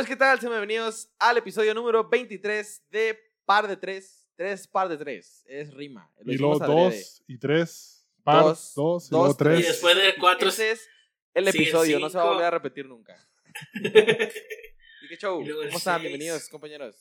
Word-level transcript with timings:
Amigos, 0.00 0.16
¿qué 0.16 0.16
tal? 0.16 0.40
Sean 0.40 0.52
bienvenidos 0.52 1.10
al 1.18 1.36
episodio 1.36 1.74
número 1.74 2.08
23 2.08 2.84
de 2.88 3.18
Par 3.44 3.68
de 3.68 3.76
Tres. 3.76 4.26
Tres 4.34 4.66
Par 4.66 4.88
de 4.88 4.96
Tres. 4.96 5.44
Es 5.44 5.74
rima. 5.74 6.10
Lo 6.20 6.32
Y 6.32 6.38
luego 6.38 6.58
dos 6.58 7.22
y 7.28 7.36
tres. 7.36 8.08
Par, 8.24 8.44
Dos, 8.44 8.72
dos, 8.74 9.08
y 9.08 9.10
dos, 9.10 9.20
luego 9.20 9.36
tres. 9.36 9.60
Y 9.60 9.62
después 9.64 9.94
de 9.94 10.14
cuatro. 10.18 10.48
Ese 10.48 10.70
es 10.70 10.88
el 11.34 11.48
episodio, 11.48 11.98
no 11.98 12.08
se 12.08 12.16
va 12.16 12.24
a 12.24 12.30
volver 12.30 12.46
a 12.46 12.50
repetir 12.50 12.86
nunca. 12.86 13.14
¿Y 13.74 15.08
qué 15.10 15.18
show? 15.18 15.42
Y 15.42 15.50
¿Cómo 15.50 15.64
están? 15.64 16.00
seis. 16.00 16.08
Bienvenidos, 16.08 16.48
compañeros. 16.48 16.96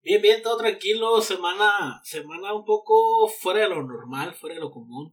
Bien, 0.00 0.22
bien, 0.22 0.40
todo 0.42 0.56
tranquilo. 0.56 1.20
Semana, 1.20 2.00
semana 2.02 2.54
un 2.54 2.64
poco 2.64 3.28
fuera 3.28 3.60
de 3.60 3.68
lo 3.68 3.82
normal, 3.82 4.32
fuera 4.32 4.54
de 4.54 4.62
lo 4.62 4.70
común. 4.70 5.12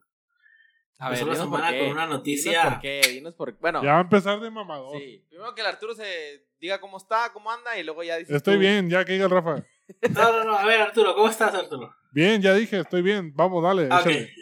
A 1.03 1.09
ver, 1.09 1.19
la 1.19 1.23
dinos 1.33 1.37
por 1.39 1.45
semana 1.57 1.71
qué. 1.71 1.79
con 1.79 1.87
una 1.89 2.01
Dinos 2.03 2.17
noticia. 2.19 2.63
por 2.63 2.79
qué, 2.79 3.01
dinos 3.11 3.33
por 3.35 3.57
Bueno, 3.59 3.83
Ya 3.83 3.93
va 3.93 3.97
a 3.97 4.01
empezar 4.01 4.39
de 4.39 4.51
mamador. 4.51 4.97
sí. 4.99 5.25
Primero 5.29 5.55
que 5.55 5.61
el 5.61 5.67
Arturo 5.67 5.95
se 5.95 6.45
diga 6.59 6.79
cómo 6.79 6.97
está, 6.97 7.31
cómo 7.33 7.51
anda 7.51 7.77
y 7.77 7.83
luego 7.83 8.03
ya 8.03 8.17
dices 8.17 8.35
Estoy 8.35 8.55
tú. 8.55 8.59
bien, 8.59 8.89
ya 8.89 9.03
que 9.03 9.13
diga 9.13 9.25
el 9.25 9.31
Rafa. 9.31 9.63
No, 10.11 10.31
no, 10.31 10.43
no. 10.45 10.57
A 10.57 10.65
ver, 10.65 10.79
Arturo, 10.81 11.13
¿cómo 11.15 11.27
estás, 11.27 11.53
Arturo? 11.53 11.93
Bien, 12.13 12.41
ya 12.41 12.53
dije, 12.53 12.79
estoy 12.79 13.01
bien. 13.01 13.33
Vamos, 13.35 13.61
dale. 13.63 13.87
Ah, 13.91 13.99
ok. 14.01 14.05
échale. 14.07 14.33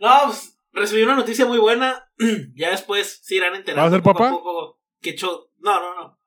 No, 0.00 0.20
pues 0.26 0.58
recibí 0.72 1.02
una 1.02 1.14
noticia 1.16 1.44
muy 1.46 1.58
buena. 1.58 2.08
ya 2.54 2.70
después 2.70 3.20
se 3.22 3.34
irán 3.34 3.54
enterando. 3.54 3.82
¿Vas 3.82 3.92
a 3.92 3.96
ser 3.96 4.02
poco 4.02 4.18
papá? 4.20 4.30
poco 4.30 4.80
que 5.00 5.14
cho- 5.14 5.50
No, 5.58 5.78
no, 5.80 5.94
no. 5.94 6.18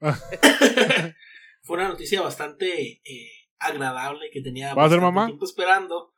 Fue 1.62 1.76
una 1.76 1.88
noticia 1.88 2.20
bastante 2.20 3.00
eh, 3.04 3.30
agradable 3.58 4.30
que 4.32 4.40
tenía 4.40 4.74
¿Vas 4.74 4.86
a 4.86 4.90
ser 4.90 5.00
mamá? 5.00 5.26
tiempo 5.26 5.44
esperando. 5.44 6.13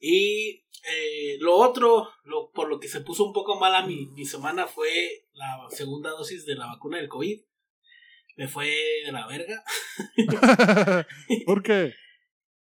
Y 0.00 0.64
eh, 0.90 1.36
lo 1.40 1.56
otro, 1.56 2.08
lo, 2.24 2.50
por 2.52 2.68
lo 2.68 2.80
que 2.80 2.88
se 2.88 3.02
puso 3.02 3.24
un 3.24 3.32
poco 3.34 3.58
mala 3.60 3.86
mi, 3.86 4.06
mi 4.06 4.24
semana 4.24 4.66
fue 4.66 5.26
la 5.32 5.66
segunda 5.70 6.10
dosis 6.10 6.46
de 6.46 6.54
la 6.56 6.66
vacuna 6.66 6.96
del 6.98 7.08
COVID. 7.08 7.40
Me 8.36 8.48
fue 8.48 8.66
de 9.04 9.12
la 9.12 9.26
verga. 9.26 9.62
¿Por 11.46 11.62
qué? 11.62 11.94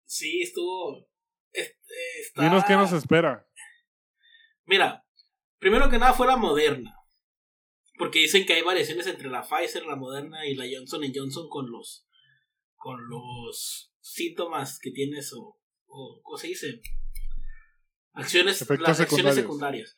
Sí, 0.05 0.41
estuvo. 0.41 1.07
está- 1.51 2.43
Dinos 2.43 2.63
qué 2.65 2.73
nos 2.75 2.93
espera. 2.93 3.47
Mira, 4.65 5.05
primero 5.59 5.89
que 5.89 5.97
nada 5.97 6.13
fue 6.13 6.27
la 6.27 6.37
Moderna. 6.37 6.95
Porque 7.97 8.19
dicen 8.19 8.45
que 8.45 8.53
hay 8.53 8.61
variaciones 8.61 9.07
entre 9.07 9.29
la 9.29 9.41
Pfizer, 9.41 9.85
la 9.85 9.95
Moderna 9.95 10.45
y 10.45 10.55
la 10.55 10.65
Johnson 10.69 11.01
Johnson 11.13 11.47
con 11.49 11.69
los 11.71 12.07
con 12.75 13.09
los 13.09 13.93
síntomas 13.99 14.79
que 14.79 14.91
tienes 14.91 15.33
o, 15.33 15.57
o 15.87 16.19
¿cómo 16.21 16.37
se 16.37 16.47
dice? 16.47 16.81
Acciones, 18.15 18.61
Efectos 18.61 18.87
las 18.87 18.99
acciones 18.99 19.35
secundarias. 19.35 19.97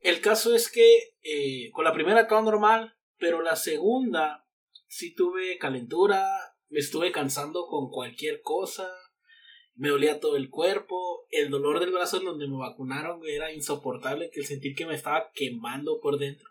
El 0.00 0.20
caso 0.20 0.54
es 0.54 0.70
que 0.70 1.16
eh, 1.22 1.70
con 1.72 1.84
la 1.84 1.92
primera 1.92 2.26
todo 2.26 2.42
normal, 2.42 2.94
pero 3.18 3.42
la 3.42 3.56
segunda 3.56 4.46
sí 4.86 5.14
tuve 5.14 5.58
calentura, 5.58 6.26
me 6.68 6.80
estuve 6.80 7.12
cansando 7.12 7.66
con 7.66 7.90
cualquier 7.90 8.40
cosa, 8.42 8.90
me 9.74 9.88
dolía 9.88 10.20
todo 10.20 10.36
el 10.36 10.50
cuerpo, 10.50 11.26
el 11.30 11.50
dolor 11.50 11.80
del 11.80 11.92
brazo 11.92 12.18
en 12.18 12.24
donde 12.24 12.48
me 12.48 12.56
vacunaron 12.56 13.20
era 13.26 13.52
insoportable, 13.52 14.30
que 14.30 14.40
el 14.40 14.46
sentir 14.46 14.74
que 14.74 14.86
me 14.86 14.94
estaba 14.94 15.30
quemando 15.34 16.00
por 16.00 16.18
dentro. 16.18 16.48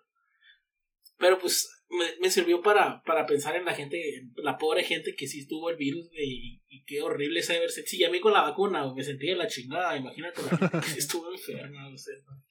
Pero 1.17 1.39
pues 1.39 1.83
me, 1.97 2.05
me 2.19 2.30
sirvió 2.30 2.61
para, 2.61 3.02
para 3.03 3.25
pensar 3.25 3.55
en 3.55 3.66
la 3.66 3.73
gente, 3.73 4.17
en 4.17 4.33
la 4.38 4.58
pobre 4.58 4.83
gente 4.83 5.16
que 5.16 5.27
sí 5.27 5.47
tuvo 5.47 5.69
el 5.69 5.77
virus 5.77 6.09
y, 6.13 6.61
y 6.67 6.83
qué 6.86 7.02
horrible 7.02 7.39
es 7.39 7.49
haber 7.49 7.70
Sí, 7.71 7.98
y 7.98 8.04
a 8.04 8.09
mí 8.09 8.20
con 8.20 8.33
la 8.33 8.42
vacuna 8.42 8.93
me 8.93 9.04
sentí 9.04 9.27
de 9.27 9.36
la 9.36 9.48
chingada, 9.48 9.95
imagínate 9.98 10.42
la 10.43 10.58
gente 10.58 10.80
que 10.80 10.87
sí 10.87 10.99
estuvo 10.99 11.31
enferma, 11.31 11.87
o 11.89 11.98
sea, 11.98 12.15
no. 12.26 12.43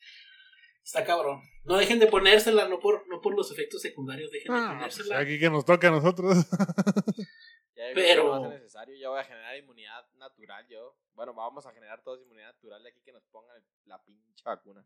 Está 0.85 1.05
cabrón. 1.05 1.41
No 1.65 1.77
dejen 1.77 2.01
de 2.01 2.09
ponérsela, 2.09 2.69
no 2.69 2.81
por, 2.81 3.07
no 3.09 3.21
por 3.21 3.37
los 3.37 3.53
efectos 3.53 3.81
secundarios, 3.83 4.31
dejen 4.33 4.53
de 4.53 4.59
Ah, 4.59 4.79
pues, 4.81 4.97
ponérsela. 4.97 5.19
aquí 5.21 5.39
que 5.39 5.49
nos 5.51 5.65
toca 5.65 5.89
a 5.89 5.93
nosotros. 5.93 6.37
Ya 7.75 7.85
Pero- 7.95 8.07
que 8.07 8.17
no 8.17 8.29
va 8.29 8.37
a 8.37 8.51
ser 8.51 8.61
necesario, 8.61 8.95
ya 8.97 9.09
voy 9.09 9.19
a 9.19 9.25
generar 9.25 9.57
inmunidad 9.59 10.07
natural 10.17 10.65
yo. 10.69 10.97
Bueno, 11.15 11.35
vamos 11.35 11.67
a 11.67 11.73
generar 11.73 12.01
todos 12.05 12.21
inmunidad 12.23 12.53
natural 12.53 12.81
de 12.83 12.91
aquí 12.91 13.01
que 13.05 13.13
nos 13.13 13.25
pongan 13.25 13.57
la 13.87 14.01
pinche 14.05 14.43
vacuna. 14.45 14.85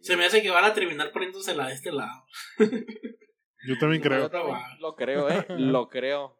Se 0.00 0.16
me 0.16 0.24
hace 0.24 0.40
que 0.40 0.50
van 0.50 0.64
a 0.64 0.72
terminar 0.72 1.12
poniéndosela 1.12 1.66
de 1.68 1.74
este 1.74 1.92
lado. 1.92 2.24
Yo 3.66 3.78
también 3.78 4.02
Yo 4.02 4.08
creo. 4.08 4.30
también 4.30 4.58
lo 4.80 4.94
creo, 4.96 5.28
eh. 5.30 5.46
Lo 5.58 5.88
creo. 5.88 6.36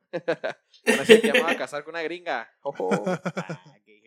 Me 0.85 1.31
voy 1.41 1.53
a 1.53 1.57
casar 1.57 1.85
con 1.85 1.95
una 1.95 2.03
gringa. 2.03 2.51
Ojo. 2.63 2.91
Ah, 3.07 3.79
qué. 3.85 4.03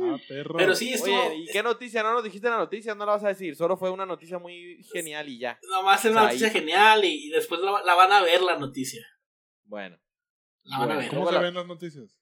Ah, 0.00 0.16
perro. 0.28 0.56
Pero 0.56 0.74
sí, 0.74 0.92
estuvo. 0.94 1.26
Oye, 1.26 1.36
¿y 1.36 1.46
qué 1.48 1.62
noticia? 1.62 2.02
No 2.02 2.12
nos 2.14 2.24
dijiste 2.24 2.48
la 2.48 2.56
noticia, 2.56 2.94
no 2.94 3.04
la 3.04 3.12
vas 3.12 3.24
a 3.24 3.28
decir. 3.28 3.56
Solo 3.56 3.76
fue 3.76 3.90
una 3.90 4.06
noticia 4.06 4.38
muy 4.38 4.82
genial 4.92 5.28
y 5.28 5.38
ya. 5.38 5.58
Nomás 5.70 6.04
es 6.04 6.10
O 6.10 6.12
una 6.12 6.20
sea, 6.20 6.28
noticia 6.28 6.46
ahí- 6.48 6.52
genial 6.54 7.04
y, 7.04 7.26
y 7.26 7.30
después 7.30 7.60
la, 7.60 7.82
la 7.82 7.94
van 7.94 8.12
a 8.12 8.22
ver 8.22 8.40
la 8.42 8.56
noticia. 8.58 9.06
Bueno. 9.64 9.98
La 10.62 10.78
van 10.78 10.82
a 10.92 10.94
Bueno, 10.94 11.00
ver. 11.00 11.10
¿Cómo 11.10 11.26
se 11.26 11.32
la- 11.34 11.40
ven 11.40 11.54
las 11.54 11.66
noticias? 11.66 12.18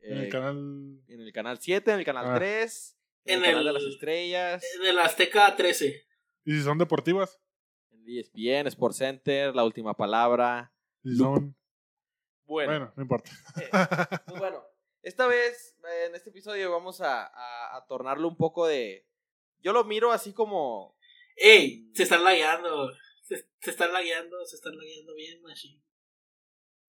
En 0.00 0.18
eh, 0.18 0.24
el 0.24 0.28
canal. 0.30 0.56
en 1.08 1.20
el 1.20 1.32
canal 1.32 1.58
7, 1.60 1.92
en 1.92 1.98
el 2.00 2.04
canal 2.04 2.26
Ah. 2.30 2.34
3, 2.36 2.96
en, 3.26 3.32
En 3.34 3.38
el 3.40 3.44
canal 3.50 3.60
el- 3.60 3.66
de 3.66 3.72
las 3.72 3.82
estrellas, 3.84 4.64
De 4.82 4.92
la 4.92 5.04
Azteca 5.04 5.54
13. 5.54 6.04
¿Y 6.44 6.52
si 6.52 6.62
son 6.62 6.78
deportivas? 6.78 7.38
ESPN, 8.06 8.66
Sport 8.68 8.94
Center, 8.94 9.54
La 9.54 9.64
Última 9.64 9.94
Palabra. 9.94 10.72
¿Y 11.02 11.10
si 11.12 11.16
son. 11.18 11.56
Bueno, 12.46 12.70
Bueno, 12.70 12.92
no 12.96 13.02
importa. 13.02 13.30
pues 14.26 14.38
bueno, 14.38 14.62
esta 15.02 15.26
vez, 15.26 15.76
eh, 15.84 16.06
en 16.06 16.14
este 16.14 16.30
episodio, 16.30 16.70
vamos 16.70 17.00
a, 17.00 17.26
a, 17.26 17.76
a 17.76 17.86
tornarlo 17.86 18.28
un 18.28 18.36
poco 18.36 18.66
de... 18.66 19.06
Yo 19.60 19.72
lo 19.72 19.84
miro 19.84 20.12
así 20.12 20.32
como... 20.32 20.96
¡Ey! 21.36 21.90
Se 21.94 22.04
están 22.04 22.22
lagueando. 22.24 22.92
Se, 23.22 23.48
se 23.60 23.70
están 23.70 23.92
lagueando, 23.92 24.44
se 24.46 24.56
están 24.56 24.76
lagueando 24.76 25.14
bien, 25.14 25.42
machine. 25.42 25.82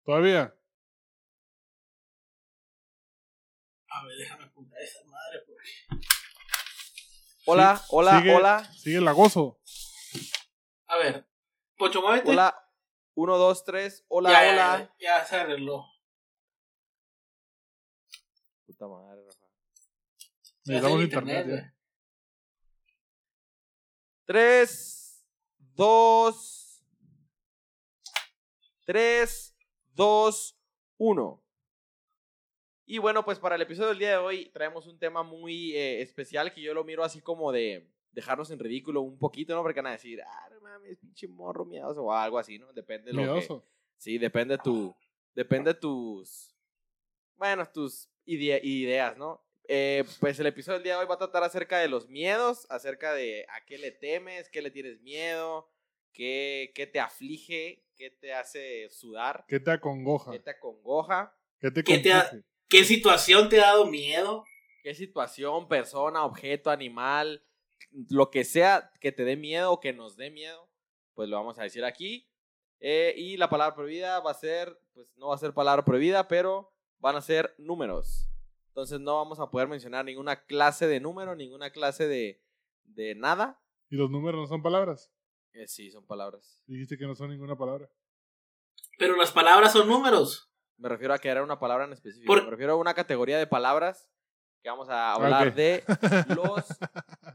Todavía. 0.05 0.53
A 3.89 4.05
ver, 4.05 4.17
déjame 4.19 4.45
apuntar 4.45 4.81
esa 4.83 5.05
madre. 5.05 5.39
Porque... 5.47 6.03
Hola, 7.47 7.77
Sí, 7.79 7.85
hola, 7.91 8.19
sigue- 8.21 8.35
hola, 8.35 8.65
Sigue 8.75 8.97
el 8.99 9.09
agoso. 9.09 9.56
A 10.89 10.97
ver. 10.99 11.27
Pocho, 11.77 12.01
muévete. 12.03 12.31
hola. 12.31 12.63
Uno, 13.15 13.39
dos, 13.39 13.65
tres. 13.65 14.05
Hola, 14.09 14.31
Ya, 14.31 14.45
ya, 14.45 14.53
hola. 14.53 14.95
Ya, 14.99 15.19
ya 15.19 15.25
se 15.25 15.37
arregló. 15.37 15.87
Puta 18.67 18.87
madre, 18.87 19.23
Rafa. 19.25 19.47
Necesitamos 20.67 21.03
internet. 21.03 21.47
ya. 21.49 21.73
Tres, 24.27 25.25
dos, 25.59 26.85
tres, 28.85 29.57
dos, 29.95 30.59
uno. 30.99 31.43
Y 32.85 32.99
bueno, 32.99 33.25
pues 33.25 33.39
para 33.39 33.55
el 33.57 33.63
episodio 33.63 33.89
del 33.91 33.99
día 33.99 34.11
de 34.11 34.17
hoy 34.19 34.47
traemos 34.51 34.87
un 34.87 34.99
tema 34.99 35.23
muy 35.23 35.75
eh, 35.77 36.03
especial 36.03 36.53
que 36.53 36.61
yo 36.61 36.75
lo 36.75 36.85
miro 36.85 37.03
así 37.05 37.21
como 37.21 37.51
de 37.51 37.89
dejarnos 38.17 38.51
en 38.51 38.59
ridículo 38.59 39.03
un 39.03 39.17
poquito, 39.19 39.55
¿no? 39.55 39.63
Porque 39.63 39.81
van 39.81 39.89
a 39.93 39.93
decir, 39.93 40.21
ah, 40.23 40.49
no 40.51 40.61
mames, 40.61 40.97
pinche 40.97 41.29
morro 41.29 41.65
miedoso 41.65 42.03
o 42.03 42.13
algo 42.13 42.39
así, 42.39 42.59
¿no? 42.59 42.73
Depende 42.73 43.11
de 43.11 43.13
lo 43.13 43.23
que... 43.23 43.29
Miedoso. 43.29 43.65
Sí, 43.99 44.19
depende 44.19 44.59
tu. 44.59 44.95
Depende 45.35 45.75
tus. 45.75 46.55
Bueno, 47.37 47.65
tus 47.73 48.09
ide- 48.27 48.61
ideas, 48.65 49.17
¿no? 49.17 49.43
Eh, 49.69 50.05
pues 50.21 50.39
el 50.41 50.47
episodio 50.47 50.75
del 50.79 50.85
día 50.85 50.95
de 50.95 51.01
hoy 51.01 51.07
va 51.07 51.15
a 51.15 51.19
tratar 51.19 51.43
acerca 51.45 51.79
de 51.79 51.89
los 51.89 52.09
miedos, 52.09 52.67
acerca 52.71 53.13
de 53.15 53.47
a 53.51 53.65
qué 53.65 53.79
le 53.79 53.91
temes, 53.91 54.49
qué 54.49 54.63
le 54.63 54.71
tienes 54.71 55.01
miedo, 55.01 55.69
qué, 56.13 56.73
qué 56.75 56.87
te 56.87 57.01
aflige, 57.01 57.85
qué 57.97 58.11
te 58.11 58.33
hace 58.33 58.89
sudar, 58.91 59.45
¿Qué 59.49 59.61
te 59.61 59.71
acongoja? 59.73 60.31
qué 60.33 60.39
te 60.39 60.51
acongoja, 60.51 61.37
¿Qué 61.61 61.71
te 61.71 61.85
¿Qué 61.85 61.99
te 61.99 62.13
ha- 62.13 62.31
compuje? 62.31 62.45
¿Qué 62.69 62.85
situación 62.85 63.49
te 63.49 63.59
ha 63.61 63.67
dado 63.67 63.87
miedo? 63.87 64.45
qué 64.83 64.95
situación, 64.95 65.67
persona, 65.69 66.25
objeto, 66.25 66.71
animal, 66.71 67.43
lo 68.09 68.31
que 68.31 68.45
sea 68.45 68.93
que 69.01 69.13
te 69.13 69.25
dé 69.25 69.37
miedo 69.37 69.73
o 69.73 69.81
que 69.81 69.93
nos 69.93 70.17
dé 70.17 70.31
miedo, 70.31 70.69
pues 71.15 71.29
lo 71.29 71.37
vamos 71.37 71.59
a 71.59 71.63
decir 71.63 71.85
aquí. 71.85 72.29
Eh, 72.81 73.15
y 73.17 73.37
la 73.37 73.49
palabra 73.49 73.75
prohibida 73.75 74.21
va 74.21 74.31
a 74.33 74.35
ser, 74.35 74.79
pues 74.93 75.09
no 75.17 75.29
va 75.29 75.35
a 75.35 75.39
ser 75.39 75.55
palabra 75.55 75.85
prohibida, 75.85 76.29
pero 76.29 76.73
van 76.99 77.17
a 77.17 77.23
ser 77.23 77.55
números. 77.59 78.29
Entonces 78.69 79.01
no 79.01 79.17
vamos 79.17 79.41
a 79.41 79.51
poder 79.51 79.69
mencionar 79.69 80.05
ninguna 80.05 80.45
clase 80.45 80.87
de 80.87 81.01
número, 81.01 81.35
ninguna 81.35 81.71
clase 81.71 82.07
de, 82.07 82.43
de 82.85 83.15
nada. 83.15 83.59
¿Y 83.89 83.97
los 83.97 84.11
números 84.11 84.41
no 84.43 84.47
son 84.47 84.63
palabras? 84.63 85.11
Eh, 85.55 85.67
sí, 85.69 85.91
son 85.91 86.05
palabras. 86.07 86.61
Dijiste 86.67 86.99
que 86.99 87.07
no 87.07 87.15
son 87.15 87.31
ninguna 87.31 87.57
palabra. 87.57 87.89
Pero 88.99 89.17
las 89.17 89.33
palabras 89.33 89.73
son 89.73 89.89
números. 89.89 90.51
Me 90.77 90.91
refiero 90.91 91.15
a 91.15 91.19
que 91.19 91.29
era 91.29 91.43
una 91.43 91.59
palabra 91.59 91.87
en 91.87 91.95
específico. 91.95 92.27
Por- 92.31 92.45
Me 92.45 92.51
refiero 92.51 92.75
a 92.75 92.77
una 92.77 92.93
categoría 92.93 93.39
de 93.39 93.47
palabras 93.47 94.11
que 94.67 94.71
vamos 94.71 94.89
a 94.89 95.13
hablar 95.13 95.47
Ok. 95.47 95.55
de 95.55 95.85
los 96.35 96.65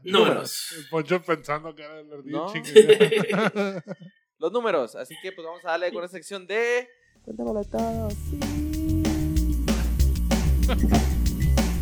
Números. 0.04 0.72
El 0.76 0.88
Poncho 0.90 1.22
pensando 1.22 1.74
que 1.74 1.82
era 1.82 1.98
el 2.00 2.12
ardillo 2.12 2.46
No. 2.46 2.52
los 4.38 4.52
números. 4.52 4.94
Así 4.96 5.14
que 5.22 5.32
pues 5.32 5.46
vamos 5.46 5.64
a 5.64 5.70
darle 5.70 5.90
con 5.94 6.04
esa 6.04 6.12
sección 6.12 6.46
de. 6.46 6.90
Cuéntamelo 7.24 7.64
todo, 7.64 8.10
sí. 8.10 8.38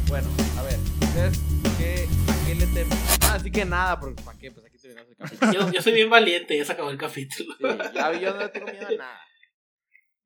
bueno, 0.08 0.28
a 0.56 0.62
ver, 0.62 0.78
¿ustedes 1.02 1.38
qué, 1.78 2.06
a 2.30 2.46
qué 2.46 2.54
le 2.54 2.66
temen? 2.66 2.98
Ah, 3.22 3.34
así 3.34 3.50
que 3.50 3.64
nada, 3.64 3.98
porque 3.98 4.22
¿para 4.22 4.38
qué? 4.38 4.52
Pues 4.52 4.64
aquí 4.66 4.78
terminamos 4.78 5.10
el 5.10 5.16
capítulo. 5.16 5.52
Yo, 5.52 5.72
yo 5.72 5.82
soy 5.82 5.92
bien 5.94 6.10
valiente, 6.10 6.56
ya 6.56 6.64
se 6.64 6.72
acabó 6.72 6.90
el 6.90 6.98
capítulo. 6.98 7.54
Sí, 7.58 7.64
ya 7.94 8.12
yo 8.12 8.34
no 8.34 8.38
le 8.40 8.48
tengo 8.50 8.66
miedo 8.70 8.86
a 8.86 8.90
nada. 8.92 9.20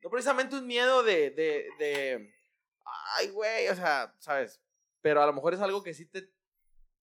no 0.03 0.11
precisamente 0.11 0.57
un 0.57 0.67
miedo 0.67 1.03
de, 1.03 1.31
de, 1.31 1.65
de, 1.79 2.35
ay, 3.17 3.29
güey, 3.29 3.69
o 3.69 3.75
sea, 3.75 4.13
¿sabes? 4.19 4.61
Pero 5.05 5.21
a 5.23 5.27
lo 5.27 5.35
mejor 5.35 5.53
es 5.53 5.61
algo 5.61 5.83
que 5.83 5.93
sí 5.93 6.07
te, 6.07 6.31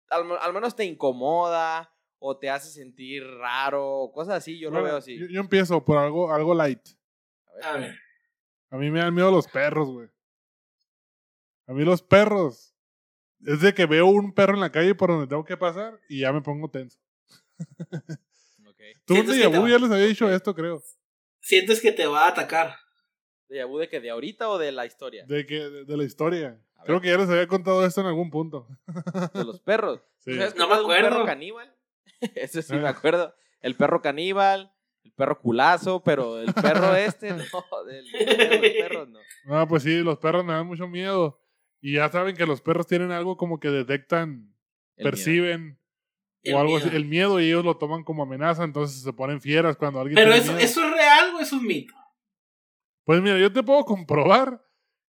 al, 0.09 0.31
al 0.39 0.53
menos 0.53 0.75
te 0.75 0.85
incomoda 0.85 1.91
o 2.19 2.37
te 2.37 2.47
hace 2.47 2.69
sentir 2.69 3.23
raro, 3.25 3.83
o 3.83 4.11
cosas 4.11 4.35
así, 4.35 4.59
yo 4.59 4.69
lo 4.69 4.83
veo 4.83 4.97
así. 4.97 5.17
Yo, 5.17 5.25
yo 5.27 5.39
empiezo 5.41 5.83
por 5.83 5.97
algo, 5.97 6.31
algo 6.31 6.53
light. 6.53 6.87
A 7.47 7.55
ver. 7.55 7.65
A 7.65 7.77
ver. 7.77 7.99
A 8.69 8.77
mí 8.77 8.91
me 8.91 8.99
dan 8.99 9.15
miedo 9.15 9.31
los 9.31 9.47
perros, 9.47 9.89
güey. 9.89 10.07
A 11.65 11.73
mí 11.73 11.83
los 11.83 12.03
perros. 12.03 12.75
Es 13.43 13.61
de 13.61 13.73
que 13.73 13.87
veo 13.87 14.05
un 14.05 14.33
perro 14.35 14.53
en 14.53 14.59
la 14.59 14.71
calle 14.71 14.93
por 14.93 15.09
donde 15.09 15.25
tengo 15.25 15.43
que 15.43 15.57
pasar 15.57 15.99
y 16.07 16.19
ya 16.19 16.31
me 16.31 16.41
pongo 16.41 16.69
tenso. 16.69 16.99
Ok. 18.67 18.81
Tú 19.05 19.13
Sientes 19.15 19.35
de 19.35 19.41
que 19.41 19.47
te 19.47 19.53
Yabu 19.53 19.63
va- 19.65 19.69
ya 19.71 19.79
les 19.79 19.91
había 19.91 20.05
dicho 20.05 20.29
esto, 20.31 20.53
creo. 20.53 20.83
Sientes 21.41 21.81
que 21.81 21.91
te 21.91 22.05
va 22.05 22.25
a 22.25 22.29
atacar. 22.29 22.75
¿De 23.47 23.63
vu 23.63 23.79
de 23.79 23.89
que 23.89 23.99
de 23.99 24.11
ahorita 24.11 24.47
o 24.49 24.57
de 24.59 24.71
la 24.71 24.85
historia? 24.85 25.25
De 25.27 25.45
que 25.45 25.55
de, 25.55 25.85
de 25.85 25.97
la 25.97 26.03
historia. 26.03 26.61
A 26.79 26.83
Creo 26.83 26.95
ver. 26.95 27.01
que 27.01 27.07
ya 27.09 27.17
les 27.17 27.29
había 27.29 27.47
contado 27.47 27.85
esto 27.85 28.01
en 28.01 28.07
algún 28.07 28.29
punto. 28.29 28.67
De 29.33 29.43
los 29.43 29.59
perros. 29.61 30.01
Sí. 30.19 30.31
¿Tú 30.31 30.37
sabes 30.37 30.55
No 30.57 30.67
me 30.67 30.73
es 30.75 30.81
un 30.81 30.87
perro 30.87 31.07
acuerdo. 31.07 31.25
caníbal? 31.25 31.73
Eso 32.35 32.61
sí 32.61 32.73
me 32.73 32.87
Ah. 32.87 32.91
acuerdo. 32.91 33.33
El 33.61 33.75
perro 33.77 34.01
caníbal, 34.01 34.73
el 35.05 35.11
perro 35.13 35.39
culazo, 35.39 36.03
pero 36.03 36.39
el 36.39 36.53
perro 36.53 36.93
este, 36.95 37.31
no, 37.31 37.43
del, 37.85 38.05
de 38.11 38.59
los 38.61 38.71
perros 38.89 39.09
no. 39.09 39.19
No, 39.45 39.67
pues 39.69 39.83
sí, 39.83 40.01
los 40.01 40.17
perros 40.17 40.43
me 40.43 40.51
dan 40.53 40.67
mucho 40.67 40.87
miedo. 40.89 41.41
Y 41.81 41.93
ya 41.95 42.09
saben 42.09 42.35
que 42.35 42.45
los 42.45 42.59
perros 42.61 42.85
tienen 42.87 43.11
algo 43.11 43.37
como 43.37 43.59
que 43.61 43.69
detectan, 43.69 44.53
El 44.97 45.03
perciben 45.05 45.79
El 46.43 46.55
o 46.55 46.59
algo 46.59 46.73
miedo. 46.73 46.87
así, 46.87 46.95
el 46.97 47.05
miedo 47.05 47.39
y 47.39 47.45
ellos 47.47 47.63
lo 47.63 47.77
toman 47.77 48.03
como 48.03 48.23
amenaza, 48.23 48.65
entonces 48.65 49.01
se 49.01 49.13
ponen 49.13 49.39
fieras 49.39 49.77
cuando 49.77 50.01
alguien 50.01 50.15
Pero 50.15 50.31
tiene 50.31 50.43
eso, 50.43 50.51
miedo. 50.53 50.65
¿eso 50.65 50.83
es 50.85 50.91
real 50.93 51.35
o 51.35 51.39
es 51.39 51.53
un 51.53 51.65
mito? 51.65 51.93
Pues 53.05 53.21
mira, 53.21 53.37
yo 53.39 53.51
te 53.53 53.63
puedo 53.63 53.85
comprobar 53.85 54.65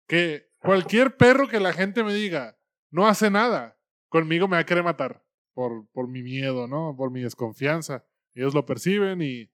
que 0.07 0.49
cualquier 0.65 1.15
perro 1.15 1.47
que 1.47 1.59
la 1.59 1.73
gente 1.73 2.03
me 2.03 2.13
diga 2.13 2.57
no 2.89 3.07
hace 3.07 3.29
nada, 3.29 3.77
conmigo 4.09 4.47
me 4.47 4.55
va 4.55 4.61
a 4.61 4.65
querer 4.65 4.83
matar 4.83 5.23
por, 5.53 5.87
por 5.91 6.07
mi 6.07 6.23
miedo, 6.23 6.67
¿no? 6.67 6.95
Por 6.97 7.11
mi 7.11 7.21
desconfianza. 7.21 8.05
Ellos 8.33 8.53
lo 8.53 8.65
perciben 8.65 9.21
y, 9.21 9.49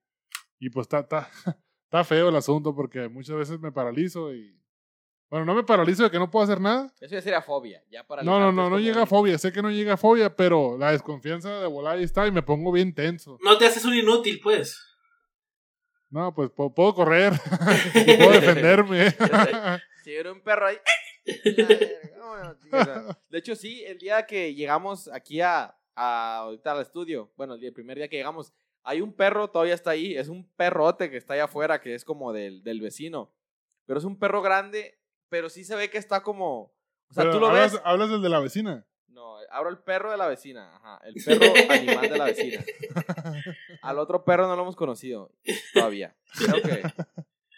y 0.58 0.70
pues 0.70 0.84
está, 0.84 1.00
está, 1.00 1.30
está 1.84 2.04
feo 2.04 2.28
el 2.28 2.36
asunto 2.36 2.74
porque 2.74 3.08
muchas 3.08 3.36
veces 3.36 3.60
me 3.60 3.72
paralizo 3.72 4.34
y... 4.34 4.58
Bueno, 5.30 5.46
no 5.46 5.54
me 5.54 5.64
paralizo 5.64 6.02
de 6.02 6.10
que 6.10 6.18
no 6.18 6.30
puedo 6.30 6.44
hacer 6.44 6.60
nada. 6.60 6.92
Eso 7.00 7.14
ya 7.14 7.22
sería 7.22 7.40
fobia. 7.40 7.82
Ya 7.90 8.06
para 8.06 8.22
No, 8.22 8.38
no, 8.38 8.52
no, 8.52 8.68
no 8.68 8.78
llega 8.78 9.04
a 9.04 9.06
fobia. 9.06 9.38
Sé 9.38 9.50
que 9.50 9.62
no 9.62 9.70
llega 9.70 9.94
a 9.94 9.96
fobia, 9.96 10.36
pero 10.36 10.76
la 10.76 10.92
desconfianza 10.92 11.58
de 11.58 11.66
volar 11.66 11.96
ahí 11.96 12.04
está 12.04 12.26
y 12.26 12.30
me 12.30 12.42
pongo 12.42 12.70
bien 12.70 12.94
tenso. 12.94 13.38
No 13.42 13.56
te 13.56 13.64
haces 13.64 13.86
un 13.86 13.94
inútil, 13.94 14.40
pues. 14.42 14.91
No, 16.12 16.34
pues 16.34 16.50
puedo 16.50 16.94
correr 16.94 17.32
y 17.94 18.16
puedo 18.16 18.32
defenderme. 18.32 19.14
Si 20.04 20.12
era 20.12 20.32
un 20.32 20.40
perro 20.40 20.66
ahí. 20.66 20.76
De 23.30 23.38
hecho, 23.38 23.54
sí, 23.54 23.84
el 23.84 23.98
día 23.98 24.26
que 24.26 24.54
llegamos 24.54 25.08
aquí 25.08 25.40
a, 25.40 25.76
a 25.94 26.36
ahorita 26.38 26.72
al 26.72 26.82
estudio, 26.82 27.32
bueno, 27.36 27.54
el, 27.54 27.60
día- 27.60 27.68
el 27.68 27.74
primer 27.74 27.96
día 27.98 28.08
que 28.08 28.16
llegamos, 28.16 28.52
hay 28.82 29.00
un 29.00 29.12
perro, 29.12 29.48
todavía 29.50 29.74
está 29.74 29.90
ahí, 29.90 30.16
es 30.16 30.28
un 30.28 30.48
perrote 30.56 31.10
que 31.10 31.16
está 31.16 31.34
allá 31.34 31.44
afuera, 31.44 31.80
que 31.80 31.94
es 31.94 32.04
como 32.04 32.32
del, 32.32 32.62
del 32.64 32.80
vecino. 32.80 33.32
Pero 33.86 33.98
es 33.98 34.04
un 34.04 34.18
perro 34.18 34.42
grande, 34.42 34.98
pero 35.28 35.48
sí 35.48 35.64
se 35.64 35.76
ve 35.76 35.90
que 35.90 35.98
está 35.98 36.22
como. 36.22 36.72
O 37.08 37.14
sea, 37.14 37.24
Pero 37.24 37.34
tú 37.34 37.40
lo 37.40 37.48
hablas, 37.48 37.72
ves. 37.74 37.82
hablas 37.84 38.10
del 38.10 38.22
de 38.22 38.28
la 38.28 38.40
vecina. 38.40 38.86
No, 39.12 39.36
abro 39.50 39.68
el 39.68 39.78
perro 39.78 40.10
de 40.10 40.16
la 40.16 40.26
vecina. 40.26 40.74
Ajá, 40.76 41.00
el 41.04 41.14
perro 41.22 41.52
animal 41.70 42.08
de 42.08 42.18
la 42.18 42.24
vecina. 42.24 42.64
Al 43.82 43.98
otro 43.98 44.24
perro 44.24 44.46
no 44.48 44.56
lo 44.56 44.62
hemos 44.62 44.76
conocido 44.76 45.30
todavía. 45.74 46.16
Creo 46.34 46.62
que. 46.62 46.82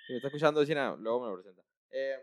Si 0.07 0.13
me 0.13 0.17
está 0.17 0.29
escuchando 0.29 0.61
vecina, 0.61 0.97
luego 0.99 1.21
me 1.21 1.29
lo 1.29 1.35
presenta. 1.35 1.63
Eh, 1.91 2.17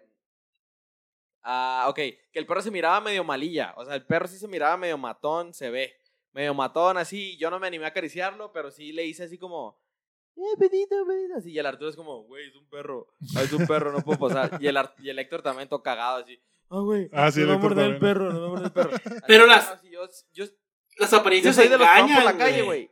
ah, 1.44 1.86
ok, 1.88 1.96
que 1.96 2.30
el 2.34 2.46
perro 2.46 2.62
se 2.62 2.72
miraba 2.72 3.00
medio 3.00 3.24
malilla. 3.24 3.74
O 3.78 3.86
sea, 3.86 3.96
el 3.96 4.06
perro 4.06 4.28
sí 4.28 4.38
se 4.38 4.48
miraba 4.48 4.76
medio 4.76 4.98
matón, 4.98 5.54
se 5.54 5.70
ve. 5.70 5.96
Medio 6.34 6.54
matón, 6.54 6.98
así. 6.98 7.38
Yo 7.38 7.50
no 7.50 7.60
me 7.60 7.68
animé 7.68 7.86
a 7.86 7.90
acariciarlo, 7.90 8.52
pero 8.52 8.70
sí 8.70 8.92
le 8.92 9.06
hice 9.06 9.24
así 9.24 9.38
como. 9.38 9.80
Eh, 10.36 10.58
pedito, 10.60 11.06
pedito. 11.08 11.36
Así, 11.38 11.52
y 11.52 11.60
el 11.60 11.66
Arturo 11.66 11.90
es 11.90 11.96
como, 11.96 12.24
güey, 12.24 12.50
es 12.50 12.56
un 12.56 12.68
perro. 12.68 13.08
Es 13.42 13.54
un 13.54 13.66
perro, 13.66 13.94
no 13.94 14.02
puedo 14.02 14.20
pasar. 14.20 14.62
Y 14.62 14.68
el, 14.68 14.78
y 15.00 15.10
el 15.10 15.20
Héctor 15.20 15.42
también 15.42 15.70
todo 15.70 15.82
cagado, 15.82 16.18
así. 16.24 16.38
Ah, 16.72 16.80
güey. 16.80 17.10
Ah, 17.12 17.32
sí, 17.32 17.42
el 17.42 17.50
va 17.50 17.54
a 17.54 17.56
Héctor 17.56 17.70
morder 17.76 17.92
el 17.92 18.00
perro, 18.00 18.32
me 18.32 18.40
va 18.40 18.46
a 18.46 18.50
morder 18.50 18.66
el 18.66 18.72
perro. 18.72 18.92
Pero 19.28 19.46
las- 19.46 19.84
no, 19.84 19.90
yo, 19.90 20.08
yo, 20.34 20.46
Las 20.98 21.12
yo 21.12 21.18
apariencias 21.18 21.56
soy 21.56 21.68
de 21.68 21.78
los 21.78 21.86
engañan, 21.88 22.26
la 22.26 22.38
calle, 22.38 22.62
güey. 22.62 22.90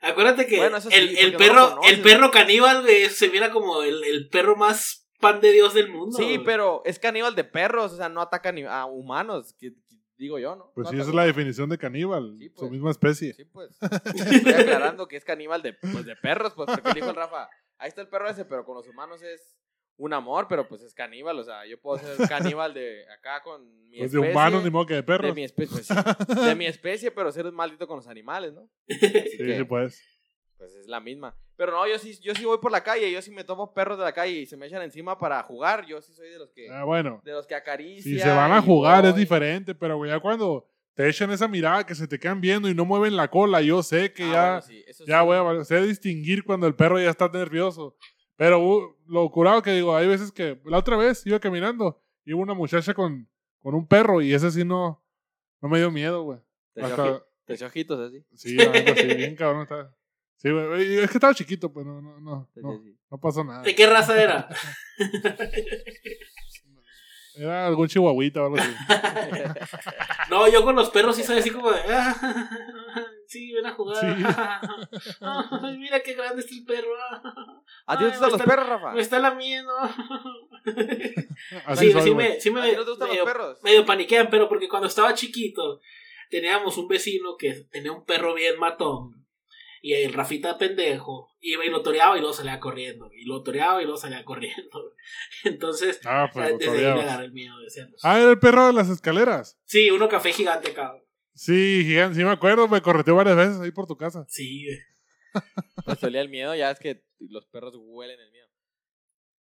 Acuérdate 0.00 0.46
que 0.46 0.58
Bueno, 0.58 0.76
eso 0.76 0.90
sí, 0.90 0.96
el, 0.96 1.18
el 1.18 1.32
no 1.32 1.38
perro, 1.38 1.70
conoces, 1.70 1.92
el 1.92 2.02
perro 2.02 2.30
caníbal, 2.30 2.82
güey, 2.82 3.08
se 3.10 3.28
mira 3.30 3.50
como 3.50 3.82
el, 3.82 4.02
el 4.04 4.28
perro 4.28 4.56
más 4.56 5.08
pan 5.20 5.40
de 5.40 5.50
Dios 5.52 5.74
del 5.74 5.90
mundo. 5.90 6.16
Sí, 6.16 6.38
pero 6.44 6.82
es 6.84 6.98
caníbal 7.00 7.34
de 7.34 7.44
perros, 7.44 7.92
o 7.92 7.96
sea, 7.96 8.08
no 8.08 8.20
ataca 8.20 8.52
ni 8.52 8.62
a 8.62 8.86
humanos, 8.86 9.54
que, 9.58 9.72
que 9.72 9.96
digo 10.16 10.38
yo, 10.38 10.54
¿no? 10.54 10.70
Pues 10.74 10.84
No 10.86 10.90
sí, 10.92 10.96
esa 11.00 11.08
es 11.08 11.14
la 11.14 11.24
definición 11.26 11.68
de 11.68 11.78
caníbal. 11.78 12.36
Sí, 12.38 12.48
Su 12.50 12.54
pues. 12.60 12.70
misma 12.70 12.92
especie. 12.92 13.34
Sí, 13.34 13.44
pues. 13.46 13.76
Estoy 14.14 14.52
aclarando 14.52 15.08
que 15.08 15.16
es 15.16 15.24
caníbal 15.24 15.62
de, 15.62 15.72
pues, 15.74 16.04
de 16.06 16.14
perros, 16.16 16.52
pues, 16.54 16.68
porque 16.70 16.94
dijo 16.94 17.10
el 17.10 17.16
Rafa, 17.16 17.48
ahí 17.78 17.88
está 17.88 18.00
el 18.00 18.08
perro 18.08 18.30
ese, 18.30 18.44
pero 18.44 18.64
con 18.64 18.76
los 18.76 18.86
humanos 18.86 19.20
es 19.22 19.58
un 19.98 20.12
amor, 20.14 20.46
pero 20.48 20.66
pues 20.68 20.80
es 20.82 20.94
caníbal, 20.94 21.38
o 21.38 21.44
sea, 21.44 21.66
yo 21.66 21.78
puedo 21.80 21.98
ser 21.98 22.16
caníbal 22.56 22.72
de 22.72 23.04
acá 23.12 23.42
con 23.42 23.62
mi 23.90 23.98
Pues 23.98 24.12
de 24.12 24.18
especie. 24.18 24.30
humanos 24.36 24.64
ni 24.64 24.70
modo 24.70 24.86
que 24.86 24.94
de 24.94 25.00
de 25.00 25.06
perros. 25.06 25.34
mi 25.34 25.44
especie, 25.44 25.74
pues, 25.76 25.86
sí, 25.86 25.94
de 26.46 26.54
mi 26.54 26.66
especie, 26.66 27.10
pero 27.10 27.30
ser 27.32 27.46
un 27.46 27.54
maldito 27.54 27.86
con 27.86 27.96
los 27.96 28.06
animales, 28.08 28.52
¿no? 28.54 28.68
Así 28.88 28.98
Sí, 29.30 29.36
que, 29.38 29.56
sí, 29.58 29.64
pues. 29.64 30.02
pues 30.56 30.74
es 30.74 30.86
la 30.86 31.00
misma. 31.00 31.34
Pero 31.56 31.72
no, 31.72 31.86
yo 31.88 31.98
sí, 31.98 32.16
yo 32.22 32.32
sí 32.36 32.44
voy 32.44 32.58
por 32.58 32.70
la 32.70 32.84
calle, 32.84 33.10
yo 33.10 33.20
sí 33.20 33.32
me 33.32 33.42
tomo 33.42 33.74
perros 33.74 33.98
de 33.98 34.04
la 34.04 34.12
calle 34.12 34.32
y 34.32 34.46
se 34.46 34.56
me 34.56 34.66
echan 34.66 34.82
encima 34.82 35.18
para 35.18 35.42
jugar, 35.42 35.84
yo 35.86 36.00
sí 36.00 36.12
soy 36.14 36.28
de 36.28 36.38
los 36.38 36.52
que, 36.52 36.70
Ah, 36.70 36.84
bueno. 36.84 37.20
de 37.24 37.32
los 37.32 37.46
que 37.48 37.56
acarician. 37.56 38.14
Si 38.14 38.20
se 38.20 38.28
van 38.28 38.52
a 38.52 38.62
jugar 38.62 39.04
es 39.06 39.16
diferente, 39.16 39.74
pero 39.74 39.96
güey, 39.96 40.12
ya 40.12 40.20
cuando 40.20 40.68
te 40.94 41.08
echan 41.08 41.32
esa 41.32 41.48
mirada 41.48 41.84
que 41.84 41.96
se 41.96 42.06
te 42.06 42.18
quedan 42.20 42.40
viendo 42.40 42.68
y 42.68 42.74
no 42.74 42.84
mueven 42.84 43.16
la 43.16 43.28
cola, 43.28 43.60
yo 43.62 43.82
sé 43.82 44.12
que 44.12 44.22
Ah, 44.22 44.32
ya, 44.32 44.42
bueno, 44.50 44.62
sí, 44.62 44.84
eso 44.86 45.04
ya 45.04 45.20
sí. 45.20 45.26
voy 45.26 45.36
a 45.60 45.64
sé 45.64 45.82
distinguir 45.82 46.44
cuando 46.44 46.68
el 46.68 46.76
perro 46.76 47.00
ya 47.00 47.10
está 47.10 47.28
nervioso. 47.28 47.96
Pero 48.38 48.60
uh, 48.60 48.96
lo 49.08 49.28
curado 49.30 49.60
que 49.62 49.72
digo, 49.72 49.94
hay 49.94 50.06
veces 50.06 50.32
que 50.32 50.58
la 50.64 50.78
otra 50.78 50.96
vez 50.96 51.26
iba 51.26 51.38
caminando 51.40 52.00
y 52.24 52.32
hubo 52.32 52.42
una 52.42 52.54
muchacha 52.54 52.94
con, 52.94 53.28
con 53.58 53.74
un 53.74 53.86
perro 53.86 54.22
y 54.22 54.32
ese 54.32 54.50
sí 54.52 54.64
no, 54.64 55.04
no 55.60 55.68
me 55.68 55.78
dio 55.78 55.90
miedo, 55.90 56.22
güey. 56.22 56.38
Te 56.72 56.82
Hasta- 56.82 57.04
oji- 57.04 57.24
te 57.44 57.54
echó 57.54 57.66
ojitos 57.66 57.98
así. 58.00 58.24
Sí, 58.34 58.54
la 58.56 58.70
neta, 58.70 58.94
sí, 58.94 59.06
bien 59.14 59.34
cabrón 59.34 59.62
está. 59.62 59.92
Sí, 60.36 60.50
güey, 60.52 60.98
es 60.98 61.10
que 61.10 61.16
estaba 61.16 61.34
chiquito, 61.34 61.72
pues 61.72 61.84
no, 61.84 62.00
no, 62.00 62.20
no, 62.20 62.48
no, 62.54 62.80
no 63.10 63.18
pasó 63.20 63.42
nada. 63.42 63.62
¿De 63.62 63.74
qué 63.74 63.86
raza 63.86 64.22
era? 64.22 64.48
Era 67.34 67.66
algún 67.68 67.86
chihuahuita 67.86 68.42
o 68.42 68.46
algo 68.46 68.56
así. 68.56 68.70
No, 70.30 70.46
yo 70.48 70.62
con 70.62 70.74
los 70.76 70.90
perros 70.90 71.16
sí 71.16 71.22
soy 71.22 71.38
así 71.38 71.50
como 71.50 71.70
de. 71.70 71.80
"Ah, 73.28 73.30
sí, 73.30 73.52
ven 73.52 73.66
a 73.66 73.72
jugar. 73.72 73.98
Sí. 74.00 74.24
Ay, 75.20 75.78
mira 75.78 76.00
qué 76.00 76.14
grande 76.14 76.40
está 76.40 76.54
el 76.54 76.64
perro. 76.64 76.94
¿A 77.86 77.98
ti 77.98 78.04
no 78.04 78.10
te 78.10 78.16
gustan 78.18 78.30
me 78.30 78.36
los 78.38 78.46
perros, 78.46 78.68
Rafa? 78.68 78.92
Me 78.92 79.00
está 79.00 79.18
lamiendo. 79.18 79.72
Así 81.66 81.86
sí, 81.86 81.92
soy, 81.92 82.02
sí, 82.02 82.14
me, 82.14 82.40
sí 82.40 82.50
me, 82.50 82.60
¿A 82.60 82.64
ti 82.70 82.76
no 82.76 82.84
te 82.84 82.90
gustan 82.90 83.08
medio, 83.08 83.24
los 83.24 83.32
perros? 83.32 83.58
medio 83.62 83.84
paniquean, 83.86 84.28
pero 84.30 84.48
porque 84.48 84.68
cuando 84.68 84.88
estaba 84.88 85.14
chiquito 85.14 85.80
teníamos 86.30 86.76
un 86.78 86.88
vecino 86.88 87.36
que 87.36 87.52
tenía 87.70 87.92
un 87.92 88.04
perro 88.04 88.34
bien 88.34 88.58
matón. 88.58 89.14
Y 89.80 89.92
el 89.94 90.12
Rafita 90.12 90.58
pendejo 90.58 91.30
iba 91.40 91.64
y 91.64 91.70
lo 91.70 91.82
toreaba 91.82 92.16
y 92.16 92.20
luego 92.20 92.34
salía 92.34 92.58
corriendo. 92.58 93.08
Y 93.12 93.24
lo 93.26 93.44
toreaba 93.44 93.80
y 93.80 93.84
luego 93.84 93.96
salía 93.96 94.24
corriendo. 94.24 94.92
Entonces, 95.44 96.00
Ah, 96.04 96.28
pues 96.32 96.58
desde 96.58 96.78
ahí 96.78 97.00
agarré 97.00 97.26
el 97.26 97.32
miedo. 97.32 97.56
decíamos. 97.60 98.00
Ah, 98.02 98.18
era 98.18 98.30
el 98.30 98.40
perro 98.40 98.66
de 98.66 98.72
las 98.72 98.88
escaleras. 98.90 99.56
Sí, 99.66 99.88
uno 99.92 100.08
café 100.08 100.32
gigante, 100.32 100.74
cabrón. 100.74 101.02
Sí, 101.38 101.84
gigante, 101.84 102.16
sí 102.18 102.24
me 102.24 102.32
acuerdo, 102.32 102.66
me 102.66 102.82
correteó 102.82 103.14
varias 103.14 103.36
veces 103.36 103.60
ahí 103.60 103.70
por 103.70 103.86
tu 103.86 103.96
casa. 103.96 104.24
Sí, 104.28 104.66
güey. 104.66 104.78
Pues 105.84 106.02
olía 106.02 106.20
el 106.20 106.28
miedo, 106.28 106.52
ya 106.56 106.72
es 106.72 106.80
que 106.80 107.04
los 107.20 107.46
perros 107.46 107.76
huelen 107.78 108.18
el 108.18 108.32
miedo. 108.32 108.48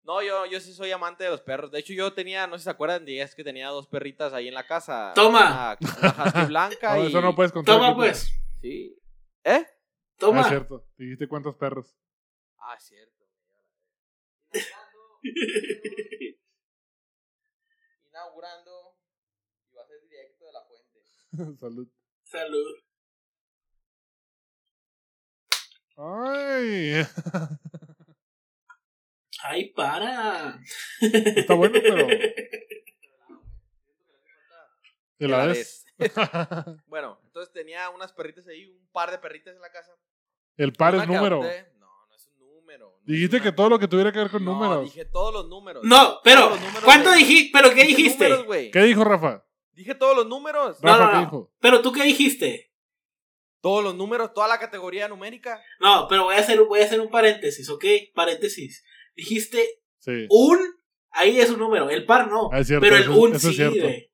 No, 0.04 0.22
yo, 0.22 0.46
yo 0.46 0.60
sí 0.60 0.72
soy 0.72 0.92
amante 0.92 1.24
de 1.24 1.30
los 1.30 1.40
perros. 1.40 1.72
De 1.72 1.80
hecho, 1.80 1.92
yo 1.92 2.12
tenía, 2.12 2.46
no 2.46 2.54
sé 2.54 2.60
si 2.60 2.64
se 2.64 2.70
acuerdan, 2.70 3.02
es 3.08 3.34
que 3.34 3.42
tenía 3.42 3.70
dos 3.70 3.88
perritas 3.88 4.32
ahí 4.32 4.46
en 4.46 4.54
la 4.54 4.68
casa. 4.68 5.10
Toma. 5.16 5.76
Una, 5.80 5.98
una 6.00 6.24
husky 6.24 6.44
blanca 6.46 6.94
No, 6.96 7.02
y... 7.02 7.08
eso 7.08 7.20
no 7.20 7.34
puedes 7.34 7.50
contar. 7.50 7.74
Toma, 7.74 7.88
aquí, 7.88 7.96
pues. 7.96 8.32
Sí. 8.60 8.96
¿Eh? 9.42 9.66
Toma. 10.16 10.42
Ah, 10.42 10.42
es 10.42 10.48
cierto. 10.48 10.86
Dijiste 10.96 11.26
cuántos 11.26 11.56
perros. 11.56 11.98
Ah, 12.58 12.76
es 12.78 12.84
cierto. 12.84 13.24
Inaugurando. 18.10 18.96
Y 19.72 19.74
va 19.74 19.82
a 19.82 19.86
ser 19.86 20.00
directo 20.02 20.46
de 20.46 20.52
la 20.52 20.62
fuente. 20.68 20.90
Salud. 21.60 21.88
Salud. 22.24 22.66
Ay, 25.96 27.02
Ay, 29.42 29.70
para. 29.72 30.60
está 31.00 31.54
bueno, 31.54 31.78
pero 31.82 32.06
te 35.18 35.28
la 35.28 35.46
des. 35.48 35.84
Bueno, 36.86 37.20
entonces 37.24 37.52
tenía 37.52 37.90
unas 37.90 38.12
perritas 38.12 38.46
ahí, 38.48 38.64
un 38.66 38.86
par 38.92 39.10
de 39.10 39.18
perritas 39.18 39.54
en 39.54 39.60
la 39.60 39.70
casa. 39.70 39.92
El 40.56 40.72
par 40.72 40.94
es 40.94 41.06
número. 41.06 41.42
No, 41.78 42.06
no 42.08 42.14
es 42.16 42.26
un 42.26 42.38
número. 42.38 42.98
no 42.98 43.04
Dijiste 43.04 43.36
una- 43.36 43.44
que 43.44 43.52
todo 43.52 43.68
lo 43.68 43.78
que 43.78 43.88
tuviera 43.88 44.10
que 44.12 44.18
ver 44.18 44.30
con 44.30 44.42
No, 44.44 44.52
números. 44.54 44.84
dije 44.94 45.04
todos 45.06 45.32
los 45.34 45.48
números. 45.48 45.84
No, 45.84 46.20
pero, 46.24 46.50
números 46.56 46.84
¿cuánto 46.84 47.10
de- 47.10 47.18
dijiste? 47.18 47.50
¿Pero 47.58 47.74
qué 47.74 47.84
dijiste? 47.84 48.28
números. 48.30 48.70
¿Qué 48.72 48.80
dijo 48.82 49.04
Rafa? 49.04 49.44
Dije 49.80 49.94
todos 49.94 50.14
los 50.14 50.26
números. 50.26 50.76
No, 50.82 50.88
Rafa, 50.98 51.04
no, 51.22 51.30
¿qué 51.30 51.36
no. 51.36 51.50
Pero 51.58 51.80
tú 51.80 51.90
qué 51.90 52.02
dijiste? 52.04 52.70
Todos 53.62 53.82
los 53.82 53.94
números, 53.94 54.34
toda 54.34 54.46
la 54.46 54.58
categoría 54.58 55.08
numérica. 55.08 55.58
No, 55.80 56.06
pero 56.06 56.24
voy 56.24 56.34
a 56.34 56.38
hacer, 56.40 56.62
voy 56.64 56.80
a 56.80 56.84
hacer 56.84 57.00
un 57.00 57.08
paréntesis, 57.08 57.66
¿ok? 57.70 57.84
Paréntesis. 58.14 58.84
Dijiste 59.16 59.66
Sí, 59.98 60.26
un, 60.28 60.58
ahí 61.12 61.40
es 61.40 61.48
un 61.50 61.58
número, 61.60 61.88
el 61.88 62.04
par 62.04 62.28
no. 62.28 62.50
Ah, 62.52 62.60
es 62.60 62.66
cierto, 62.66 62.82
pero 62.82 62.96
el 62.96 63.08
un 63.08 63.34
eso 63.34 63.48
es 63.48 63.54
sí, 63.54 63.54
cierto. 63.54 63.80
güey. 63.82 64.09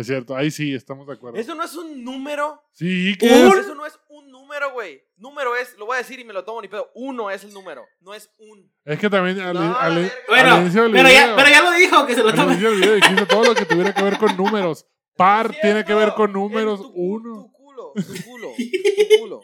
Es 0.00 0.06
cierto. 0.06 0.36
Ahí 0.36 0.50
sí, 0.50 0.74
estamos 0.74 1.06
de 1.06 1.14
acuerdo. 1.14 1.38
Eso 1.38 1.54
no 1.54 1.62
es 1.64 1.74
un 1.74 2.04
número. 2.04 2.62
Sí, 2.72 3.16
¿qué 3.18 3.26
Un- 3.26 3.48
es? 3.58 3.64
Eso 3.64 3.74
no 3.74 3.86
es 3.86 3.98
un 4.08 4.30
número, 4.30 4.72
güey. 4.72 5.02
Número 5.16 5.56
es, 5.56 5.76
lo 5.78 5.86
voy 5.86 5.94
a 5.94 5.98
decir 5.98 6.18
y 6.20 6.24
me 6.24 6.32
lo 6.32 6.44
tomo 6.44 6.60
ni 6.62 6.68
pedo. 6.68 6.90
Uno 6.94 7.30
es 7.30 7.44
el 7.44 7.52
número, 7.52 7.84
no 8.00 8.14
es 8.14 8.30
un. 8.38 8.70
Es 8.84 8.98
que 8.98 9.08
también 9.10 9.40
al, 9.40 9.54
No, 9.54 9.76
al- 9.78 9.94
verga. 9.96 10.14
Bueno, 10.28 10.54
al 10.54 10.60
inicio 10.62 10.82
del 10.84 10.92
pero 10.92 11.08
video, 11.08 11.26
ya, 11.28 11.36
pero 11.36 11.48
ya 11.48 11.62
lo 11.62 11.70
dijo, 11.72 12.06
que 12.06 12.14
se 12.14 12.22
lo 12.22 12.28
al 12.28 12.34
tome. 12.36 12.52
inicio 12.52 12.70
del 12.70 12.80
video 12.80 12.94
dijiste 12.96 13.26
todo 13.26 13.44
lo 13.44 13.54
que 13.54 13.64
tuviera 13.64 13.94
que 13.94 14.02
ver 14.02 14.18
con 14.18 14.36
números. 14.36 14.86
Par 15.16 15.46
Cierto, 15.48 15.60
tiene 15.62 15.84
que 15.84 15.94
ver 15.94 16.12
con 16.14 16.32
números 16.32 16.80
tu 16.82 16.92
uno. 16.94 17.34
Tu 17.46 17.52
culo, 17.52 17.92
tu 17.94 18.24
culo, 18.24 18.52
tu 18.56 19.18
culo. 19.20 19.40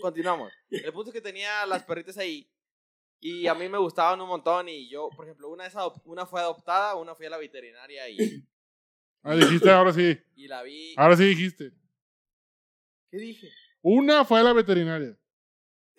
Continuamos. 0.00 0.52
El 0.70 0.92
punto 0.92 1.10
es 1.10 1.14
que 1.14 1.20
tenía 1.20 1.64
las 1.66 1.84
perritas 1.84 2.18
ahí. 2.18 2.48
Y 3.20 3.46
a 3.46 3.54
mí 3.54 3.68
me 3.68 3.78
gustaban 3.78 4.20
un 4.20 4.26
montón. 4.28 4.68
Y 4.68 4.90
yo, 4.90 5.08
por 5.14 5.24
ejemplo, 5.26 5.48
una, 5.48 5.64
es 5.66 5.74
una 6.04 6.26
fue 6.26 6.40
adoptada, 6.40 6.96
una 6.96 7.14
fui 7.14 7.26
a 7.26 7.30
la 7.30 7.38
veterinaria 7.38 8.08
y, 8.08 8.16
Ah, 9.22 9.34
dijiste 9.36 9.70
ahora 9.70 9.92
sí. 9.92 10.18
y 10.36 10.48
la 10.48 10.62
vi. 10.62 10.94
Ahora 10.96 11.16
sí 11.16 11.24
dijiste. 11.24 11.72
¿Qué 13.10 13.18
dije? 13.18 13.48
Una 13.82 14.24
fue 14.24 14.40
a 14.40 14.42
la 14.42 14.52
veterinaria. 14.52 15.16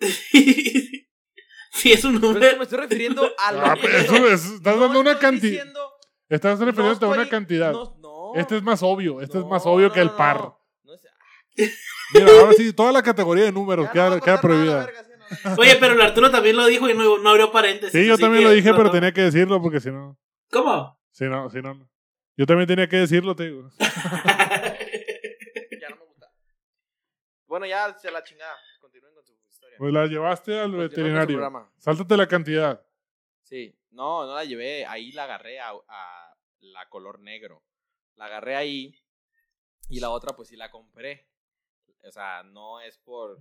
sí, 0.00 1.92
es 1.92 2.04
un 2.04 2.20
Pero 2.20 2.32
es 2.32 2.34
que 2.34 2.40
número. 2.40 2.56
me 2.58 2.62
estoy 2.64 2.78
refiriendo 2.78 3.24
a 3.38 3.48
Ah, 3.72 3.76
pero 3.80 3.96
eso 3.98 4.16
es- 4.28 4.44
estás 4.44 4.78
dando 4.78 5.00
una 5.00 5.18
cantidad. 5.18 5.66
Estás 6.28 6.58
no 6.58 6.66
refiriéndote 6.66 7.04
a 7.04 7.08
una 7.08 7.28
cantidad. 7.28 7.72
No, 7.72 7.96
no, 8.00 8.32
Este 8.34 8.56
es 8.56 8.62
más 8.62 8.82
obvio. 8.82 9.20
Este 9.20 9.38
es 9.38 9.44
no, 9.44 9.50
más 9.50 9.64
obvio 9.66 9.88
no, 9.88 9.92
que 9.94 10.00
el 10.00 10.06
no, 10.08 10.16
par. 10.16 10.36
no. 10.38 10.58
No 10.84 10.96
sé. 10.96 11.08
Mira, 12.14 12.26
ahora 12.40 12.52
sí, 12.54 12.72
toda 12.72 12.92
la 12.92 13.02
categoría 13.02 13.44
de 13.44 13.52
números 13.52 13.84
Ya 13.86 13.88
no 13.88 13.92
queda, 13.92 14.08
voy 14.08 14.18
a 14.18 14.20
queda 14.20 14.40
contar 14.40 14.50
nada, 14.50 14.84
prohibida. 14.84 14.86
verga, 14.86 15.04
sí, 15.04 15.10
no, 15.44 15.50
no. 15.50 15.56
Oye, 15.62 15.76
pero 15.78 15.94
el 15.94 16.00
Arturo 16.00 16.30
también 16.30 16.56
lo 16.56 16.66
dijo 16.66 16.88
y 16.88 16.94
no, 16.94 17.18
no 17.18 17.30
abrió 17.30 17.52
paréntesis. 17.52 17.92
Sí, 17.98 18.06
yo 18.06 18.14
así 18.14 18.22
también 18.22 18.42
que 18.42 18.48
lo 18.48 18.54
dije, 18.54 18.70
no, 18.70 18.76
pero 18.76 18.88
no. 18.88 18.92
tenía 18.92 19.12
que 19.12 19.20
decirlo 19.22 19.60
porque 19.62 19.80
si 19.80 19.90
no. 19.90 20.18
¿Cómo? 20.50 20.98
Si 21.12 21.24
no, 21.24 21.48
si 21.50 21.62
no. 21.62 21.88
Yo 22.36 22.46
también 22.46 22.66
tenía 22.66 22.88
que 22.88 22.96
decirlo, 22.96 23.34
te 23.36 23.44
digo. 23.44 23.70
Ya 25.80 25.88
no 25.90 25.96
me 25.96 26.04
gusta. 26.06 26.32
Bueno, 27.46 27.66
ya 27.66 27.96
se 27.98 28.10
la 28.10 28.22
chingada. 28.22 28.56
Continúen 28.80 29.14
con 29.14 29.24
su 29.24 29.32
historia. 29.48 29.76
Pues 29.78 29.92
la 29.92 30.06
llevaste 30.06 30.52
al 30.58 30.72
Continúen 30.72 30.88
veterinario. 30.88 31.70
Sáltate 31.78 32.16
la 32.16 32.26
cantidad. 32.28 32.84
Sí, 33.42 33.78
no, 33.90 34.26
no 34.26 34.34
la 34.34 34.44
llevé. 34.44 34.86
Ahí 34.86 35.12
la 35.12 35.24
agarré 35.24 35.60
a, 35.60 35.70
a 35.70 36.36
la 36.60 36.88
color 36.88 37.20
negro. 37.20 37.62
La 38.16 38.26
agarré 38.26 38.56
ahí. 38.56 39.00
Y 39.88 40.00
la 40.00 40.10
otra, 40.10 40.34
pues 40.34 40.48
sí 40.48 40.56
la 40.56 40.70
compré. 40.70 41.28
O 42.02 42.10
sea, 42.10 42.42
no 42.42 42.80
es 42.80 42.98
por. 42.98 43.38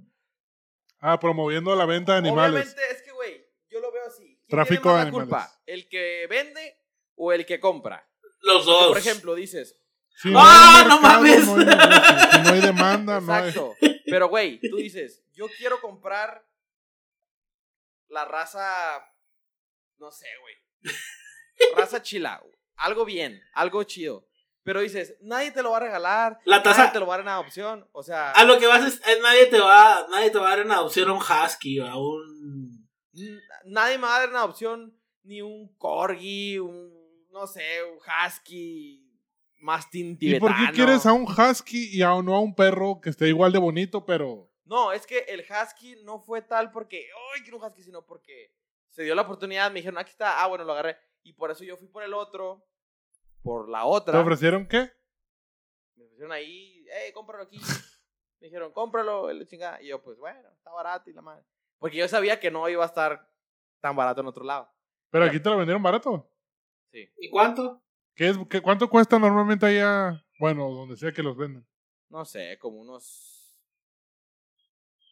Ah, 0.99 1.19
promoviendo 1.19 1.75
la 1.75 1.85
venta 1.85 2.13
de 2.13 2.19
animales. 2.19 2.73
Obviamente 2.73 2.95
es 2.95 3.01
que, 3.01 3.11
güey, 3.11 3.45
yo 3.69 3.79
lo 3.79 3.91
veo 3.91 4.05
así. 4.07 4.37
¿Quién 4.37 4.49
Tráfico 4.49 4.81
tiene 4.83 4.95
más 4.97 5.05
de 5.05 5.11
la 5.11 5.17
animales. 5.17 5.27
culpa? 5.47 5.61
¿El 5.65 5.89
que 5.89 6.27
vende 6.29 6.77
o 7.15 7.31
el 7.33 7.45
que 7.45 7.59
compra? 7.59 8.07
Los 8.43 8.65
Porque, 8.65 8.71
dos. 8.71 8.87
por 8.89 8.97
ejemplo, 8.97 9.35
dices, 9.35 9.75
Si 10.21 10.31
¡Ah, 10.35 10.81
hay 10.83 10.87
no 10.87 11.01
mercado, 11.01 11.21
mames! 11.23 11.45
No 11.47 11.55
hay 11.55 11.65
negocio. 11.65 12.31
Si 12.31 12.41
no 12.41 12.49
hay 12.53 12.61
demanda, 12.61 13.19
no 13.21 13.33
hay. 13.33 13.49
Exacto. 13.49 13.75
Pero, 14.05 14.27
güey, 14.29 14.59
tú 14.69 14.75
dices, 14.77 15.23
yo 15.33 15.47
quiero 15.57 15.81
comprar 15.81 16.45
la 18.09 18.25
raza, 18.25 18.61
no 19.97 20.11
sé, 20.11 20.27
güey. 20.41 20.93
Raza 21.75 22.01
chila. 22.01 22.41
Algo 22.75 23.05
bien, 23.05 23.41
algo 23.53 23.83
chido. 23.83 24.27
Pero 24.63 24.81
dices, 24.81 25.15
nadie 25.21 25.51
te 25.51 25.61
lo 25.63 25.71
va 25.71 25.77
a 25.77 25.81
regalar. 25.81 26.39
La 26.45 26.61
taza- 26.63 26.77
Nadie 26.83 26.93
te 26.93 26.99
lo 26.99 27.07
va 27.07 27.15
a 27.15 27.17
dar 27.17 27.25
en 27.25 27.31
adopción. 27.33 27.89
O 27.91 28.01
sea, 28.03 28.31
A 28.31 28.43
lo 28.45 28.57
que 28.59 28.67
vas 28.67 28.83
es, 28.85 29.01
es 29.05 29.21
nadie 29.21 29.47
te 29.47 29.59
va, 29.59 30.07
nadie 30.09 30.29
te 30.29 30.37
va 30.37 30.47
a 30.47 30.49
dar 30.51 30.59
en 30.65 30.71
adopción 30.71 31.09
a 31.09 31.13
un 31.13 31.19
husky 31.21 31.79
o 31.79 31.87
a 31.87 31.97
un 31.99 32.87
nadie 33.65 33.97
me 33.97 34.07
va 34.07 34.15
a 34.15 34.19
dar 34.21 34.29
en 34.29 34.35
adopción 34.37 34.97
ni 35.23 35.41
un 35.41 35.73
corgi, 35.77 36.59
un, 36.59 36.91
no 37.33 37.47
sé, 37.47 37.83
un 37.83 37.97
husky, 37.97 39.11
mastín 39.59 40.11
¿Y 40.11 40.17
tibetano. 40.17 40.55
por 40.55 40.65
qué 40.65 40.71
quieres 40.73 41.05
a 41.05 41.13
un 41.13 41.23
husky 41.23 41.89
y 41.91 42.01
a, 42.03 42.09
no 42.21 42.35
a 42.35 42.39
un 42.39 42.55
perro 42.55 43.01
que 43.01 43.09
esté 43.09 43.27
igual 43.27 43.51
de 43.51 43.59
bonito, 43.59 44.05
pero. 44.05 44.49
No, 44.65 44.93
es 44.93 45.05
que 45.05 45.19
el 45.27 45.41
husky 45.41 45.97
no 46.03 46.19
fue 46.19 46.41
tal 46.43 46.71
porque, 46.71 47.07
¡ay, 47.33 47.41
quiero 47.41 47.57
un 47.57 47.63
husky! 47.65 47.83
Sino 47.83 48.05
porque 48.05 48.53
se 48.89 49.03
dio 49.03 49.15
la 49.15 49.23
oportunidad, 49.23 49.71
me 49.71 49.79
dijeron, 49.79 49.97
aquí 49.97 50.11
está, 50.11 50.41
ah, 50.43 50.47
bueno, 50.47 50.63
lo 50.63 50.73
agarré. 50.73 50.95
Y 51.23 51.33
por 51.33 51.49
eso 51.51 51.63
yo 51.63 51.75
fui 51.75 51.87
por 51.87 52.03
el 52.03 52.13
otro, 52.13 52.65
por 53.41 53.67
la 53.67 53.81
¿Te 53.81 53.87
otra. 53.87 54.19
ofrecieron 54.19 54.67
qué? 54.67 54.91
Me 55.95 56.05
ofrecieron 56.05 56.31
ahí, 56.31 56.85
¡eh, 56.89 57.11
cómpralo 57.13 57.43
aquí! 57.43 57.57
me 58.39 58.47
dijeron, 58.47 58.71
cómpralo, 58.71 59.29
el 59.29 59.45
chingada. 59.47 59.81
Y 59.81 59.87
yo, 59.87 60.01
pues 60.01 60.17
bueno, 60.19 60.49
está 60.55 60.71
barato 60.71 61.09
y 61.09 61.13
la 61.13 61.21
madre. 61.21 61.43
Porque 61.79 61.97
yo 61.97 62.07
sabía 62.07 62.39
que 62.39 62.51
no 62.51 62.69
iba 62.69 62.83
a 62.83 62.87
estar 62.87 63.27
tan 63.81 63.95
barato 63.95 64.21
en 64.21 64.27
otro 64.27 64.45
lado. 64.45 64.71
Pero 65.09 65.25
aquí 65.25 65.39
te 65.39 65.49
lo 65.49 65.57
vendieron 65.57 65.83
barato. 65.83 66.29
Sí. 66.93 67.09
¿Y 67.17 67.29
cuánto? 67.29 67.81
¿Qué 68.15 68.29
es, 68.29 68.37
qué, 68.49 68.61
¿Cuánto 68.61 68.87
cuesta 68.89 69.17
normalmente 69.17 69.65
allá? 69.65 70.23
Bueno, 70.39 70.69
donde 70.69 70.95
sea 70.95 71.11
que 71.11 71.23
los 71.23 71.35
venden. 71.35 71.67
No 72.09 72.23
sé, 72.23 72.57
como 72.59 72.79
unos. 72.81 73.57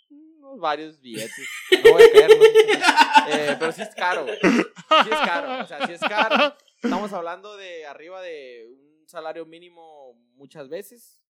Unos 0.09 0.59
varios 0.59 0.99
billetes. 1.01 1.47
No 1.83 1.91
voy 1.93 2.03
a 2.03 2.11
caer, 2.11 2.29
no 2.37 2.43
sé 2.43 2.51
si- 2.51 3.31
eh, 3.31 3.55
pero 3.59 3.71
sí 3.71 3.81
es 3.81 3.95
caro, 3.95 4.23
güey. 4.25 4.37
Sí 4.39 5.09
es 5.11 5.19
caro. 5.25 5.63
O 5.63 5.67
sea, 5.67 5.87
sí 5.87 5.93
es 5.93 6.01
caro. 6.01 6.55
Estamos 6.83 7.11
hablando 7.13 7.55
de 7.57 7.85
arriba 7.85 8.21
de 8.21 8.67
un 8.69 9.07
salario 9.07 9.45
mínimo 9.45 10.13
muchas 10.35 10.69
veces. 10.69 11.23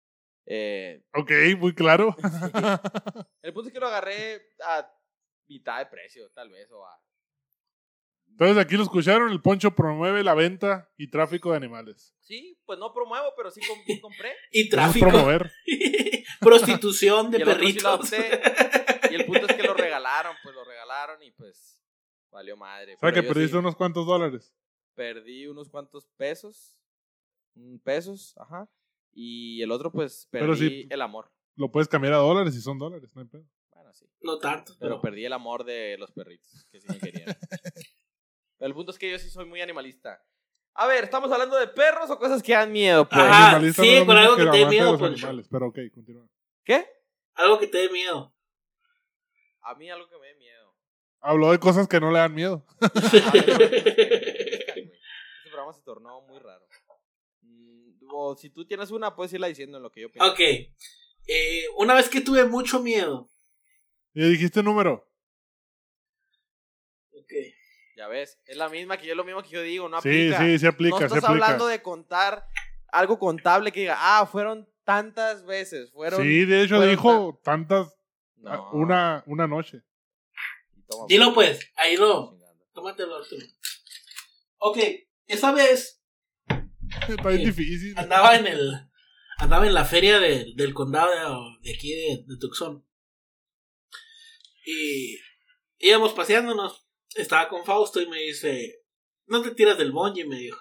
Eh, 0.45 1.03
Ok, 1.13 1.31
muy 1.57 1.73
claro. 1.73 2.15
el 3.41 3.53
punto 3.53 3.67
es 3.69 3.73
que 3.73 3.79
lo 3.79 3.87
agarré 3.87 4.41
a 4.65 4.91
mitad 5.47 5.79
de 5.79 5.85
precio, 5.85 6.29
tal 6.31 6.49
vez, 6.49 6.69
o 6.71 6.85
a. 6.85 6.99
Entonces 8.31 8.57
aquí 8.57 8.75
lo 8.75 8.83
escucharon, 8.83 9.31
el 9.31 9.41
Poncho 9.41 9.75
promueve 9.75 10.23
la 10.23 10.33
venta 10.33 10.89
y 10.97 11.09
tráfico 11.09 11.51
de 11.51 11.57
animales. 11.57 12.15
Sí, 12.21 12.57
pues 12.65 12.79
no 12.79 12.91
promuevo, 12.93 13.27
pero 13.37 13.51
sí 13.51 13.59
com- 13.67 13.77
sí 13.85 13.99
compré. 14.01 14.31
Y 14.51 14.69
tráfico. 14.69 15.07
promover. 15.09 15.51
Prostitución 16.39 17.29
de 17.31 17.39
Y 17.41 17.45
perritos. 17.45 18.11
Y 19.11 19.15
el 19.15 19.25
punto 19.25 19.45
es 19.47 19.55
que 19.55 19.63
lo 19.63 19.73
regalaron, 19.73 20.35
pues 20.43 20.55
lo 20.55 20.63
regalaron 20.63 21.21
y 21.21 21.31
pues 21.31 21.81
valió 22.31 22.55
madre. 22.57 22.95
O 22.95 22.99
sea 22.99 23.11
que 23.11 23.21
perdiste 23.23 23.51
sí- 23.51 23.57
unos 23.57 23.75
cuantos 23.75 24.05
dólares. 24.07 24.55
perdí 24.95 25.47
unos 25.47 25.69
cuantos 25.69 26.07
pesos. 26.17 26.77
Pesos, 27.83 28.33
ajá. 28.37 28.69
Y 29.13 29.61
el 29.61 29.71
otro, 29.71 29.91
pues, 29.91 30.27
Pero 30.31 30.47
perdí 30.53 30.87
el 30.89 31.01
amor. 31.01 31.31
Lo 31.55 31.69
puedes 31.69 31.89
cambiar 31.89 32.13
a 32.13 32.17
dólares 32.17 32.53
si 32.55 32.61
son 32.61 32.79
dólares, 32.79 33.11
no 33.13 33.21
hay 33.21 33.27
pedo. 33.27 33.45
Bueno, 33.71 33.91
sí. 33.93 34.05
No 34.21 34.39
tanto. 34.39 34.73
Pero 34.79 34.91
Pero, 34.91 35.01
perdí 35.01 35.25
el 35.25 35.33
amor 35.33 35.65
de 35.65 35.97
los 35.97 36.11
perritos, 36.11 36.65
que 36.71 36.79
sí 36.79 36.87
me 36.87 36.97
querían. 36.97 37.25
El 38.61 38.73
punto 38.73 38.91
es 38.91 38.97
que 38.99 39.11
yo 39.11 39.19
sí 39.19 39.29
soy 39.29 39.45
muy 39.45 39.59
animalista. 39.61 40.23
A 40.73 40.87
ver, 40.87 41.03
¿estamos 41.03 41.29
hablando 41.31 41.57
de 41.57 41.67
perros 41.67 42.09
o 42.09 42.17
cosas 42.17 42.41
que 42.41 42.53
dan 42.53 42.71
miedo? 42.71 43.07
Pues? 43.09 43.21
Ajá, 43.21 43.49
Animalista 43.49 43.81
sí, 43.83 43.89
no 43.89 43.93
es 43.95 43.99
lo 43.99 44.05
con 44.05 44.15
mismo 44.15 44.21
algo 44.31 44.35
que 44.37 44.43
te 44.43 44.45
dé 44.45 44.49
amante 44.63 44.65
de 44.65 44.69
miedo, 44.69 44.91
los 44.91 44.99
Poncho. 45.01 45.25
animales, 45.27 45.47
Pero 45.51 45.67
ok, 45.67 45.79
continúa. 45.93 46.27
¿Qué? 46.63 46.87
Algo 47.33 47.59
que 47.59 47.67
te 47.67 47.77
dé 47.79 47.89
miedo. 47.89 48.33
A 49.63 49.75
mí 49.75 49.89
algo 49.89 50.07
que 50.07 50.17
me 50.17 50.27
dé 50.27 50.35
miedo. 50.35 50.75
Habló 51.19 51.51
de 51.51 51.59
cosas 51.59 51.87
que 51.87 51.99
no 51.99 52.11
le 52.11 52.19
dan 52.19 52.33
miedo. 52.33 52.65
A 52.79 52.87
ver, 52.87 52.91
cosas 52.93 53.11
que 53.11 53.51
me 53.51 53.57
merezcan, 53.57 53.95
güey. 54.75 54.91
Este 55.37 55.49
programa 55.49 55.73
se 55.73 55.81
tornó 55.83 56.21
muy 56.21 56.39
raro. 56.39 56.65
Mm, 57.41 57.91
O 58.13 58.35
si 58.35 58.49
tú 58.49 58.65
tienes 58.65 58.91
una, 58.91 59.15
puedes 59.15 59.33
irla 59.33 59.47
diciendo 59.47 59.77
en 59.77 59.83
lo 59.83 59.91
que 59.91 60.01
yo 60.01 60.11
pienso. 60.11 60.31
Ok. 60.31 60.39
Eh, 60.39 61.65
una 61.77 61.93
vez 61.95 62.09
que 62.09 62.21
tuve 62.21 62.45
mucho 62.45 62.79
miedo. 62.81 63.29
Y 64.13 64.27
dijiste 64.29 64.63
número. 64.63 65.10
Ya 68.01 68.07
ves, 68.07 68.39
es 68.45 68.57
la 68.57 68.67
misma 68.67 68.97
que 68.97 69.05
yo, 69.05 69.13
lo 69.13 69.23
mismo 69.23 69.43
que 69.43 69.49
yo 69.49 69.61
digo, 69.61 69.87
no 69.87 70.01
Sí, 70.01 70.09
aplica. 70.31 70.39
sí, 70.39 70.57
se 70.57 70.67
aplica, 70.67 70.95
no 70.95 70.99
se 71.01 71.05
estás 71.05 71.23
aplica. 71.23 71.45
hablando 71.45 71.67
de 71.67 71.83
contar 71.83 72.47
algo 72.91 73.19
contable 73.19 73.71
que 73.71 73.81
diga, 73.81 73.95
ah, 73.99 74.25
fueron 74.25 74.67
tantas 74.83 75.45
veces, 75.45 75.91
fueron... 75.91 76.19
Sí, 76.19 76.45
de 76.45 76.63
hecho 76.63 76.81
dijo 76.81 77.39
tantas, 77.43 77.95
No. 78.37 78.71
una, 78.73 79.23
una 79.27 79.45
noche. 79.45 79.83
Toma, 80.87 81.05
Dilo 81.07 81.31
pues, 81.35 81.59
ahí 81.75 81.95
lo. 81.95 82.39
Tómatelo, 82.73 83.17
Arturo. 83.17 83.45
Ok, 84.57 84.79
esa 85.27 85.51
vez 85.51 86.01
Está 87.07 87.29
bien 87.29 87.39
Sí. 87.41 87.45
difícil. 87.45 87.93
andaba 87.99 88.35
en 88.35 88.47
el. 88.47 88.73
Andaba 89.37 89.67
en 89.67 89.75
la 89.75 89.85
feria 89.85 90.19
de- 90.19 90.53
del 90.55 90.73
condado 90.73 91.11
de, 91.61 91.69
de 91.69 91.75
aquí 91.75 91.93
de, 91.93 92.23
de 92.25 92.37
Tucson. 92.39 92.83
Y 94.65 95.17
íbamos 95.79 96.13
paseándonos. 96.13 96.80
Estaba 97.15 97.47
con 97.49 97.65
Fausto 97.65 98.01
y 98.01 98.07
me 98.07 98.19
dice: 98.19 98.79
No 99.25 99.41
te 99.41 99.51
tiras 99.51 99.77
del 99.77 99.91
bungee, 99.91 100.25
me 100.25 100.37
dijo. 100.37 100.59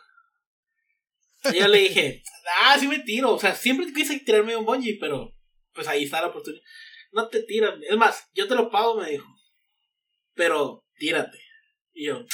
Y 1.52 1.58
yo 1.58 1.68
le 1.68 1.78
dije: 1.78 2.22
Ah, 2.62 2.76
sí 2.78 2.88
me 2.88 2.98
tiro. 3.00 3.32
O 3.34 3.38
sea, 3.38 3.54
siempre 3.54 3.92
quise 3.92 4.18
tirarme 4.20 4.52
de 4.52 4.58
un 4.58 4.64
bungee, 4.66 4.98
pero 5.00 5.34
pues 5.72 5.86
ahí 5.88 6.04
está 6.04 6.20
la 6.20 6.28
oportunidad. 6.28 6.62
No 7.12 7.28
te 7.28 7.42
tiras. 7.42 7.74
Es 7.88 7.96
más, 7.96 8.28
yo 8.34 8.46
te 8.48 8.54
lo 8.54 8.70
pago, 8.70 9.00
me 9.00 9.10
dijo. 9.10 9.26
pero 10.34 10.84
tírate. 10.98 11.38
Y 11.92 12.06
yo, 12.06 12.24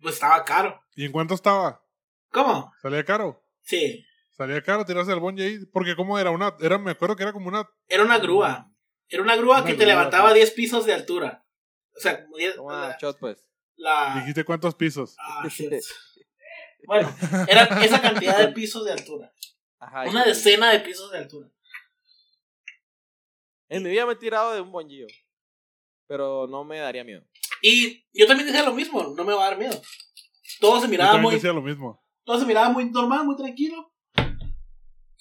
pues 0.00 0.14
estaba 0.14 0.44
caro. 0.44 0.80
¿Y 0.94 1.04
en 1.04 1.12
cuánto 1.12 1.34
estaba? 1.34 1.82
¿Cómo? 2.30 2.72
¿Salía 2.80 3.04
caro? 3.04 3.44
Sí, 3.62 4.04
¿Salía 4.30 4.62
caro 4.62 4.84
tirarse 4.84 5.12
el 5.12 5.20
bungee 5.20 5.44
ahí? 5.46 5.58
Porque 5.72 5.94
¿cómo 5.94 6.18
era? 6.18 6.30
una 6.30 6.56
era 6.60 6.78
Me 6.78 6.92
acuerdo 6.92 7.14
que 7.14 7.22
era 7.22 7.32
como 7.32 7.48
una... 7.48 7.68
era 7.86 8.02
una 8.02 8.18
grúa. 8.18 8.66
Era 9.08 9.22
una 9.22 9.36
grúa 9.36 9.58
Una 9.58 9.66
que 9.66 9.74
te 9.74 9.84
levantaba 9.84 10.30
sí. 10.30 10.36
10 10.36 10.50
pisos 10.52 10.86
de 10.86 10.94
altura. 10.94 11.44
O 11.94 12.00
sea, 12.00 12.24
como 12.24 12.38
10. 12.38 12.56
Toma 12.56 12.96
shot, 12.98 13.18
pues. 13.20 13.46
La, 13.76 14.16
Dijiste 14.20 14.44
cuántos 14.44 14.74
pisos. 14.74 15.16
Ah. 15.18 15.48
Bueno, 16.84 17.14
era 17.46 17.62
esa 17.84 18.02
cantidad 18.02 18.36
de 18.38 18.48
pisos 18.48 18.84
de 18.84 18.90
altura. 18.90 19.32
Ajá. 19.78 20.02
Una 20.10 20.24
decena 20.24 20.72
de 20.72 20.80
pisos 20.80 21.12
de 21.12 21.18
altura. 21.18 21.48
En 23.68 23.84
mi 23.84 23.90
vida 23.90 24.04
me 24.04 24.14
he 24.14 24.16
tirado 24.16 24.52
de 24.52 24.60
un 24.60 24.72
bongío. 24.72 25.06
Pero 26.08 26.48
no 26.48 26.64
me 26.64 26.78
daría 26.78 27.04
miedo. 27.04 27.24
Y 27.62 28.04
yo 28.12 28.26
también 28.26 28.48
decía 28.48 28.64
lo 28.64 28.74
mismo, 28.74 29.14
no 29.16 29.24
me 29.24 29.32
va 29.32 29.46
a 29.46 29.50
dar 29.50 29.58
miedo. 29.58 29.80
Todo 30.58 30.80
se 30.80 30.86
Yo 30.86 30.90
miraba 30.90 31.12
también 31.12 31.22
muy, 31.22 31.34
decía 31.36 31.52
lo 31.52 31.62
mismo. 31.62 32.04
todo 32.24 32.40
se 32.40 32.46
miraba 32.46 32.68
muy 32.70 32.90
normal, 32.90 33.24
muy 33.24 33.36
tranquilo. 33.36 33.94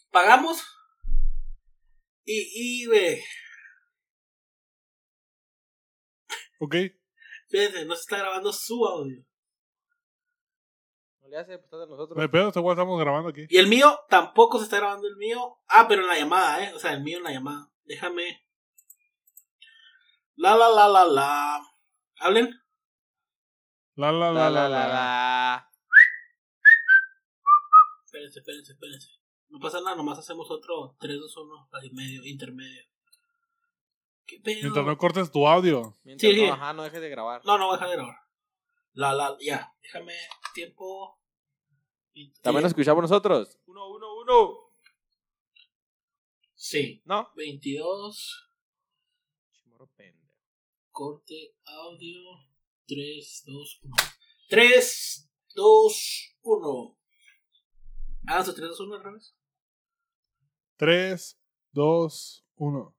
Pagamos. 0.10 0.64
Y, 2.26 2.82
y, 2.82 2.86
güey, 2.88 3.22
¿Ok? 6.60 6.76
Fíjense, 7.52 7.86
no 7.86 7.96
se 7.96 8.02
está 8.02 8.18
grabando 8.18 8.52
su 8.54 8.86
audio. 8.86 9.24
No 11.22 11.28
le 11.28 11.38
hace, 11.38 11.58
pues 11.58 11.66
está 11.66 11.78
de 11.78 11.88
nosotros. 11.88 12.16
No 12.16 12.22
hay 12.22 12.30
pedo, 12.30 12.52
igual 12.56 12.76
estamos 12.76 13.00
grabando 13.00 13.30
aquí. 13.30 13.46
Y 13.50 13.58
el 13.58 13.68
mío 13.68 14.00
tampoco 14.10 14.58
se 14.58 14.64
está 14.64 14.78
grabando 14.78 15.08
el 15.08 15.18
mío. 15.18 15.60
Ah, 15.68 15.86
pero 15.88 16.02
en 16.02 16.08
la 16.08 16.18
llamada, 16.18 16.64
¿eh? 16.64 16.74
O 16.74 16.80
sea, 16.80 16.94
el 16.94 17.02
mío 17.02 17.18
en 17.18 17.24
la 17.26 17.32
llamada. 17.32 17.72
Déjame. 17.84 18.48
La, 20.36 20.56
la, 20.56 20.70
la, 20.70 20.88
la, 20.88 21.06
la. 21.06 21.62
Hablen. 22.18 22.50
La, 23.96 24.12
la, 24.12 24.32
la, 24.32 24.50
la, 24.50 24.70
la. 24.70 24.88
la. 24.88 25.72
Espérense, 28.06 28.40
espérense, 28.40 28.72
espérense. 28.74 29.10
No 29.50 29.60
pasa 29.60 29.82
nada, 29.82 29.96
nomás 29.96 30.18
hacemos 30.18 30.50
otro 30.50 30.96
3, 31.00 31.20
2, 31.20 31.38
1, 31.38 31.70
casi 31.72 31.92
medio, 31.92 32.26
intermedio. 32.26 32.84
¿Qué 34.32 34.40
pedo? 34.40 34.62
Mientras 34.62 34.86
no 34.86 34.98
cortes 34.98 35.30
tu 35.30 35.46
audio. 35.46 35.98
Mientras 36.04 36.32
Sí, 36.32 36.40
sí. 36.40 36.48
no, 36.48 36.54
ajá, 36.54 36.72
no 36.72 36.84
dejes 36.84 37.02
de 37.02 37.10
grabar. 37.10 37.42
No, 37.44 37.58
no 37.58 37.66
voy 37.68 37.74
a 37.74 37.78
dejar 37.78 37.90
de 37.90 37.96
grabar. 37.98 38.16
La, 38.94 39.14
la, 39.14 39.38
ya. 39.42 39.74
Déjame 39.82 40.14
tiempo. 40.54 41.20
Y- 42.14 42.32
También 42.42 42.64
nos 42.64 42.72
escuchamos 42.72 43.02
nosotros. 43.02 43.60
Uno, 43.66 43.90
uno, 43.90 44.16
uno. 44.22 44.58
Sí. 46.56 47.02
No. 47.06 47.30
22. 47.36 48.50
Chimorro 49.52 49.88
pendejo. 49.98 50.34
Corte 50.92 51.56
audio. 51.66 52.22
3, 52.88 53.44
2, 53.46 53.80
1. 53.84 53.96
3, 54.50 55.30
2, 55.56 56.36
1. 56.42 56.98
Ah, 58.28 58.44
3, 58.44 58.56
2, 58.56 58.80
1 58.80 58.96
al 58.96 59.04
revés. 59.04 59.36
3, 60.78 61.40
2, 61.72 62.46
1. 62.56 62.96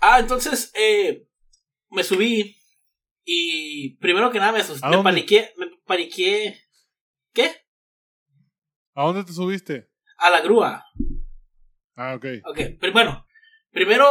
Ah, 0.00 0.18
entonces, 0.20 0.72
eh, 0.74 1.26
me 1.90 2.04
subí 2.04 2.56
y 3.24 3.96
primero 3.96 4.30
que 4.30 4.38
nada 4.38 4.52
me 4.52 4.60
asusté, 4.60 4.86
¿A 4.86 4.90
me 4.90 5.02
paniqué, 5.02 5.52
me 5.56 5.66
paniqué, 5.84 6.60
¿qué? 7.32 7.56
¿A 8.94 9.04
dónde 9.04 9.24
te 9.24 9.32
subiste? 9.32 9.90
A 10.18 10.30
la 10.30 10.40
grúa. 10.40 10.84
Ah, 11.96 12.14
ok. 12.14 12.26
Ok, 12.44 12.60
pero 12.80 12.92
bueno, 12.92 13.26
primero 13.70 14.06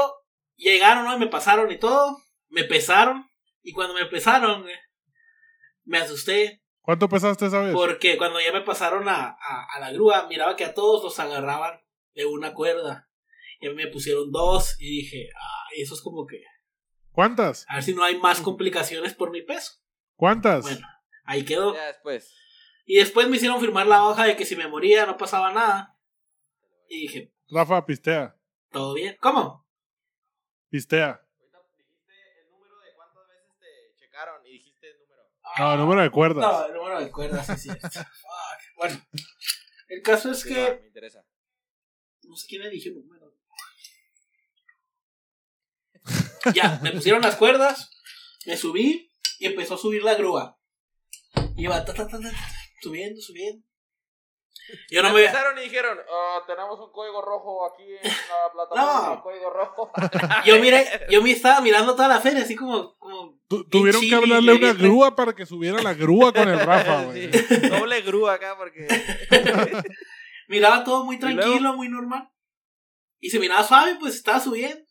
llegaron, 0.56 1.06
¿no? 1.06 1.16
Y 1.16 1.20
me 1.20 1.28
pasaron 1.28 1.72
y 1.72 1.78
todo, 1.78 2.18
me 2.50 2.64
pesaron 2.64 3.30
y 3.62 3.72
cuando 3.72 3.94
me 3.94 4.06
pesaron, 4.06 4.68
eh, 4.70 4.80
me 5.86 5.98
asusté 6.00 6.62
¿Cuánto 6.82 7.10
pesaste 7.10 7.48
esa 7.48 7.62
vez? 7.62 7.74
porque 7.74 8.18
cuando 8.18 8.40
ya 8.40 8.52
me 8.52 8.62
pasaron 8.62 9.08
a, 9.10 9.30
a, 9.30 9.66
a 9.76 9.80
la 9.80 9.92
grúa, 9.92 10.28
miraba 10.28 10.56
que 10.56 10.66
a 10.66 10.74
todos 10.74 11.04
los 11.04 11.20
agarraban 11.20 11.80
de 12.14 12.26
una 12.26 12.54
cuerda 12.54 13.10
y 13.60 13.68
a 13.68 13.70
mí 13.72 13.76
me 13.76 13.88
pusieron 13.88 14.32
dos 14.32 14.76
y 14.80 15.02
dije, 15.02 15.30
ah, 15.36 15.55
eso 15.82 15.94
es 15.96 16.02
como 16.02 16.26
que, 16.26 16.44
¿Cuántas? 17.12 17.66
a 17.70 17.76
ver 17.76 17.84
si 17.84 17.94
no 17.94 18.04
hay 18.04 18.18
más 18.20 18.42
complicaciones 18.42 19.14
por 19.14 19.32
mi 19.32 19.42
peso. 19.42 19.74
¿Cuántas? 20.16 20.64
Bueno, 20.64 20.88
ahí 21.26 21.44
quedó. 21.46 21.74
Ya 21.74 21.88
después. 21.88 22.34
Y 22.86 22.98
después 22.98 23.28
me 23.28 23.38
hicieron 23.38 23.60
firmar 23.60 23.88
la 23.88 24.08
hoja 24.08 24.26
de 24.26 24.36
que 24.36 24.46
si 24.46 24.56
me 24.56 24.68
moría 24.68 25.06
no 25.06 25.18
pasaba 25.18 25.52
nada. 25.52 25.98
Y 26.88 27.02
dije, 27.02 27.34
Rafa, 27.50 27.86
pistea. 27.86 28.36
¿todo 28.72 28.94
bien? 28.94 29.16
¿Cómo? 29.22 29.66
Pistea. 30.70 31.22
Ahorita 31.40 31.60
dijiste 31.78 32.14
el 32.42 32.50
número 32.52 32.78
de 32.80 32.94
cuántas 32.96 33.28
veces 33.28 33.48
te 33.60 33.96
checaron 33.98 34.46
y 34.46 34.52
dijiste 34.52 34.88
el 34.92 34.98
número. 35.00 35.22
No, 35.58 35.78
número 35.78 36.02
de 36.02 36.12
cuerdas. 36.12 36.46
No, 36.46 36.66
el 36.68 36.74
número 36.74 37.00
de 37.00 37.12
cuerdas, 37.12 37.48
sí, 37.48 37.70
sí. 37.70 37.70
Fuck. 37.90 38.76
Bueno, 38.78 39.02
el 39.88 40.02
caso 40.02 40.32
es 40.32 40.42
Sí, 40.42 40.54
que... 40.54 40.62
va, 40.62 40.76
me 40.82 40.88
interesa. 40.88 41.26
No 42.24 42.36
sé 42.36 42.48
quién 42.48 42.62
le 42.64 42.70
dije 42.70 42.90
el 42.90 42.96
número. 42.96 43.25
Ya, 46.54 46.80
me 46.82 46.92
pusieron 46.92 47.22
las 47.22 47.36
cuerdas, 47.36 47.90
me 48.46 48.56
subí 48.58 49.12
y 49.40 49.46
empezó 49.46 49.76
a 49.76 49.78
subir 49.78 50.04
la 50.04 50.16
grúa. 50.16 50.58
Iba 51.58 51.84
ta, 51.86 51.94
ta, 51.94 52.08
ta, 52.08 52.20
subiendo, 52.82 53.22
subiendo. 53.22 53.66
Yo 54.90 55.04
no 55.04 55.14
me... 55.14 55.20
Empezaron 55.22 55.58
y 55.60 55.62
dijeron, 55.62 55.96
"Ah, 56.12 56.40
tenemos 56.48 56.80
un 56.80 56.92
código 56.92 57.22
rojo 57.22 57.72
aquí 57.72 57.84
en 57.84 58.02
la 58.04 58.52
plataforma. 58.54 59.16
No. 59.16 59.22
Código 59.24 59.50
rojo. 59.52 59.92
Yo 60.44 60.60
miré, 60.60 60.88
yo 61.10 61.22
me 61.22 61.32
estaba 61.32 61.62
mirando 61.62 61.96
toda 61.96 62.08
la 62.08 62.20
feria, 62.20 62.42
así 62.42 62.56
como... 62.56 62.98
como 62.98 63.40
Tu- 63.48 63.64
tuvieron 63.70 64.02
que 64.02 64.16
hablarle 64.16 64.52
a 64.52 64.56
una 64.56 64.74
grúa 64.74 65.16
para 65.16 65.34
que 65.36 65.46
subiera 65.46 65.82
la 65.84 65.94
grúa 65.94 66.34
con 66.34 66.50
el 66.50 66.60
Rafa, 66.60 67.04
güey. 67.06 67.32
Sí, 67.32 67.56
Doble 67.70 68.02
grúa 68.02 68.34
acá 68.34 68.58
porque. 68.58 68.88
Miraba 70.48 70.84
todo 70.84 71.04
muy 71.06 71.20
tranquilo, 71.20 71.74
muy 71.74 71.90
normal. 71.90 72.30
Y 73.20 73.30
se 73.30 73.40
miraba 73.40 73.64
suave, 73.64 73.98
pues 74.00 74.16
estaba 74.16 74.40
subiendo. 74.40 74.84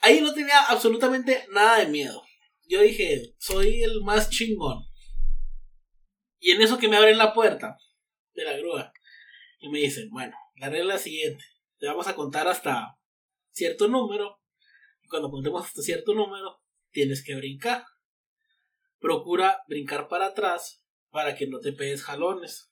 Ahí 0.00 0.20
no 0.20 0.32
tenía 0.32 0.58
absolutamente 0.68 1.46
nada 1.52 1.78
de 1.78 1.86
miedo. 1.86 2.22
Yo 2.66 2.80
dije, 2.80 3.34
soy 3.38 3.82
el 3.82 4.02
más 4.02 4.30
chingón. 4.30 4.84
Y 6.38 6.52
en 6.52 6.62
eso 6.62 6.78
que 6.78 6.88
me 6.88 6.96
abren 6.96 7.18
la 7.18 7.34
puerta 7.34 7.76
de 8.32 8.44
la 8.44 8.56
grúa. 8.56 8.92
Y 9.58 9.68
me 9.68 9.80
dicen, 9.80 10.08
bueno, 10.10 10.36
la 10.56 10.70
regla 10.70 10.94
es 10.94 11.00
la 11.00 11.04
siguiente. 11.04 11.44
Te 11.78 11.86
vamos 11.86 12.06
a 12.06 12.14
contar 12.14 12.48
hasta 12.48 12.98
cierto 13.50 13.88
número. 13.88 14.40
Y 15.02 15.08
cuando 15.08 15.30
contemos 15.30 15.66
hasta 15.66 15.82
cierto 15.82 16.14
número, 16.14 16.62
tienes 16.90 17.22
que 17.24 17.34
brincar. 17.34 17.84
Procura 18.98 19.62
brincar 19.66 20.08
para 20.08 20.26
atrás 20.26 20.82
para 21.10 21.34
que 21.34 21.46
no 21.46 21.58
te 21.58 21.72
pegues 21.72 22.04
jalones. 22.04 22.70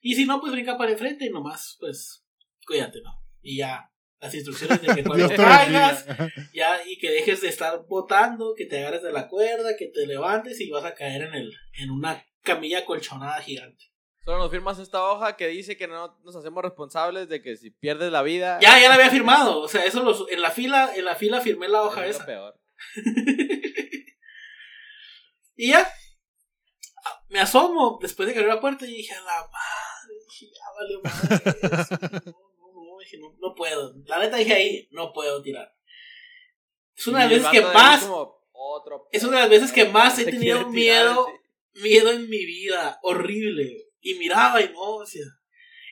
Y 0.00 0.16
si 0.16 0.26
no, 0.26 0.40
pues 0.40 0.52
brinca 0.52 0.76
para 0.76 0.92
enfrente 0.92 1.26
y 1.26 1.30
nomás, 1.30 1.76
pues, 1.78 2.26
cuídate, 2.66 3.00
¿no? 3.02 3.12
Y 3.40 3.58
ya, 3.58 3.91
las 4.22 4.34
instrucciones 4.34 4.80
de 4.80 4.94
que 4.94 5.04
cuando 5.04 5.28
caigas, 5.34 6.06
ya, 6.54 6.80
y 6.86 6.96
que 6.98 7.10
dejes 7.10 7.40
de 7.40 7.48
estar 7.48 7.84
botando, 7.88 8.54
que 8.56 8.66
te 8.66 8.78
agarres 8.78 9.02
de 9.02 9.12
la 9.12 9.28
cuerda, 9.28 9.76
que 9.76 9.88
te 9.88 10.06
levantes 10.06 10.60
y 10.60 10.70
vas 10.70 10.84
a 10.84 10.94
caer 10.94 11.22
en 11.22 11.34
el, 11.34 11.52
en 11.74 11.90
una 11.90 12.24
camilla 12.42 12.84
colchonada 12.84 13.42
gigante. 13.42 13.92
Solo 14.24 14.38
nos 14.38 14.52
firmas 14.52 14.78
esta 14.78 15.02
hoja 15.02 15.36
que 15.36 15.48
dice 15.48 15.76
que 15.76 15.88
no 15.88 16.16
nos 16.22 16.36
hacemos 16.36 16.62
responsables 16.62 17.28
de 17.28 17.42
que 17.42 17.56
si 17.56 17.70
pierdes 17.70 18.12
la 18.12 18.22
vida. 18.22 18.60
Ya, 18.62 18.80
ya 18.80 18.88
la 18.88 18.94
había 18.94 19.10
firmado, 19.10 19.60
o 19.60 19.66
sea, 19.66 19.84
eso 19.84 20.04
lo, 20.04 20.30
en 20.30 20.40
la 20.40 20.52
fila, 20.52 20.92
en 20.94 21.04
la 21.04 21.16
fila 21.16 21.40
firmé 21.40 21.68
la 21.68 21.82
hoja 21.82 22.06
es 22.06 22.16
lo 22.16 22.22
esa. 22.22 22.26
peor. 22.26 22.60
Y 25.54 25.68
ya, 25.68 25.86
me 27.28 27.38
asomo 27.38 27.98
después 28.00 28.26
de 28.26 28.32
que 28.32 28.40
abrió 28.40 28.54
la 28.54 28.60
puerta 28.60 28.84
y 28.86 28.96
dije, 28.96 29.14
a 29.14 29.20
la 29.20 29.48
madre, 29.52 30.14
dije, 30.28 30.46
ya 30.50 30.64
valió 30.74 31.00
madre. 31.04 32.34
dije, 33.04 33.18
no, 33.18 33.36
no 33.40 33.54
puedo. 33.54 33.94
La 34.06 34.18
neta 34.18 34.36
dije 34.36 34.52
ahí, 34.52 34.88
no 34.90 35.12
puedo 35.12 35.42
tirar. 35.42 35.74
Es 36.94 37.06
una 37.06 37.26
de 37.26 37.36
las 37.36 37.38
veces 37.38 37.50
que 37.50 37.74
más, 37.74 38.08
otro 38.52 39.08
es 39.10 39.24
una 39.24 39.36
de 39.36 39.42
las 39.42 39.50
veces 39.50 39.72
que 39.72 39.84
más 39.86 40.18
he 40.18 40.24
tenido 40.24 40.58
tirar, 40.58 40.70
miedo, 40.70 41.26
sí. 41.74 41.82
miedo 41.82 42.10
en 42.10 42.28
mi 42.28 42.44
vida, 42.44 42.98
horrible. 43.02 43.88
Y 44.00 44.14
miraba 44.14 44.60
y 44.60 44.72
no, 44.72 45.00
decía. 45.00 45.24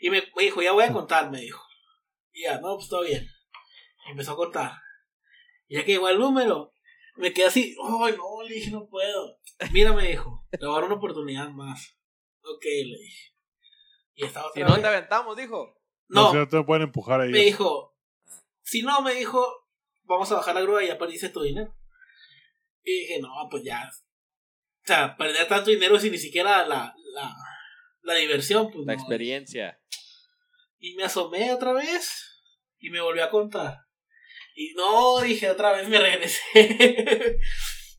Y 0.01 0.11
me, 0.11 0.23
me 0.37 0.43
dijo, 0.45 0.63
ya 0.63 0.73
voy 0.73 0.85
a 0.85 0.93
contar, 0.93 1.31
me 1.31 1.41
dijo. 1.41 1.63
Y 2.33 2.43
ya, 2.43 2.61
no, 2.61 2.77
pues 2.77 2.89
todo 2.89 3.03
bien. 3.03 3.29
Y 4.07 4.11
empezó 4.11 4.33
a 4.33 4.37
contar. 4.37 4.73
Y 5.69 5.77
ya 5.77 5.85
que 5.85 5.93
llegó 5.93 6.09
el 6.09 6.19
número, 6.19 6.73
me 7.17 7.33
quedé 7.33 7.47
así, 7.47 7.77
ay, 7.83 8.15
no, 8.17 8.43
le 8.43 8.55
dije, 8.55 8.71
no 8.71 8.89
puedo. 8.89 9.39
Mira, 9.73 9.93
me 9.93 10.09
dijo, 10.09 10.47
te 10.51 10.59
voy 10.65 10.71
a 10.71 10.75
dar 10.77 10.85
una 10.85 10.95
oportunidad 10.97 11.51
más. 11.51 11.97
Ok, 12.43 12.65
le 12.65 12.99
dije. 12.99 13.35
Y 14.15 14.25
estaba 14.25 14.51
Si 14.55 14.61
no 14.61 14.75
te 14.75 14.81
vez. 14.81 14.87
aventamos, 14.87 15.37
dijo. 15.37 15.80
No, 16.11 16.25
No, 16.25 16.31
si 16.33 16.37
no 16.37 16.49
te 16.49 16.63
pueden 16.65 16.83
empujar 16.85 17.21
ahí. 17.21 17.31
me 17.31 17.39
dijo, 17.41 17.97
si 18.63 18.83
no, 18.83 19.01
me 19.03 19.15
dijo, 19.15 19.45
vamos 20.05 20.31
a 20.33 20.37
bajar 20.37 20.55
la 20.55 20.61
grúa 20.63 20.83
y 20.85 20.89
ya 20.89 20.99
perdiste 20.99 21.29
tu 21.31 21.43
dinero. 21.43 21.75
Y 22.83 23.01
dije, 23.01 23.21
no, 23.21 23.29
pues 23.51 23.63
ya. 23.65 23.89
O 23.89 24.87
sea, 24.87 25.17
perder 25.17 25.47
tanto 25.49 25.71
dinero 25.71 25.99
sin 25.99 26.13
ni 26.13 26.19
siquiera 26.19 26.67
la, 26.67 26.95
la, 27.15 27.35
la 28.03 28.15
diversión, 28.15 28.71
pues 28.71 28.87
La 28.87 28.95
no. 28.95 29.01
experiencia. 29.01 29.81
Y 30.79 30.95
me 30.97 31.05
asomé 31.05 31.53
otra 31.53 31.73
vez 31.75 32.43
y 32.79 32.91
me 32.91 33.01
volvió 33.01 33.23
a 33.25 33.31
contar. 33.31 33.79
Y 34.55 34.73
no, 34.75 35.21
dije, 35.21 35.49
otra 35.51 35.73
vez 35.73 35.89
me 35.89 35.99
regresé. 35.99 36.41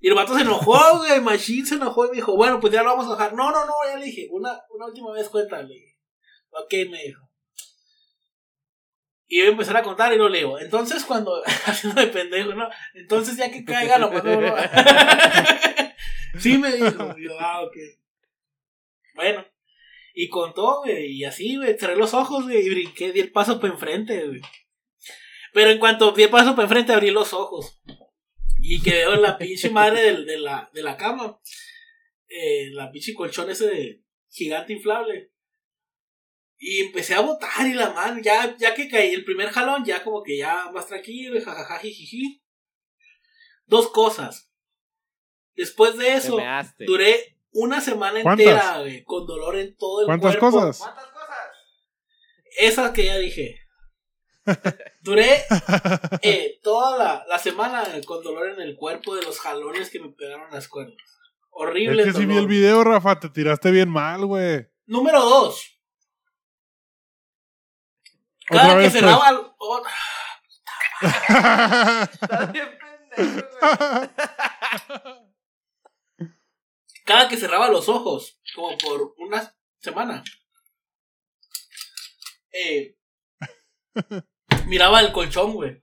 Y 0.04 0.08
el 0.08 0.16
vato 0.16 0.34
se 0.36 0.42
enojó, 0.42 0.98
güey. 0.98 1.22
Machine 1.22 1.64
se 1.64 1.76
enojó 1.76 2.06
y 2.08 2.10
me 2.10 2.16
dijo, 2.16 2.36
bueno, 2.36 2.60
pues 2.60 2.74
ya 2.74 2.82
lo 2.82 2.90
vamos 2.90 3.06
a 3.06 3.10
bajar. 3.10 3.36
No, 3.36 3.52
no, 3.52 3.66
no, 3.68 3.74
ya 3.88 4.00
le 4.00 4.06
dije, 4.06 4.28
una, 4.32 4.60
una 4.72 4.88
última 4.88 5.12
vez 5.14 5.30
cuéntale. 5.30 5.76
Ok, 6.50 6.74
me 6.90 7.04
dijo. 7.04 7.31
Y 9.32 9.38
yo 9.38 9.46
empezar 9.46 9.78
a 9.78 9.82
contar 9.82 10.12
y 10.12 10.18
lo 10.18 10.28
leo. 10.28 10.60
Entonces, 10.60 11.06
cuando, 11.06 11.42
haciendo 11.66 12.02
de 12.02 12.08
pendejo, 12.08 12.54
¿no? 12.54 12.68
Entonces, 12.94 13.38
ya 13.38 13.50
que 13.50 13.64
caiga, 13.64 13.98
lo 13.98 14.12
mando. 14.12 14.42
¿no? 14.42 14.54
sí, 16.38 16.58
me 16.58 16.74
dijo. 16.74 17.16
Yo, 17.18 17.40
ah, 17.40 17.62
ok. 17.62 17.78
Bueno. 19.16 19.46
Y 20.14 20.28
contó, 20.28 20.80
güey. 20.80 21.14
Y 21.14 21.24
así, 21.24 21.56
güey. 21.56 21.80
Cerré 21.80 21.96
los 21.96 22.14
ojos, 22.14 22.44
güey. 22.44 22.58
Y 22.58 22.70
brinqué, 22.72 23.14
di 23.14 23.22
el 23.22 23.32
paso 23.32 23.62
para 23.62 23.72
enfrente, 23.72 24.28
güey. 24.28 24.42
Pero 25.54 25.70
en 25.70 25.80
cuanto 25.80 26.12
di 26.12 26.24
el 26.24 26.30
paso 26.30 26.54
para 26.54 26.64
enfrente, 26.64 26.92
abrí 26.92 27.12
los 27.12 27.32
ojos. 27.32 27.82
Y 28.62 28.82
que 28.82 28.92
veo 28.92 29.16
la 29.16 29.38
pinche 29.38 29.70
madre 29.70 30.02
de, 30.02 30.26
de, 30.26 30.40
la, 30.40 30.70
de 30.74 30.84
la 30.84 30.98
cama. 30.98 31.40
Eh, 32.28 32.72
la 32.74 32.92
pinche 32.92 33.14
colchón 33.14 33.50
ese 33.50 33.66
de 33.68 34.04
gigante 34.30 34.74
inflable. 34.74 35.31
Y 36.64 36.82
empecé 36.82 37.16
a 37.16 37.22
botar 37.22 37.66
y 37.66 37.74
la 37.74 37.90
mano, 37.90 38.22
ya, 38.22 38.56
ya 38.56 38.76
que 38.76 38.88
caí 38.88 39.12
el 39.16 39.26
primer 39.26 39.50
jalón, 39.50 39.84
ya 39.84 40.04
como 40.04 40.22
que 40.22 40.38
ya 40.38 40.70
más 40.72 40.86
tranquilo, 40.86 41.36
y 41.36 41.42
jajaja, 41.42 41.80
jijiji. 41.80 42.44
Dos 43.66 43.90
cosas. 43.90 44.52
Después 45.56 45.98
de 45.98 46.14
eso, 46.14 46.38
duré 46.86 47.40
una 47.52 47.82
semana 47.82 48.22
entera, 48.22 48.80
güey, 48.82 49.04
con 49.04 49.26
dolor 49.26 49.58
en 49.58 49.76
todo 49.76 50.02
el 50.02 50.06
¿Cuántas 50.06 50.38
cuerpo. 50.38 50.52
cosas? 50.52 50.78
¿Cuántas 50.78 51.08
cosas? 51.10 51.38
Esas 52.60 52.92
que 52.92 53.06
ya 53.06 53.18
dije. 53.18 53.58
Duré 55.02 55.44
eh, 56.22 56.60
toda 56.62 56.96
la, 56.96 57.26
la 57.28 57.40
semana 57.40 57.84
con 58.06 58.24
dolor 58.24 58.52
en 58.52 58.62
el 58.62 58.76
cuerpo 58.76 59.16
de 59.16 59.24
los 59.24 59.40
jalones 59.40 59.90
que 59.90 60.00
me 60.00 60.10
pegaron 60.10 60.52
las 60.52 60.68
cuerdas. 60.68 60.96
Horrible. 61.50 62.04
Es 62.04 62.14
que 62.14 62.20
si 62.20 62.28
vi 62.28 62.38
el 62.38 62.48
video, 62.48 62.84
Rafa, 62.84 63.20
te 63.20 63.30
tiraste 63.30 63.72
bien 63.72 63.90
mal, 63.90 64.28
güey. 64.28 64.68
Número 64.86 65.22
dos. 65.22 65.71
Otra 68.52 68.62
Cada 68.64 68.74
que 68.74 68.80
vez, 68.80 68.92
pues. 68.92 69.04
el- 69.04 69.10
oh, 69.60 69.84
bien 72.52 72.78
pendejo, 72.80 73.48
güey. 73.98 74.10
cada 77.06 77.28
que 77.30 77.38
cerraba 77.38 77.70
los 77.70 77.88
ojos, 77.90 78.40
como 78.56 78.78
por 78.78 79.14
una 79.18 79.56
semana, 79.80 80.24
eh, 82.54 82.96
miraba 84.68 85.00
el 85.02 85.12
colchón, 85.12 85.54
güey. 85.54 85.82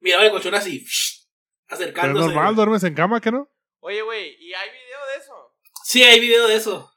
Miraba 0.00 0.24
el 0.24 0.30
colchón 0.30 0.54
así, 0.54 0.78
Pero 0.80 0.88
es 0.88 1.28
acercándose. 1.68 2.26
normal, 2.26 2.54
duermes 2.56 2.82
en 2.84 2.94
cama, 2.94 3.20
¿qué 3.20 3.30
no? 3.30 3.48
Oye, 3.80 4.02
güey, 4.02 4.36
¿y 4.40 4.52
hay 4.54 4.68
video 4.70 4.98
de 5.14 5.22
eso? 5.22 5.54
Sí, 5.84 6.02
hay 6.02 6.18
video 6.20 6.46
de 6.48 6.56
eso. 6.56 6.92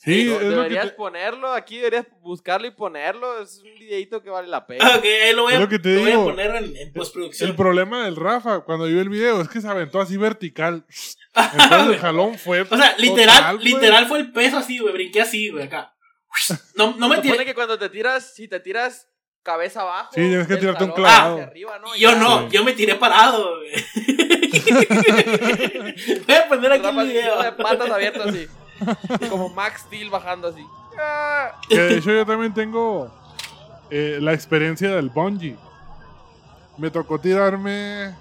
Sí, 0.00 0.26
deberías 0.26 0.86
te, 0.86 0.92
ponerlo, 0.92 1.52
aquí 1.52 1.76
deberías 1.78 2.06
buscarlo 2.20 2.68
y 2.68 2.70
ponerlo. 2.70 3.42
Es 3.42 3.58
un 3.58 3.74
videito 3.78 4.22
que 4.22 4.30
vale 4.30 4.46
la 4.46 4.64
pena. 4.64 4.96
Ok, 4.96 5.04
ahí 5.04 5.34
lo 5.34 5.42
voy, 5.42 5.54
a, 5.54 5.58
lo 5.58 5.68
que 5.68 5.78
te 5.80 5.88
lo 5.94 6.00
voy 6.00 6.08
a 6.08 6.10
digo. 6.12 6.24
poner 6.24 6.54
en, 6.54 6.76
en 6.76 6.92
postproducción. 6.92 7.50
el 7.50 7.56
problema 7.56 8.04
del 8.04 8.14
Rafa, 8.14 8.60
cuando 8.60 8.84
vi 8.86 8.96
el 8.96 9.08
video, 9.08 9.40
es 9.40 9.48
que 9.48 9.60
se 9.60 9.66
aventó 9.68 10.00
así 10.00 10.16
vertical. 10.16 10.86
Entonces 11.34 11.94
el 11.94 11.98
jalón 11.98 12.38
fue. 12.38 12.60
O 12.62 12.76
sea, 12.76 12.94
literal, 12.96 13.36
total, 13.36 13.58
literal 13.64 14.06
fue 14.06 14.20
el 14.20 14.30
peso 14.32 14.58
así, 14.58 14.78
güey. 14.78 14.92
Brinqué 14.94 15.20
así, 15.20 15.50
güey, 15.50 15.64
acá. 15.64 15.94
No, 16.76 16.94
no 16.96 17.08
me 17.08 17.16
Se 17.16 17.22
supone 17.22 17.32
tiré. 17.38 17.44
que 17.46 17.54
cuando 17.54 17.76
te 17.78 17.88
tiras, 17.88 18.34
si 18.34 18.46
te 18.46 18.60
tiras 18.60 19.08
cabeza 19.42 19.80
abajo. 19.80 20.10
Sí, 20.14 20.20
tienes 20.20 20.46
que 20.46 20.56
tirarte 20.58 20.84
un 20.84 20.92
clavado. 20.92 21.34
hacia 21.38 21.46
arriba, 21.48 21.78
¿no? 21.80 21.96
Yo 21.96 22.14
no, 22.14 22.42
Sí. 22.42 22.56
yo 22.56 22.64
me 22.64 22.72
tiré 22.74 22.94
parado, 22.94 23.56
güey. 23.56 23.72
Voy 26.26 26.34
a 26.36 26.48
poner 26.48 26.72
aquí 26.72 26.82
Rafa 26.84 27.02
el 27.02 27.08
video. 27.08 27.42
de 27.42 27.52
patas 27.52 27.90
abiertas 27.90 28.26
así. 28.28 28.46
Como 29.30 29.48
Max 29.50 29.82
Steel 29.82 30.10
bajando 30.10 30.48
así. 30.48 30.64
Que 31.68 31.78
de 31.78 31.98
hecho 31.98 32.10
yo 32.10 32.26
también 32.26 32.52
tengo 32.52 33.10
eh, 33.90 34.18
la 34.20 34.32
experiencia 34.32 34.90
del 34.94 35.10
bungee. 35.10 35.56
Me 36.76 36.90
tocó 36.90 37.18
tirarme 37.18 38.14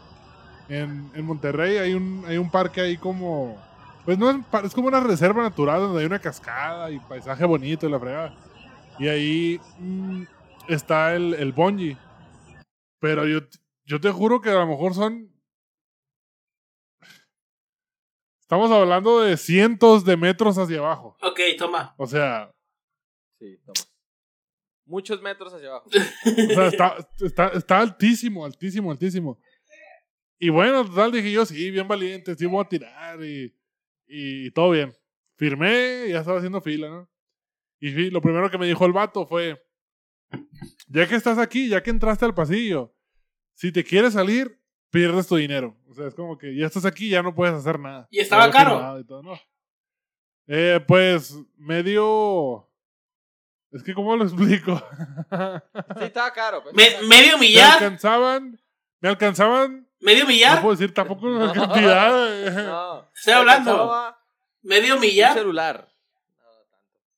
en, 0.70 1.12
en 1.13 1.26
Monterrey. 1.26 1.78
Hay 1.78 1.93
un, 1.93 2.24
hay 2.28 2.38
un 2.38 2.50
parque 2.50 2.82
ahí 2.82 2.98
como... 2.98 3.58
Pues 4.06 4.17
no 4.17 4.30
es, 4.30 4.38
es 4.63 4.74
como 4.74 4.88
una 4.88 5.02
reserva 5.02 5.43
natural 5.43 5.82
donde 5.82 6.00
hay 6.00 6.06
una 6.06 6.20
cascada 6.20 6.89
y 6.91 7.00
paisaje 7.00 7.43
bonito 7.46 7.88
y 7.88 7.91
la 7.91 8.00
fregada. 8.00 8.34
Y 9.00 9.08
ahí 9.08 9.60
mm, 9.80 10.24
está 10.70 11.13
el, 11.13 11.34
el 11.34 11.52
bungee. 11.52 11.98
Pero 13.00 13.28
yo, 13.28 13.39
yo 13.86 14.00
te 14.00 14.12
juro 14.12 14.41
que 14.41 14.50
a 14.50 14.56
lo 14.56 14.67
mejor 14.67 14.93
son... 14.93 15.30
Estamos 18.47 18.71
hablando 18.71 19.19
de 19.19 19.36
cientos 19.36 20.05
de 20.05 20.15
metros 20.15 20.57
hacia 20.57 20.77
abajo. 20.77 21.17
Ok, 21.21 21.38
toma. 21.57 21.93
O 21.97 22.07
sea, 22.07 22.49
Sí, 23.38 23.57
toma. 23.57 23.81
Muchos 24.86 25.21
metros 25.21 25.53
hacia 25.53 25.67
abajo. 25.67 25.89
O 25.89 26.53
sea, 26.53 26.67
está, 26.67 26.95
está, 27.19 27.47
está 27.49 27.79
altísimo, 27.79 28.45
altísimo, 28.45 28.89
altísimo. 28.89 29.38
Y 30.39 30.47
bueno, 30.47 30.86
total, 30.86 31.12
dije 31.12 31.29
yo, 31.29 31.45
sí, 31.45 31.69
bien 31.71 31.89
valiente, 31.89 32.36
sí 32.36 32.45
voy 32.45 32.63
a 32.63 32.69
tirar 32.69 33.21
y, 33.21 33.53
y 34.07 34.49
todo 34.51 34.71
bien. 34.71 34.93
Firmé, 35.36 36.07
ya 36.07 36.19
estaba 36.19 36.38
haciendo 36.38 36.62
fila, 36.62 36.88
¿no? 36.88 37.10
Y 37.81 37.91
sí, 37.91 38.10
lo 38.10 38.21
primero 38.21 38.49
que 38.49 38.57
me 38.57 38.65
dijo 38.65 38.86
el 38.86 38.93
vato 38.93 39.27
fue, 39.27 39.62
ya 40.88 41.05
que 41.05 41.15
estás 41.15 41.38
aquí, 41.38 41.67
ya 41.67 41.83
que 41.83 41.89
entraste 41.89 42.23
al 42.23 42.33
pasillo, 42.33 42.95
si 43.55 43.73
te 43.73 43.83
quieres 43.83 44.13
salir, 44.13 44.57
pierdes 44.89 45.28
tu 45.28 45.36
dinero. 45.36 45.76
O 45.89 45.93
sea, 45.93 46.08
es 46.08 46.13
como 46.15 46.38
que 46.38 46.56
ya 46.56 46.65
estás 46.67 46.86
aquí, 46.86 47.10
ya 47.10 47.21
no 47.23 47.34
puedes 47.36 47.56
hacer 47.56 47.80
nada. 47.80 48.08
¿Y 48.12 48.19
estaba 48.19 48.45
Ya 48.47 48.52
caro? 48.52 48.71
firmado 48.76 49.00
y 49.00 49.04
todo, 49.06 49.23
¿no? 49.23 49.39
Eh, 50.47 50.80
pues, 50.88 51.36
medio... 51.58 52.63
Es 53.71 53.84
que, 53.84 53.93
¿cómo 53.93 54.15
lo 54.15 54.23
explico? 54.23 54.78
Sí, 55.97 56.04
estaba 56.06 56.32
caro. 56.32 56.63
pues. 56.63 56.73
Me- 56.73 57.06
medio 57.08 57.34
me 57.38 57.47
millar. 57.47 57.73
alcanzaban, 57.73 58.60
me 59.02 59.10
alcanzaban, 59.10 59.88
Medio 60.00 60.23
no 60.23 60.30
millar. 60.30 60.62
puedo 60.62 60.76
decir 60.76 60.93
tampoco 60.93 61.28
la 61.28 61.47
No. 61.47 61.54
cantidad. 61.54 62.47
eh. 62.47 62.52
No. 62.65 63.06
Estoy 63.13 63.34
hablando. 63.34 64.15
Medio 64.62 64.95
Un 64.95 65.02
millar. 65.02 65.34
celular. 65.34 65.89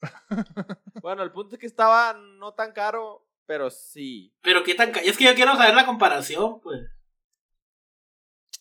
No, 0.02 0.08
tanto. 0.30 0.78
bueno, 1.02 1.24
el 1.24 1.32
punto 1.32 1.56
es 1.56 1.60
que 1.60 1.68
estaba 1.68 2.14
no 2.14 2.54
tan 2.54 2.72
caro, 2.72 3.26
pero 3.46 3.70
sí. 3.70 4.34
Pero 4.42 4.64
qué 4.64 4.74
tan 4.76 4.92
ca- 4.92 5.02
Es 5.02 5.18
que 5.18 5.26
yo 5.26 5.36
quiero 5.36 5.56
saber 5.56 5.76
la 5.76 5.86
comparación, 5.86 6.60
pues. 6.62 6.82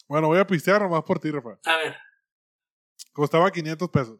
Bueno, 0.08 0.28
voy 0.28 0.38
a 0.38 0.46
pistear 0.46 0.80
nomás 0.82 1.02
por 1.04 1.18
ti, 1.20 1.30
Rafa. 1.30 1.58
A 1.64 1.76
ver. 1.76 1.96
Costaba 3.12 3.50
500 3.50 3.88
pesos. 3.90 4.18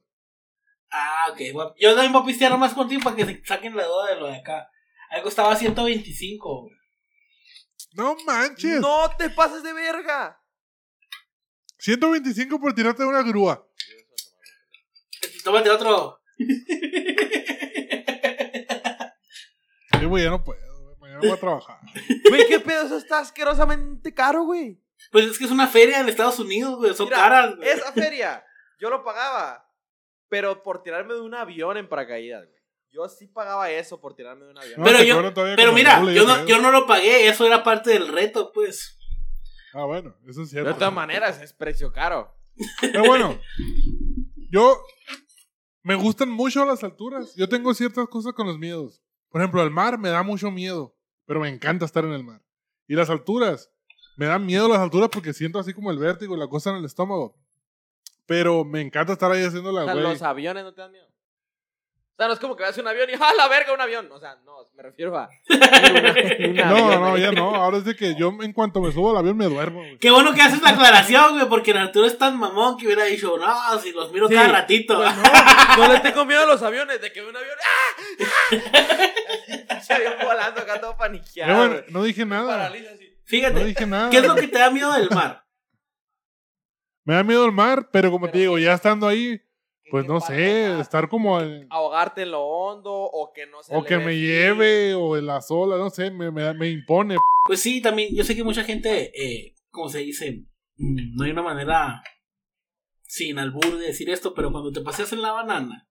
Ah, 0.91 1.27
ok. 1.33 1.41
bueno, 1.53 1.75
Yo 1.79 1.95
también 1.95 2.13
voy 2.13 2.23
a 2.23 2.27
pistear 2.27 2.51
nomás 2.53 2.75
contigo 2.75 3.01
para 3.03 3.17
que 3.17 3.25
se 3.25 3.45
saquen 3.45 3.75
la 3.77 3.85
duda 3.87 4.11
de 4.15 4.21
lo 4.21 4.27
de 4.27 4.37
acá. 4.37 4.71
A 5.11 5.17
mí 5.17 5.23
costaba 5.23 5.57
125. 5.57 6.63
güey. 6.63 6.75
No 7.93 8.17
manches. 8.27 8.81
¡No 8.81 9.11
te 9.17 9.31
pases 9.31 9.63
de 9.63 9.73
verga! 9.73 10.39
125 11.79 12.61
por 12.61 12.75
tirarte 12.75 13.03
de 13.03 13.09
una 13.09 13.23
grúa. 13.23 13.67
Tómate 15.45 15.71
otro. 15.71 16.21
Sí, 19.99 20.05
güey, 20.05 20.25
ya 20.25 20.31
no 20.31 20.45
puedo. 20.45 20.61
güey, 20.83 20.97
Mañana 21.01 21.21
voy 21.21 21.31
a 21.31 21.37
trabajar. 21.37 21.79
Güey, 22.29 22.47
¿qué 22.47 22.61
pedo? 22.61 22.85
Eso 22.87 22.97
está 22.99 23.21
asquerosamente 23.21 24.13
caro, 24.13 24.45
güey. 24.45 24.81
Pues 25.11 25.27
es 25.27 25.39
que 25.39 25.45
es 25.45 25.51
una 25.51 25.67
feria 25.67 26.01
en 26.01 26.09
Estados 26.09 26.39
Unidos, 26.39 26.77
güey. 26.77 26.95
Son 26.95 27.07
Mira, 27.07 27.17
caras. 27.19 27.57
güey. 27.57 27.69
Esa 27.69 27.93
feria, 27.93 28.45
yo 28.81 28.91
lo 28.91 29.03
pagaba. 29.05 29.65
Pero 30.29 30.63
por 30.63 30.83
tirarme 30.83 31.15
de 31.15 31.21
un 31.21 31.35
avión 31.35 31.77
en 31.77 31.89
paracaídas, 31.89 32.45
güey. 32.47 32.59
Yo 32.91 33.09
sí 33.09 33.27
pagaba 33.27 33.71
eso 33.71 34.01
por 34.01 34.15
tirarme 34.15 34.45
de 34.47 34.51
un 34.51 34.59
avión. 34.59 34.75
No, 34.79 34.85
Pero 34.85 35.03
yo- 35.03 35.35
Pero 35.57 35.73
mira, 35.73 36.03
yo 36.13 36.27
no, 36.27 36.47
yo 36.47 36.59
no 36.59 36.71
lo 36.71 36.87
pagué. 36.87 37.29
Eso 37.29 37.47
era 37.47 37.63
parte 37.63 37.91
del 37.91 38.09
reto, 38.09 38.51
pues. 38.53 38.99
Ah, 39.75 39.85
bueno, 39.85 40.17
eso 40.27 40.43
es 40.43 40.51
de 40.51 40.61
cierto. 40.63 40.75
todas 40.77 40.93
maneras, 40.93 41.41
es 41.43 41.53
precio 41.53 41.93
caro. 41.93 42.35
Pero 42.81 43.05
bueno, 43.05 43.39
yo 44.51 44.83
me 45.83 45.95
gustan 45.95 46.31
mucho 46.31 46.65
las 46.65 46.83
alturas. 46.83 47.35
Yo 47.37 47.49
tengo 47.49 47.73
ciertas 47.75 48.09
cosas 48.09 48.33
con 48.33 48.47
los 48.47 48.59
miedos. 48.59 49.03
Por 49.31 49.41
ejemplo, 49.41 49.63
el 49.63 49.71
mar 49.71 49.99
me 49.99 50.09
da 50.09 50.23
mucho 50.23 50.51
miedo, 50.51 50.97
pero 51.27 51.41
me 51.41 51.49
encanta 51.51 51.85
estar 51.85 52.05
en 52.05 52.13
el 52.13 52.25
mar. 52.25 52.43
Y 52.87 52.95
las 52.95 53.11
alturas, 53.11 53.71
me 54.19 54.27
dan 54.27 54.45
miedo 54.45 54.69
las 54.69 54.81
alturas 54.81 55.09
porque 55.13 55.33
siento 55.33 55.61
así 55.61 55.73
como 55.73 55.93
el 55.93 55.99
vértigo 55.99 56.35
y 56.37 56.41
la 56.41 56.49
cosa 56.49 56.71
en 56.71 56.77
el 56.77 56.85
estómago. 56.85 57.37
Pero 58.27 58.65
me 58.65 58.81
encanta 58.81 59.13
estar 59.13 59.31
ahí 59.31 59.45
haciendo 59.45 59.71
O 59.71 59.73
la 59.73 59.85
sea, 59.85 59.95
güey. 59.95 60.05
los 60.05 60.23
aviones 60.23 60.65
no 60.65 60.75
te 60.75 60.81
dan 60.81 60.91
miedo. 60.91 61.07
O 61.07 62.17
sea, 62.19 62.27
no 62.27 62.35
es 62.35 62.41
como 62.41 62.57
que 62.57 62.65
veas 62.65 62.77
un 62.77 62.89
avión 62.89 63.09
y 63.09 63.13
¡ah, 63.15 63.33
la 63.37 63.47
verga, 63.47 63.73
un 63.73 63.81
avión! 63.81 64.11
O 64.11 64.19
sea, 64.19 64.37
no, 64.45 64.57
me 64.75 64.83
refiero 64.83 65.17
a. 65.17 65.29
No, 66.69 66.99
no, 66.99 67.17
ya 67.17 67.31
no. 67.31 67.55
Ahora 67.55 67.77
es 67.79 67.85
de 67.85 67.95
que 67.95 68.17
yo 68.17 68.33
en 68.43 68.53
cuanto 68.53 68.81
me 68.81 68.91
subo 68.91 69.13
al 69.13 69.19
avión 69.19 69.37
me 69.37 69.45
duermo. 69.45 69.79
güey. 69.79 69.99
Qué 69.99 70.11
bueno 70.11 70.35
que 70.35 70.43
haces 70.43 70.61
la 70.63 70.71
aclaración, 70.71 71.35
güey. 71.37 71.49
Porque 71.49 71.71
Arturo 71.71 72.05
es 72.07 72.19
tan 72.19 72.37
mamón 72.37 72.77
que 72.77 72.87
hubiera 72.87 73.05
dicho, 73.05 73.39
no, 73.39 73.79
si 73.79 73.93
los 73.93 74.13
miro 74.13 74.27
Sí, 74.27 74.35
cada 74.35 74.49
ratito. 74.49 74.97
Pues 74.97 75.17
no, 75.17 75.23
no 75.87 75.93
le 75.93 76.01
tengo 76.01 76.25
miedo 76.25 76.43
a 76.43 76.47
los 76.47 76.61
aviones, 76.61 77.01
de 77.01 77.13
que 77.13 77.21
veo 77.21 77.31
un 77.31 77.37
avión. 77.37 77.57
¡Ah! 79.71 79.81
Se 79.81 79.95
avión 79.95 80.15
volando 80.21 80.61
acá 80.61 80.81
todo 80.81 80.97
paniqueado. 80.97 81.57
bueno, 81.57 81.83
no 81.91 82.03
dije 82.03 82.27
nada. 82.27 82.57
Paraliza 82.57 82.91
así. 82.95 83.08
No 83.29 83.37
Fíjate, 83.37 83.65
dije 83.65 83.87
nada. 83.87 84.09
¿qué 84.11 84.19
es 84.19 84.27
lo 84.27 84.35
que 84.37 84.49
te 84.49 84.59
da 84.59 84.71
miedo 84.71 84.91
del 84.95 85.11
mar? 85.11 85.45
Me 87.05 87.15
da 87.15 87.23
miedo 87.23 87.45
el 87.45 87.53
mar, 87.53 87.91
pero 87.93 88.11
como 88.11 88.31
te 88.31 88.39
digo, 88.39 88.59
ya 88.59 88.73
estando 88.73 89.07
ahí, 89.07 89.39
¿Qué- 89.39 89.91
pues 89.91 90.07
no 90.07 90.19
sé, 90.19 90.81
estar 90.81 91.11
como 91.11 91.39
en- 91.41 91.67
Ahogarte 91.71 92.23
en 92.23 92.31
lo 92.31 92.43
hondo 92.43 92.91
o 92.93 93.31
que 93.35 93.47
no 93.47 93.63
se 93.63 93.75
o 93.77 93.85
que 93.85 93.99
me 93.99 94.17
lleve 94.17 94.95
o 94.95 95.19
en 95.19 95.27
las 95.27 95.51
olas, 95.51 95.79
no 95.79 95.91
sé, 95.91 96.11
me, 96.11 96.31
me, 96.31 96.55
me 96.55 96.71
impone. 96.71 97.17
Pues 97.45 97.61
sí, 97.61 97.83
también, 97.83 98.15
yo 98.15 98.25
sé 98.25 98.35
que 98.35 98.45
mucha 98.45 98.65
gente, 98.65 99.13
eh, 99.15 99.55
como 99.71 99.91
se 99.91 99.99
dice, 99.99 100.45
mm, 100.77 101.17
no 101.17 101.25
hay 101.25 101.31
una 101.31 101.43
manera 101.43 102.03
sin 103.03 103.39
albur 103.39 103.79
de 103.79 103.87
decir 103.89 104.09
esto, 104.09 104.33
pero 104.33 104.51
cuando 104.51 104.73
te 104.73 104.81
paseas 104.81 105.13
en 105.13 105.21
la 105.21 105.33
banana 105.33 105.87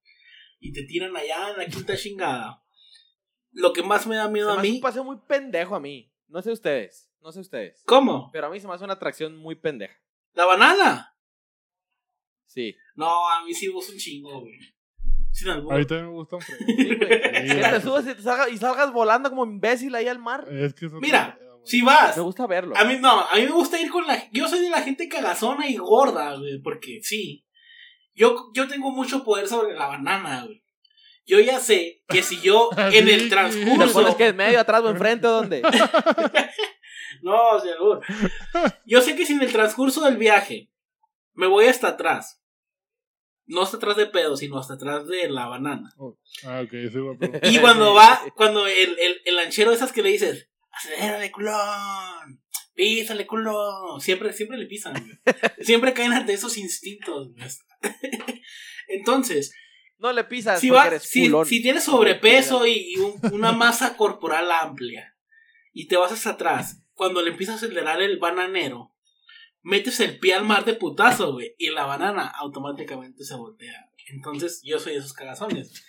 y 0.59 0.71
te 0.73 0.83
tiran 0.83 1.15
allá 1.15 1.51
en 1.51 1.57
la 1.57 1.65
quinta 1.67 1.95
chingada, 1.95 2.63
lo 3.51 3.73
que 3.73 3.83
más 3.83 4.07
me 4.07 4.15
da 4.15 4.27
miedo 4.27 4.51
a 4.51 4.59
mí, 4.61 4.71
un 4.75 4.81
paseo 4.81 5.03
muy 5.03 5.17
pendejo 5.27 5.75
a 5.75 5.79
mí. 5.79 6.11
No 6.27 6.41
sé 6.41 6.51
ustedes, 6.51 7.09
no 7.21 7.31
sé 7.31 7.39
ustedes. 7.39 7.83
¿cómo? 7.85 8.29
Pero 8.33 8.47
a 8.47 8.49
mí 8.49 8.59
se 8.59 8.67
me 8.67 8.73
hace 8.73 8.83
una 8.83 8.93
atracción 8.93 9.37
muy 9.37 9.55
pendeja. 9.55 9.95
¿La 10.33 10.45
banana? 10.45 11.15
Sí. 12.45 12.75
No, 12.95 13.29
a 13.29 13.43
mí 13.45 13.53
sí 13.53 13.67
me 13.67 13.73
gusta 13.73 13.91
un 13.93 13.97
chingo, 13.99 14.41
güey. 14.41 14.57
Sin 15.31 15.49
albur. 15.49 15.73
A 15.73 15.77
mí 15.77 15.85
también 15.85 16.07
me 16.07 16.13
gusta 16.13 16.35
un 16.37 16.41
frío. 16.41 16.57
Sí, 16.67 16.95
güey. 16.95 16.97
Sí, 17.47 17.55
que 17.55 17.69
te 17.69 17.81
subas 17.81 18.05
y, 18.07 18.13
te 18.15 18.21
salga- 18.21 18.49
y 18.49 18.57
salgas 18.57 18.91
volando 18.91 19.29
como 19.29 19.45
imbécil 19.45 19.93
ahí 19.95 20.07
al 20.07 20.19
mar. 20.19 20.47
Es 20.51 20.73
que 20.73 20.87
eso 20.87 20.99
Mira, 20.99 21.37
Si 21.63 21.81
vas, 21.81 22.15
Me 22.17 22.23
gusta 22.23 22.47
verlo. 22.47 22.75
A 22.77 22.83
mí 22.85 22.97
no, 22.99 23.21
a 23.21 23.35
mí 23.35 23.41
me 23.43 23.51
gusta 23.51 23.79
ir 23.79 23.91
con 23.91 24.07
la. 24.07 24.29
Yo 24.31 24.47
soy 24.47 24.61
de 24.61 24.69
la 24.69 24.81
gente 24.81 25.07
cagazona 25.07 25.67
y 25.69 25.75
gorda, 25.77 26.35
güey, 26.37 26.59
porque 26.61 26.99
sí. 27.03 27.45
Yo, 28.15 28.49
yo 28.53 28.67
tengo 28.67 28.89
mucho 28.91 29.23
poder 29.23 29.47
sobre 29.47 29.75
la 29.75 29.85
banana, 29.87 30.45
güey. 30.45 30.63
Yo 31.27 31.39
ya 31.41 31.59
sé 31.59 32.01
que 32.07 32.23
si 32.23 32.39
yo 32.41 32.69
en 32.77 33.07
el 33.09 33.23
¿Te 33.23 33.29
transcurso. 33.29 33.93
pones 33.93 34.15
que 34.15 34.27
en 34.27 34.35
medio, 34.37 34.59
atrás 34.59 34.81
o 34.81 34.89
enfrente 34.89 35.27
o 35.27 35.31
dónde? 35.31 35.61
No, 37.21 37.59
seguro. 37.59 38.01
Yo 38.85 39.01
sé 39.01 39.15
que 39.15 39.25
si 39.25 39.33
en 39.33 39.41
el 39.41 39.51
transcurso 39.51 40.01
del 40.05 40.17
viaje 40.17 40.69
me 41.33 41.47
voy 41.47 41.65
hasta 41.65 41.89
atrás. 41.89 42.41
No 43.47 43.61
hasta 43.63 43.77
atrás 43.77 43.97
de 43.97 44.05
pedo, 44.05 44.37
sino 44.37 44.59
hasta 44.59 44.75
atrás 44.75 45.07
de 45.07 45.27
la 45.29 45.47
banana. 45.47 45.89
Ah, 46.45 46.61
ok, 46.63 46.69
sí, 46.69 46.97
pero- 47.19 47.39
Y 47.49 47.57
cuando 47.59 47.93
va, 47.95 48.21
cuando 48.35 48.67
el, 48.67 48.97
el, 48.99 49.21
el 49.25 49.35
lanchero 49.35 49.71
esas 49.71 49.91
que 49.91 50.03
le 50.03 50.09
dices, 50.09 50.47
acelérale 50.69 51.31
culón, 51.31 52.41
písale 52.75 53.25
culón, 53.25 53.99
siempre, 53.99 54.31
siempre 54.33 54.57
le 54.57 54.67
pisan. 54.67 54.93
Siempre 55.61 55.93
caen 55.93 56.13
ante 56.13 56.33
esos 56.33 56.57
instintos. 56.57 57.29
Entonces, 58.87 59.53
No 59.99 60.13
le 60.13 60.23
pisas 60.23 60.59
si, 60.59 60.69
va, 60.69 60.87
eres 60.87 61.03
si, 61.03 61.27
tienes 61.61 61.83
sobrepeso 61.83 62.65
y, 62.67 62.93
y 62.93 62.97
un- 62.97 63.19
una 63.33 63.51
masa 63.51 63.97
corporal 63.97 64.51
amplia 64.51 65.15
y 65.73 65.87
te 65.87 65.97
vas 65.97 66.11
hacia 66.11 66.31
atrás, 66.31 66.83
cuando 66.93 67.21
le 67.21 67.31
empiezas 67.31 67.55
a 67.55 67.65
acelerar 67.65 68.01
el 68.01 68.17
bananero, 68.19 68.93
metes 69.61 69.99
el 69.99 70.19
pie 70.19 70.33
al 70.35 70.45
mar 70.45 70.65
de 70.65 70.73
putazo, 70.73 71.33
güey, 71.33 71.55
y 71.57 71.69
la 71.69 71.85
banana 71.85 72.27
automáticamente 72.27 73.23
se 73.23 73.35
voltea. 73.35 73.89
Entonces, 74.09 74.61
yo 74.63 74.79
soy 74.79 74.93
de 74.93 74.99
esos 74.99 75.13
cagazones. 75.13 75.83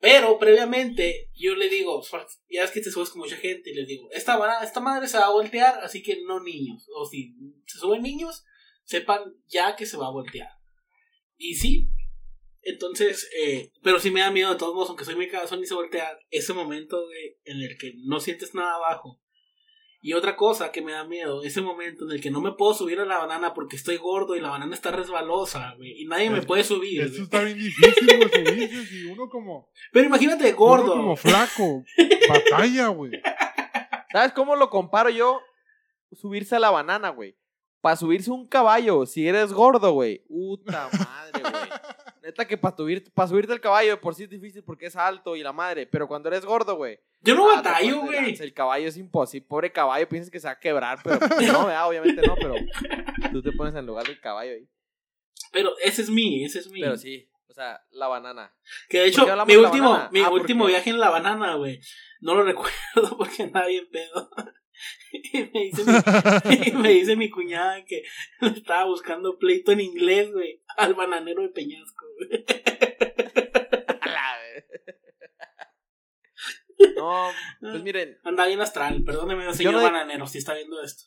Pero 0.00 0.38
previamente, 0.38 1.30
yo 1.34 1.54
le 1.54 1.68
digo, 1.68 2.02
ya 2.48 2.64
es 2.64 2.70
que 2.70 2.80
te 2.80 2.90
subes 2.90 3.10
con 3.10 3.20
mucha 3.20 3.36
gente 3.36 3.70
y 3.70 3.74
les 3.74 3.86
digo, 3.86 4.08
esta, 4.12 4.36
banana, 4.38 4.64
esta 4.64 4.80
madre 4.80 5.06
se 5.06 5.18
va 5.18 5.26
a 5.26 5.30
voltear, 5.32 5.78
así 5.84 6.02
que 6.02 6.22
no 6.26 6.40
niños. 6.40 6.86
O 6.96 7.06
si 7.06 7.34
se 7.66 7.78
suben 7.78 8.02
niños, 8.02 8.44
sepan 8.84 9.20
ya 9.46 9.76
que 9.76 9.84
se 9.86 9.98
va 9.98 10.06
a 10.06 10.10
voltear. 10.12 10.48
Y 11.36 11.54
sí, 11.54 11.90
entonces, 12.62 13.28
eh, 13.38 13.72
pero 13.82 13.98
sí 13.98 14.10
me 14.10 14.20
da 14.20 14.30
miedo 14.30 14.50
de 14.50 14.58
todos 14.58 14.74
modos, 14.74 14.88
aunque 14.88 15.04
soy 15.04 15.14
muy 15.16 15.28
cagazón 15.28 15.60
y 15.60 15.66
se 15.66 15.74
voltea, 15.74 16.18
ese 16.30 16.52
momento 16.52 17.04
güey, 17.06 17.38
en 17.44 17.62
el 17.62 17.76
que 17.78 17.92
no 18.04 18.20
sientes 18.20 18.54
nada 18.54 18.74
abajo. 18.74 19.20
Y 20.02 20.14
otra 20.14 20.34
cosa 20.34 20.72
que 20.72 20.80
me 20.80 20.92
da 20.92 21.04
miedo, 21.04 21.42
ese 21.42 21.60
momento 21.60 22.06
en 22.06 22.12
el 22.12 22.22
que 22.22 22.30
no 22.30 22.40
me 22.40 22.52
puedo 22.52 22.72
subir 22.72 22.98
a 23.00 23.04
la 23.04 23.18
banana 23.18 23.52
porque 23.52 23.76
estoy 23.76 23.98
gordo 23.98 24.34
y 24.34 24.40
la 24.40 24.48
banana 24.48 24.74
está 24.74 24.90
resbalosa, 24.90 25.74
güey, 25.76 26.00
y 26.00 26.06
nadie 26.06 26.30
me 26.30 26.40
puede 26.40 26.64
subir. 26.64 27.02
Eso 27.02 27.22
está 27.22 27.42
bien 27.42 27.58
difícil, 27.58 28.06
güey, 28.16 28.30
subirse. 28.30 28.86
Si 28.86 29.04
uno 29.04 29.28
como, 29.28 29.68
Pero 29.92 30.06
imagínate 30.06 30.48
uno 30.48 30.56
gordo. 30.56 30.92
como 30.92 31.16
flaco, 31.16 31.84
batalla, 32.28 32.88
güey. 32.88 33.12
¿Sabes 34.10 34.32
cómo 34.32 34.56
lo 34.56 34.70
comparo 34.70 35.10
yo? 35.10 35.42
Subirse 36.12 36.56
a 36.56 36.60
la 36.60 36.70
banana, 36.70 37.10
güey. 37.10 37.36
Para 37.82 37.96
subirse 37.96 38.30
un 38.30 38.48
caballo, 38.48 39.04
si 39.04 39.28
eres 39.28 39.52
gordo, 39.52 39.92
güey. 39.92 40.24
Puta 40.28 40.88
madre, 40.98 41.42
güey. 41.42 41.70
Neta 42.30 42.46
que 42.46 42.56
para 42.56 42.76
subir, 42.76 43.12
pa 43.12 43.26
subirte 43.26 43.52
el 43.52 43.60
caballo 43.60 43.90
de 43.90 43.96
por 43.96 44.14
sí 44.14 44.22
es 44.22 44.30
difícil 44.30 44.62
porque 44.62 44.86
es 44.86 44.94
alto 44.94 45.34
y 45.34 45.42
la 45.42 45.52
madre. 45.52 45.86
Pero 45.88 46.06
cuando 46.06 46.28
eres 46.28 46.44
gordo, 46.44 46.76
güey. 46.76 47.00
Yo 47.22 47.34
no 47.34 47.50
ah, 47.50 47.56
batallo, 47.56 48.02
güey. 48.02 48.36
El 48.40 48.54
caballo 48.54 48.86
es 48.88 48.96
imposible. 48.96 49.46
Pobre 49.48 49.72
caballo, 49.72 50.08
piensas 50.08 50.30
que 50.30 50.38
se 50.38 50.46
va 50.46 50.52
a 50.52 50.58
quebrar, 50.60 51.00
pero 51.02 51.18
pues, 51.18 51.52
no, 51.52 51.66
¿verdad? 51.66 51.88
obviamente 51.88 52.22
no, 52.26 52.36
pero 52.36 52.54
tú 53.32 53.42
te 53.42 53.50
pones 53.52 53.74
en 53.74 53.84
lugar 53.84 54.06
del 54.06 54.20
caballo 54.20 54.52
ahí. 54.52 54.68
Pero 55.52 55.76
ese 55.82 56.02
es 56.02 56.10
mi, 56.10 56.44
ese 56.44 56.60
es 56.60 56.68
mi. 56.70 56.80
Pero 56.80 56.96
sí, 56.96 57.28
o 57.48 57.52
sea, 57.52 57.82
la 57.90 58.06
banana. 58.06 58.54
Que 58.88 58.98
de 58.98 59.12
¿Por 59.12 59.24
hecho, 59.28 59.46
mi 59.46 59.56
último, 59.56 59.90
banana? 59.90 60.10
mi 60.12 60.20
Ah, 60.20 60.30
último 60.30 60.60
porque- 60.64 60.72
viaje 60.74 60.90
en 60.90 61.00
la 61.00 61.10
banana, 61.10 61.56
güey. 61.56 61.80
No 62.20 62.34
lo 62.36 62.42
recuerdo 62.44 63.16
porque 63.18 63.42
andaba 63.42 63.66
bien 63.66 63.88
pedo. 63.90 64.30
y 65.12 65.38
me 65.52 65.60
dice 65.64 65.84
mi, 65.84 66.68
y 66.68 66.72
me 66.72 66.88
dice 66.90 67.16
mi 67.16 67.28
cuñada 67.28 67.84
que 67.84 68.02
estaba 68.40 68.86
buscando 68.86 69.36
pleito 69.38 69.72
en 69.72 69.80
inglés, 69.80 70.32
güey. 70.32 70.62
Al 70.78 70.94
bananero 70.94 71.42
de 71.42 71.48
Peñasco, 71.50 71.99
No, 76.96 77.28
pues 77.60 77.82
miren, 77.82 78.18
Andaba 78.24 78.48
bien 78.48 78.60
astral. 78.60 79.02
Perdóneme, 79.04 79.52
señor 79.54 79.74
no- 79.74 79.82
bananero, 79.82 80.26
si 80.26 80.38
está 80.38 80.54
viendo 80.54 80.82
esto. 80.82 81.04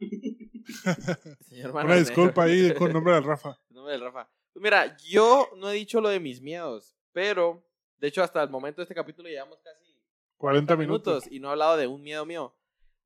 señor 1.48 1.70
Una 1.70 1.82
Bananero. 1.82 2.00
disculpa 2.06 2.44
ahí 2.44 2.72
con 2.74 2.92
nombre 2.92 3.14
del 3.14 3.24
Rafa. 3.24 3.58
El 3.68 3.74
nombre 3.76 3.92
del 3.92 4.02
Rafa. 4.02 4.30
Pues 4.52 4.62
mira, 4.62 4.96
yo 4.98 5.48
no 5.56 5.70
he 5.70 5.74
dicho 5.74 6.00
lo 6.00 6.08
de 6.08 6.20
mis 6.20 6.40
miedos, 6.40 6.96
pero 7.12 7.62
de 7.98 8.08
hecho 8.08 8.22
hasta 8.22 8.42
el 8.42 8.48
momento 8.50 8.80
de 8.80 8.84
este 8.84 8.94
capítulo 8.94 9.28
llevamos 9.28 9.58
casi 9.62 9.94
40 10.38 10.76
minutos. 10.76 11.06
minutos 11.24 11.32
y 11.32 11.38
no 11.40 11.48
he 11.48 11.50
hablado 11.52 11.76
de 11.76 11.86
un 11.86 12.02
miedo 12.02 12.24
mío. 12.24 12.56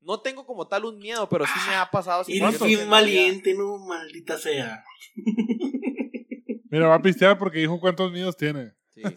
No 0.00 0.20
tengo 0.20 0.46
como 0.46 0.68
tal 0.68 0.84
un 0.84 0.98
miedo, 0.98 1.28
pero 1.28 1.46
sí 1.46 1.52
me 1.68 1.74
ha 1.74 1.90
pasado 1.90 2.22
Y 2.28 2.34
situaciones 2.34 2.76
bien 2.78 2.90
valiente, 2.90 3.54
no, 3.54 3.78
maldita 3.78 4.38
sea. 4.38 4.84
Mira, 6.74 6.88
va 6.88 6.96
a 6.96 7.02
pistear 7.02 7.38
porque 7.38 7.58
dijo 7.60 7.78
cuántos 7.78 8.10
miedos 8.10 8.36
tiene. 8.36 8.74
Sí. 8.88 9.02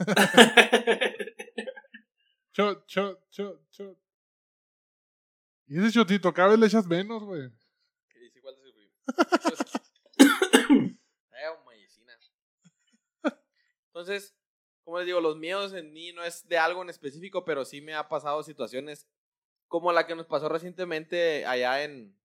Cho, 2.51 2.83
cho, 2.87 3.19
cho, 3.29 3.61
cho. 3.71 3.95
Y 5.67 5.77
ese 5.79 5.91
chotito, 5.91 6.33
cada 6.33 6.49
vez 6.49 6.59
le 6.59 6.65
echas 6.65 6.87
menos, 6.87 7.23
güey. 7.23 7.49
¿Qué 8.09 8.19
dice? 8.19 8.41
¿Cuál 8.41 8.55
es 8.55 8.61
el 8.63 8.73
Eh, 11.31 11.49
medicina. 11.69 12.13
Entonces, 13.87 14.35
como 14.83 14.97
les 14.97 15.05
digo, 15.05 15.21
los 15.21 15.37
miedos 15.37 15.73
en 15.73 15.93
mí 15.93 16.13
no 16.13 16.23
es 16.23 16.47
de 16.47 16.57
algo 16.57 16.81
en 16.81 16.89
específico, 16.89 17.45
pero 17.45 17.63
sí 17.65 17.81
me 17.81 17.93
ha 17.93 18.07
pasado 18.09 18.41
situaciones 18.43 19.07
como 19.67 19.91
la 19.91 20.07
que 20.07 20.15
nos 20.15 20.25
pasó 20.25 20.49
recientemente 20.49 21.45
allá 21.45 21.83
en, 21.83 22.15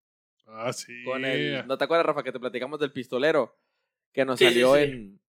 Ah, 0.47 0.73
sí. 0.73 1.05
con 1.05 1.25
el, 1.25 1.67
¿no 1.67 1.77
te 1.79 1.85
acuerdas, 1.85 2.07
Rafa, 2.07 2.23
que 2.23 2.33
te 2.33 2.41
platicamos 2.41 2.81
del 2.81 2.93
pistolero? 2.93 3.59
Que 4.13 4.25
nos 4.25 4.39
Sí, 4.39 4.47
sí, 4.47 4.51
salió 4.53 4.75
sí. 4.77 4.83
en, 4.83 5.21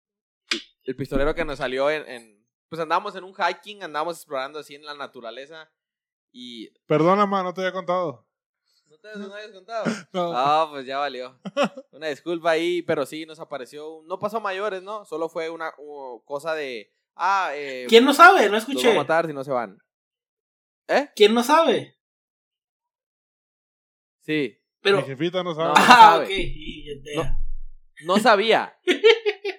el 0.83 0.95
pistolero 0.95 1.33
que 1.35 1.45
nos 1.45 1.57
salió 1.59 1.89
en, 1.89 2.07
en, 2.09 2.47
pues 2.69 2.81
andábamos 2.81 3.15
en 3.15 3.23
un 3.23 3.33
hiking, 3.33 3.83
andábamos 3.83 4.17
explorando 4.17 4.59
así 4.59 4.75
en 4.75 4.85
la 4.85 4.93
naturaleza 4.95 5.71
y, 6.31 6.69
Perdona, 6.87 7.25
ma, 7.25 7.43
no 7.43 7.53
te 7.53 7.61
había 7.61 7.71
contado. 7.73 8.27
¿no 8.87 8.97
te 8.99 9.17
no 9.17 9.33
habías 9.33 9.51
contado? 9.51 9.85
No. 10.13 10.31
Ah, 10.35 10.67
pues 10.69 10.85
ya 10.85 10.97
valió. 10.99 11.39
Una 11.91 12.07
disculpa 12.07 12.51
ahí, 12.51 12.81
pero 12.83 13.05
sí, 13.05 13.25
nos 13.25 13.39
apareció, 13.39 13.89
un- 13.97 14.07
no 14.07 14.19
pasó 14.19 14.39
mayores, 14.41 14.81
¿no? 14.83 15.03
Solo 15.05 15.29
fue 15.29 15.49
una 15.49 15.71
uh, 15.77 16.23
cosa 16.25 16.53
de, 16.53 16.93
ah, 17.15 17.51
eh, 17.53 17.85
¿Quién 17.89 18.05
no 18.05 18.13
sabe? 18.13 18.45
No 18.45 18.53
los 18.53 18.63
escuché. 18.63 18.87
voy 18.87 18.95
a 18.97 18.99
matar 18.99 19.27
si 19.27 19.33
no 19.33 19.43
se 19.43 19.51
van. 19.51 19.77
¿Eh? 20.87 21.09
¿Quién 21.15 21.33
no 21.33 21.43
sabe? 21.43 21.97
Sí, 24.21 24.57
Pero. 24.81 24.97
Mi 24.97 25.03
jefita 25.03 25.43
no 25.43 25.53
sabe. 25.53 25.69
No. 25.69 25.73
Ah, 25.77 25.85
sabe. 25.85 26.25
ok. 26.25 26.31
y- 26.31 26.85
ya- 27.15 27.23
No. 27.23 28.15
no 28.15 28.19
sabía, 28.19 28.77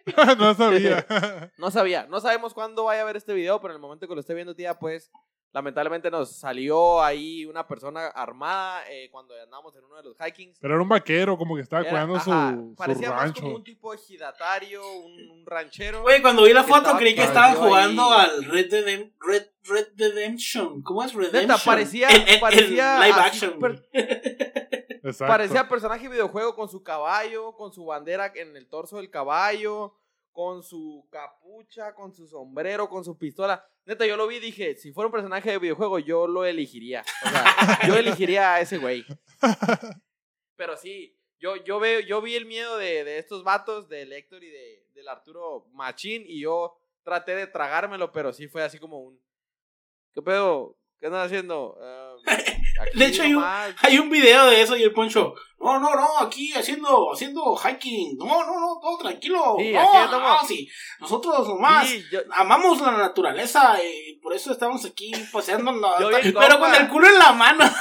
No, 0.39 0.55
sabía. 0.55 1.07
no 1.59 1.71
sabía. 1.71 2.07
No 2.09 2.21
sabemos 2.21 2.55
cuándo 2.55 2.85
vaya 2.85 3.03
a 3.03 3.05
ver 3.05 3.17
este 3.17 3.33
video, 3.35 3.61
pero 3.61 3.73
en 3.73 3.77
el 3.77 3.81
momento 3.83 4.07
que 4.09 4.15
lo 4.15 4.21
esté 4.21 4.35
viendo, 4.35 4.55
tía, 4.55 4.79
pues, 4.79 5.11
lamentablemente 5.53 6.11
nos 6.11 6.37
salió 6.37 7.01
ahí 7.03 7.47
una 7.47 7.67
persona 7.67 8.09
armada 8.09 8.83
eh, 8.91 9.09
cuando 9.11 9.35
andábamos 9.41 9.75
en 9.77 9.85
uno 9.85 9.97
de 9.97 10.03
los 10.03 10.17
hikings. 10.21 10.59
Pero 10.61 10.75
era 10.75 10.83
un 10.83 10.89
vaquero, 10.89 11.39
como 11.39 11.55
que 11.55 11.63
estaba 11.63 11.83
Era- 11.83 11.91
cuidando 11.91 12.19
su, 12.21 12.33
ajá, 12.33 12.55
su 12.55 12.75
parecía 12.75 13.11
más 13.11 13.21
rancho. 13.23 13.43
como 13.43 13.55
un 13.57 13.65
tipo 13.65 13.95
ejidatario, 13.95 14.85
un, 14.99 15.13
un 15.31 15.47
ranchero. 15.47 16.03
Güey, 16.03 16.21
cuando 16.21 16.43
vi 16.43 16.53
la 16.53 16.65
foto 16.65 16.97
creí 16.99 17.15
que 17.15 17.23
estaban 17.23 17.53
ahí. 17.53 17.57
jugando 17.57 18.11
al 18.13 18.45
Red, 18.45 18.71
Redem- 18.73 19.13
Red, 19.21 19.47
Red 19.63 19.87
Redemption. 19.97 20.83
¿Cómo 20.83 21.03
es 21.05 21.15
Redemption? 21.15 21.43
Neta, 21.49 21.57
parecía, 21.65 22.09
El- 22.09 22.23
el- 22.23 22.29
el 22.35 22.41
parecía 22.41 22.99
live 22.99 23.13
así 23.21 23.47
action. 23.47 23.83
Exacto. 25.05 25.31
Parecía 25.31 25.69
personaje 25.69 26.05
de 26.05 26.09
videojuego 26.09 26.55
con 26.57 26.69
su 26.69 26.83
caballo, 26.83 27.55
con 27.55 27.73
su 27.73 27.85
bandera 27.85 28.33
en 28.35 28.57
el 28.57 28.67
torso 28.69 28.97
del 28.97 29.11
caballo, 29.11 29.95
con 30.33 30.63
su 30.63 31.07
capucha, 31.11 31.95
con 31.95 32.15
su 32.15 32.27
sombrero, 32.27 32.89
con 32.89 33.05
su 33.05 33.19
pistola. 33.19 33.65
Neta, 33.85 34.07
yo 34.07 34.17
lo 34.17 34.27
vi 34.27 34.37
y 34.37 34.41
dije, 34.41 34.77
si 34.77 34.93
fuera 34.93 35.07
un 35.07 35.13
personaje 35.13 35.51
de 35.51 35.59
videojuego, 35.59 35.99
yo 35.99 36.27
lo 36.27 36.47
elegiría. 36.47 37.05
O 37.25 37.29
sea, 37.29 37.79
yo 37.87 37.95
elegiría 37.99 38.55
a 38.55 38.61
ese 38.61 38.79
güey. 38.79 39.05
Pero 40.57 40.77
sí, 40.79 41.15
yo, 41.39 41.57
yo, 41.57 41.79
veo, 41.79 42.01
yo 42.01 42.23
vi 42.23 42.35
el 42.35 42.47
miedo 42.47 42.79
de, 42.79 43.05
de 43.05 43.19
estos 43.19 43.45
vatos, 43.45 43.89
del 43.91 44.11
Héctor 44.11 44.43
y 44.43 44.49
de, 44.49 44.87
del 44.95 45.09
Arturo 45.09 45.67
Machín, 45.73 46.25
y 46.27 46.41
yo 46.41 46.79
traté 47.03 47.37
de 47.37 47.47
tragármelo, 47.47 48.11
pero 48.11 48.33
sí 48.33 48.49
fue 48.49 48.63
así 48.63 48.79
como 48.79 49.01
un. 49.01 49.21
¿Qué 50.15 50.23
pedo? 50.23 50.79
¿Qué 50.99 51.07
andan 51.07 51.27
haciendo? 51.27 51.77
Ah, 51.79 52.17
aquí 52.81 52.99
De 52.99 53.07
hecho, 53.07 53.23
hay 53.23 53.35
un-. 53.35 53.45
Hay 53.83 53.99
un 53.99 54.11
video 54.11 54.47
de 54.47 54.63
eso 54.63 54.77
y 54.77 54.83
el 54.83 54.93
Poncho. 54.93 55.35
No, 55.61 55.79
no, 55.81 55.95
no, 55.95 56.19
aquí 56.21 56.53
haciendo, 56.53 57.11
haciendo 57.13 57.57
hiking. 57.57 58.19
No, 58.19 58.27
no, 58.45 58.61
no, 58.61 58.79
todo 58.83 58.99
tranquilo. 58.99 59.57
Sí, 59.59 59.73
no, 59.73 60.21
no, 60.21 60.47
sí. 60.47 60.69
Nosotros 61.01 61.49
nomás 61.49 61.89
Sí, 61.89 62.05
yo- 62.13 62.21
amamos 62.33 62.81
la 62.83 62.93
naturaleza 62.93 63.79
y 63.83 64.17
por 64.17 64.35
eso 64.35 64.53
estamos 64.53 64.85
aquí 64.85 65.11
paseando. 65.33 65.73
Pero 66.39 66.59
con 66.59 66.75
el 66.75 66.89
culo 66.89 67.09
en 67.09 67.19
la 67.19 67.33
mano. 67.33 67.65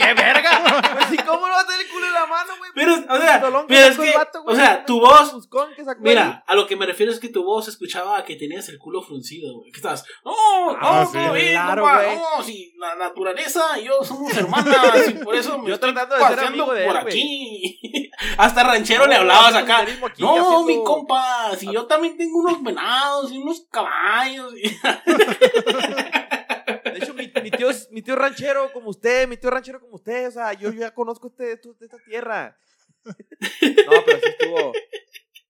¡Qué 0.00 0.14
verga! 0.14 0.50
Pues, 0.94 1.12
¿y 1.12 1.16
cómo 1.18 1.46
no 1.46 1.52
va 1.52 1.60
a 1.60 1.66
tener 1.66 1.82
el 1.82 1.88
culo 1.92 2.06
en 2.06 2.14
la 2.14 2.26
mano, 2.26 2.52
güey? 2.58 2.70
Pero, 2.74 2.94
o 2.94 3.18
sea, 3.18 3.42
que 3.68 3.86
es 3.88 3.98
que, 3.98 4.12
vato, 4.16 4.42
o 4.46 4.54
sea, 4.54 4.84
tu 4.86 5.00
voz, 5.00 5.48
que 5.76 5.84
Mira, 6.00 6.42
a 6.46 6.54
lo 6.54 6.66
que 6.66 6.76
me 6.76 6.86
refiero 6.86 7.12
es 7.12 7.20
que 7.20 7.28
tu 7.28 7.44
voz 7.44 7.68
escuchaba 7.68 8.24
que 8.24 8.36
tenías 8.36 8.68
el 8.68 8.78
culo 8.78 9.02
fruncido, 9.02 9.54
güey. 9.58 9.70
Que 9.72 9.78
estabas, 9.78 10.04
no, 10.24 10.32
Ah, 10.80 11.04
no, 11.04 11.10
sí. 11.12 11.18
bien, 11.34 11.52
Claro, 11.52 11.82
compa, 11.82 12.02
güey. 12.04 12.16
no, 12.16 12.42
si 12.44 12.72
la 12.78 12.94
naturaleza 12.96 13.78
y 13.80 13.84
yo 13.84 14.02
somos 14.02 14.34
hermanas 14.36 15.08
y 15.08 15.12
por 15.24 15.34
eso 15.34 15.58
me 15.58 15.68
Yo 15.68 15.74
estoy 15.74 15.92
tratando 15.92 16.24
de 16.28 16.34
ser 16.34 16.44
amigo 16.46 16.72
de 16.72 16.86
por 16.86 16.96
él, 16.96 17.02
güey. 17.02 17.14
aquí. 17.14 18.10
Hasta 18.38 18.62
ranchero 18.62 19.06
le 19.06 19.14
No, 19.14 19.20
hablabas 19.20 19.46
haciendo 19.54 19.72
acá. 19.74 19.82
aquí, 19.82 20.22
No, 20.22 20.30
haciendo- 20.32 20.64
mi 20.64 20.82
compa, 20.84 21.50
si 21.58 21.70
yo 21.72 21.86
también 21.86 22.16
tengo 22.16 22.38
unos 22.38 22.62
venados 22.62 23.32
y 23.32 23.38
unos 23.38 23.66
caballos. 23.70 24.54
y- 24.56 24.68
De 26.90 26.98
hecho, 26.98 27.14
mi, 27.14 27.30
mi 27.42 27.49
tío 27.60 27.68
mi 27.90 28.02
tío 28.02 28.14
es 28.14 28.20
ranchero 28.20 28.72
como 28.72 28.90
usted, 28.90 29.28
mi 29.28 29.36
tío 29.36 29.48
es 29.48 29.54
ranchero 29.54 29.80
como 29.80 29.96
usted. 29.96 30.28
O 30.28 30.30
sea, 30.30 30.52
yo, 30.54 30.70
yo 30.72 30.80
ya 30.80 30.94
conozco 30.94 31.28
este, 31.28 31.56
de 31.56 31.86
esta 31.86 31.98
tierra. 32.04 32.56
No, 33.04 33.92
pero 34.04 34.18
sí 34.18 34.28
estuvo. 34.28 34.72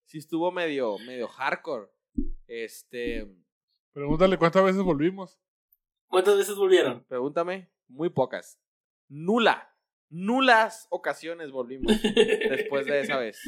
Sí 0.06 0.18
estuvo 0.18 0.52
medio, 0.52 0.98
medio 0.98 1.26
hardcore. 1.26 1.88
Este. 2.46 3.26
Pregúntale 3.92 4.38
cuántas 4.38 4.62
veces 4.62 4.82
volvimos. 4.82 5.40
¿Cuántas 6.06 6.36
veces 6.38 6.54
volvieron? 6.54 7.04
Pregúntame. 7.04 7.70
Muy 7.88 8.08
pocas. 8.08 8.60
Nula. 9.08 9.68
Nulas 10.08 10.86
ocasiones 10.90 11.50
volvimos 11.50 11.92
después 12.02 12.86
de 12.86 13.00
esa 13.00 13.18
vez. 13.18 13.40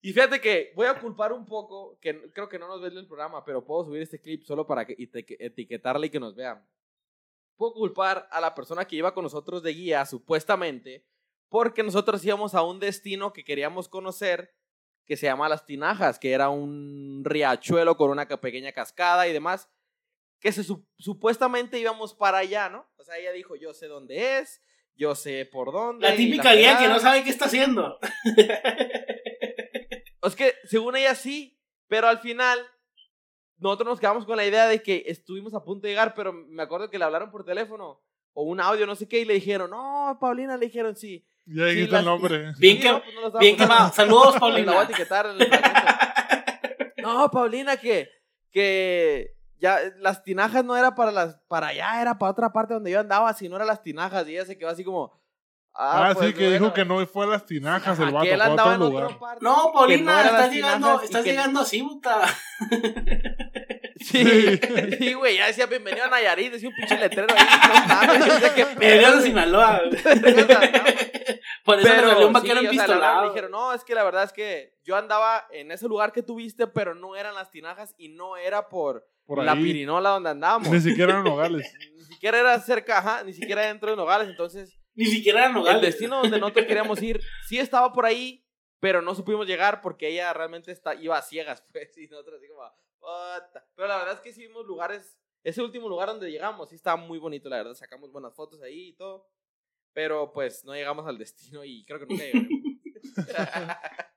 Y 0.00 0.12
fíjate 0.12 0.40
que 0.40 0.72
voy 0.76 0.86
a 0.86 1.00
culpar 1.00 1.32
un 1.32 1.44
poco, 1.44 1.98
que 2.00 2.30
creo 2.32 2.48
que 2.48 2.60
no 2.60 2.68
nos 2.68 2.80
ven 2.80 2.92
en 2.92 2.98
el 2.98 3.06
programa, 3.08 3.44
pero 3.44 3.64
puedo 3.64 3.84
subir 3.84 4.02
este 4.02 4.20
clip 4.20 4.44
solo 4.44 4.66
para 4.66 4.86
que, 4.86 4.96
etiquetarle 4.98 6.06
y 6.06 6.10
que 6.10 6.20
nos 6.20 6.36
vean. 6.36 6.64
Puedo 7.56 7.72
culpar 7.72 8.28
a 8.30 8.40
la 8.40 8.54
persona 8.54 8.84
que 8.86 8.96
iba 8.96 9.14
con 9.14 9.24
nosotros 9.24 9.62
de 9.62 9.72
guía, 9.72 10.04
supuestamente, 10.06 11.06
porque 11.48 11.82
nosotros 11.82 12.24
íbamos 12.24 12.54
a 12.54 12.62
un 12.62 12.80
destino 12.80 13.32
que 13.32 13.44
queríamos 13.44 13.88
conocer, 13.88 14.54
que 15.06 15.16
se 15.16 15.26
llama 15.26 15.48
Las 15.48 15.64
Tinajas, 15.64 16.18
que 16.18 16.32
era 16.32 16.48
un 16.50 17.22
riachuelo 17.24 17.96
con 17.96 18.10
una 18.10 18.26
pequeña 18.28 18.72
cascada 18.72 19.26
y 19.28 19.32
demás, 19.32 19.70
que 20.40 20.52
se 20.52 20.62
sup- 20.62 20.86
supuestamente 20.98 21.78
íbamos 21.78 22.12
para 22.14 22.38
allá, 22.38 22.68
¿no? 22.68 22.86
O 22.96 23.04
sea, 23.04 23.16
ella 23.16 23.32
dijo, 23.32 23.56
yo 23.56 23.72
sé 23.72 23.86
dónde 23.86 24.38
es, 24.38 24.60
yo 24.94 25.14
sé 25.14 25.46
por 25.46 25.72
dónde. 25.72 26.08
La 26.10 26.16
típica 26.16 26.52
guía 26.54 26.76
que 26.78 26.88
no 26.88 26.98
sabe 26.98 27.22
qué 27.24 27.30
está 27.30 27.46
haciendo. 27.46 27.98
Es 30.22 30.34
que 30.34 30.54
según 30.64 30.96
ella 30.96 31.14
sí, 31.14 31.58
pero 31.86 32.08
al 32.08 32.18
final 32.18 32.58
nosotros 33.58 33.88
nos 33.88 34.00
quedamos 34.00 34.24
con 34.26 34.36
la 34.36 34.44
idea 34.46 34.66
de 34.66 34.82
que 34.82 35.04
estuvimos 35.06 35.54
a 35.54 35.64
punto 35.64 35.86
de 35.86 35.92
llegar, 35.92 36.14
pero 36.14 36.32
me 36.32 36.62
acuerdo 36.62 36.90
que 36.90 36.98
le 36.98 37.04
hablaron 37.04 37.30
por 37.30 37.44
teléfono 37.44 38.00
o 38.34 38.42
un 38.44 38.60
audio, 38.60 38.86
no 38.86 38.94
sé 38.94 39.08
qué, 39.08 39.20
y 39.20 39.24
le 39.24 39.34
dijeron, 39.34 39.70
no, 39.70 40.18
Paulina, 40.20 40.56
le 40.56 40.66
dijeron 40.66 40.94
sí. 40.96 41.26
Ya 41.46 41.64
Sí, 41.68 41.70
dijiste 41.74 41.92
las- 41.92 42.00
el 42.00 42.06
nombre. 42.06 42.38
Bien 42.58 42.76
Sí, 42.76 42.80
que- 42.80 42.88
no, 42.90 43.02
pues 43.02 43.14
no 43.32 43.38
Bien 43.38 43.56
dando. 43.56 43.92
Saludos, 43.94 44.34
La 44.34 44.40
voy 44.40 44.50
a 44.50 44.64
Paulina. 44.64 44.82
etiquetar 44.82 45.26
en 45.26 45.40
el 45.40 45.46
fragmento. 45.48 47.02
No, 47.02 47.30
Paulina, 47.30 47.76
que, 47.76 48.10
que 48.50 49.36
ya 49.58 49.78
las 50.00 50.22
tinajas 50.24 50.64
no 50.64 50.76
era 50.76 50.94
para 50.94 51.12
las 51.12 51.36
para 51.48 51.68
allá, 51.68 52.02
era 52.02 52.18
para 52.18 52.32
otra 52.32 52.52
parte 52.52 52.74
donde 52.74 52.90
yo 52.90 53.00
andaba, 53.00 53.32
si 53.32 53.48
no 53.48 53.56
eran 53.56 53.68
las 53.68 53.82
tinajas, 53.82 54.26
y 54.28 54.32
ella 54.32 54.44
se 54.44 54.58
quedó 54.58 54.68
así 54.70 54.82
como 54.84 55.24
Ah, 55.78 56.12
pues, 56.14 56.28
sí, 56.28 56.32
que 56.34 56.40
bueno. 56.48 56.52
dijo 56.64 56.72
que 56.72 56.84
no 56.86 57.06
fue 57.06 57.26
a 57.26 57.28
las 57.28 57.44
tinajas 57.46 57.98
el 58.00 58.06
vato, 58.10 58.26
fue 58.26 58.30
a 58.40 58.44
andaba 58.46 58.72
otro 58.74 58.86
en 58.86 58.90
lugar. 58.92 59.04
otra 59.04 59.18
parte. 59.18 59.44
No, 59.44 59.66
que 59.66 59.72
Paulina, 59.74 60.12
no 60.14 60.20
estás 60.30 60.50
llegando, 60.52 61.00
estás 61.02 61.22
que- 61.24 61.30
llegando 61.30 61.60
así, 61.60 61.82
puta. 61.82 62.20
Sí, 64.06 64.58
sí, 64.98 65.12
güey, 65.14 65.36
ya 65.36 65.46
decía 65.48 65.66
bienvenido 65.66 66.04
a 66.04 66.08
Nayarit, 66.08 66.52
decía 66.52 66.68
un 66.68 66.74
pinche 66.76 66.96
letrero 66.98 67.26
ahí, 67.36 67.46
no 67.68 67.94
mames, 67.94 68.50
qué 68.54 68.64
Me 68.66 68.76
pedo, 68.76 69.06
de 69.10 69.12
güey. 69.16 69.22
Sinaloa. 69.22 69.82
Por 71.64 71.80
eso 71.80 71.88
le 71.88 71.94
Pero 71.94 72.08
salió 72.10 72.28
un 72.28 72.34
sí, 72.34 72.40
vaquero 72.40 72.60
o 72.60 72.62
sea, 72.62 72.62
le 72.62 72.62
hablaron 72.62 72.62
y 72.62 72.66
empistolado. 72.66 73.22
le 73.22 73.28
dijeron, 73.30 73.50
no, 73.50 73.72
es 73.72 73.84
que 73.84 73.94
la 73.94 74.04
verdad 74.04 74.22
es 74.24 74.32
que 74.32 74.74
yo 74.84 74.96
andaba 74.96 75.46
en 75.50 75.72
ese 75.72 75.88
lugar 75.88 76.12
que 76.12 76.22
tuviste, 76.22 76.66
pero 76.68 76.94
no 76.94 77.16
eran 77.16 77.34
las 77.34 77.50
tinajas 77.50 77.94
y 77.98 78.08
no 78.10 78.36
era 78.36 78.68
por, 78.68 79.08
Por 79.24 79.42
la 79.42 79.52
ahí. 79.52 79.62
pirinola 79.62 80.10
donde 80.10 80.30
andábamos. 80.30 80.68
Ni 80.70 80.80
siquiera 80.80 81.12
eran 81.12 81.24
nogales. 81.24 81.72
Ni 81.96 82.04
siquiera 82.04 82.38
era 82.38 82.60
cerca, 82.60 82.98
ajá, 82.98 83.24
ni 83.24 83.32
siquiera 83.32 83.62
dentro 83.62 83.90
de 83.90 83.96
Nogales, 83.96 84.28
entonces 84.28 84.78
Ni 84.94 85.06
siquiera 85.06 85.40
eran 85.40 85.50
el 85.50 85.56
nogales. 85.56 85.82
destino 85.82 86.20
donde 86.22 86.38
nosotros 86.38 86.66
queríamos 86.66 87.02
ir 87.02 87.20
sí 87.48 87.58
estaba 87.58 87.92
por 87.92 88.06
ahí, 88.06 88.46
pero 88.78 89.02
no 89.02 89.12
supimos 89.16 89.44
llegar 89.48 89.80
porque 89.80 90.06
ella 90.08 90.32
realmente 90.32 90.70
está, 90.70 90.94
iba 90.94 91.18
a 91.18 91.22
ciegas, 91.22 91.64
pues, 91.72 91.98
y 91.98 92.06
nosotros 92.06 92.36
así 92.38 92.46
como, 92.48 92.62
"Puta". 93.06 93.64
Pero 93.74 93.88
la 93.88 93.98
verdad 93.98 94.14
es 94.14 94.20
que 94.20 94.32
sí 94.32 94.46
vimos 94.46 94.66
lugares, 94.66 95.16
ese 95.44 95.62
último 95.62 95.88
lugar 95.88 96.08
donde 96.08 96.30
llegamos, 96.30 96.68
sí 96.68 96.74
estaba 96.74 96.96
muy 96.96 97.18
bonito, 97.18 97.48
la 97.48 97.58
verdad, 97.58 97.74
sacamos 97.74 98.10
buenas 98.10 98.34
fotos 98.34 98.60
ahí 98.62 98.88
y 98.88 98.96
todo, 98.96 99.28
pero 99.92 100.32
pues 100.32 100.64
no 100.64 100.74
llegamos 100.74 101.06
al 101.06 101.18
destino 101.18 101.64
y 101.64 101.84
creo 101.84 102.00
que 102.00 102.06
nunca 102.06 102.24
llegaremos. 102.24 102.50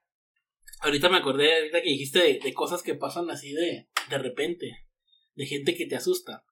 Ahorita 0.82 1.08
me 1.10 1.18
acordé, 1.18 1.54
ahorita 1.54 1.82
que 1.82 1.90
dijiste 1.90 2.18
de, 2.18 2.40
de 2.42 2.54
cosas 2.54 2.82
que 2.82 2.94
pasan 2.94 3.30
así 3.30 3.52
de, 3.52 3.90
de 4.08 4.18
repente, 4.18 4.88
de 5.34 5.46
gente 5.46 5.74
que 5.76 5.86
te 5.86 5.96
asusta. 5.96 6.44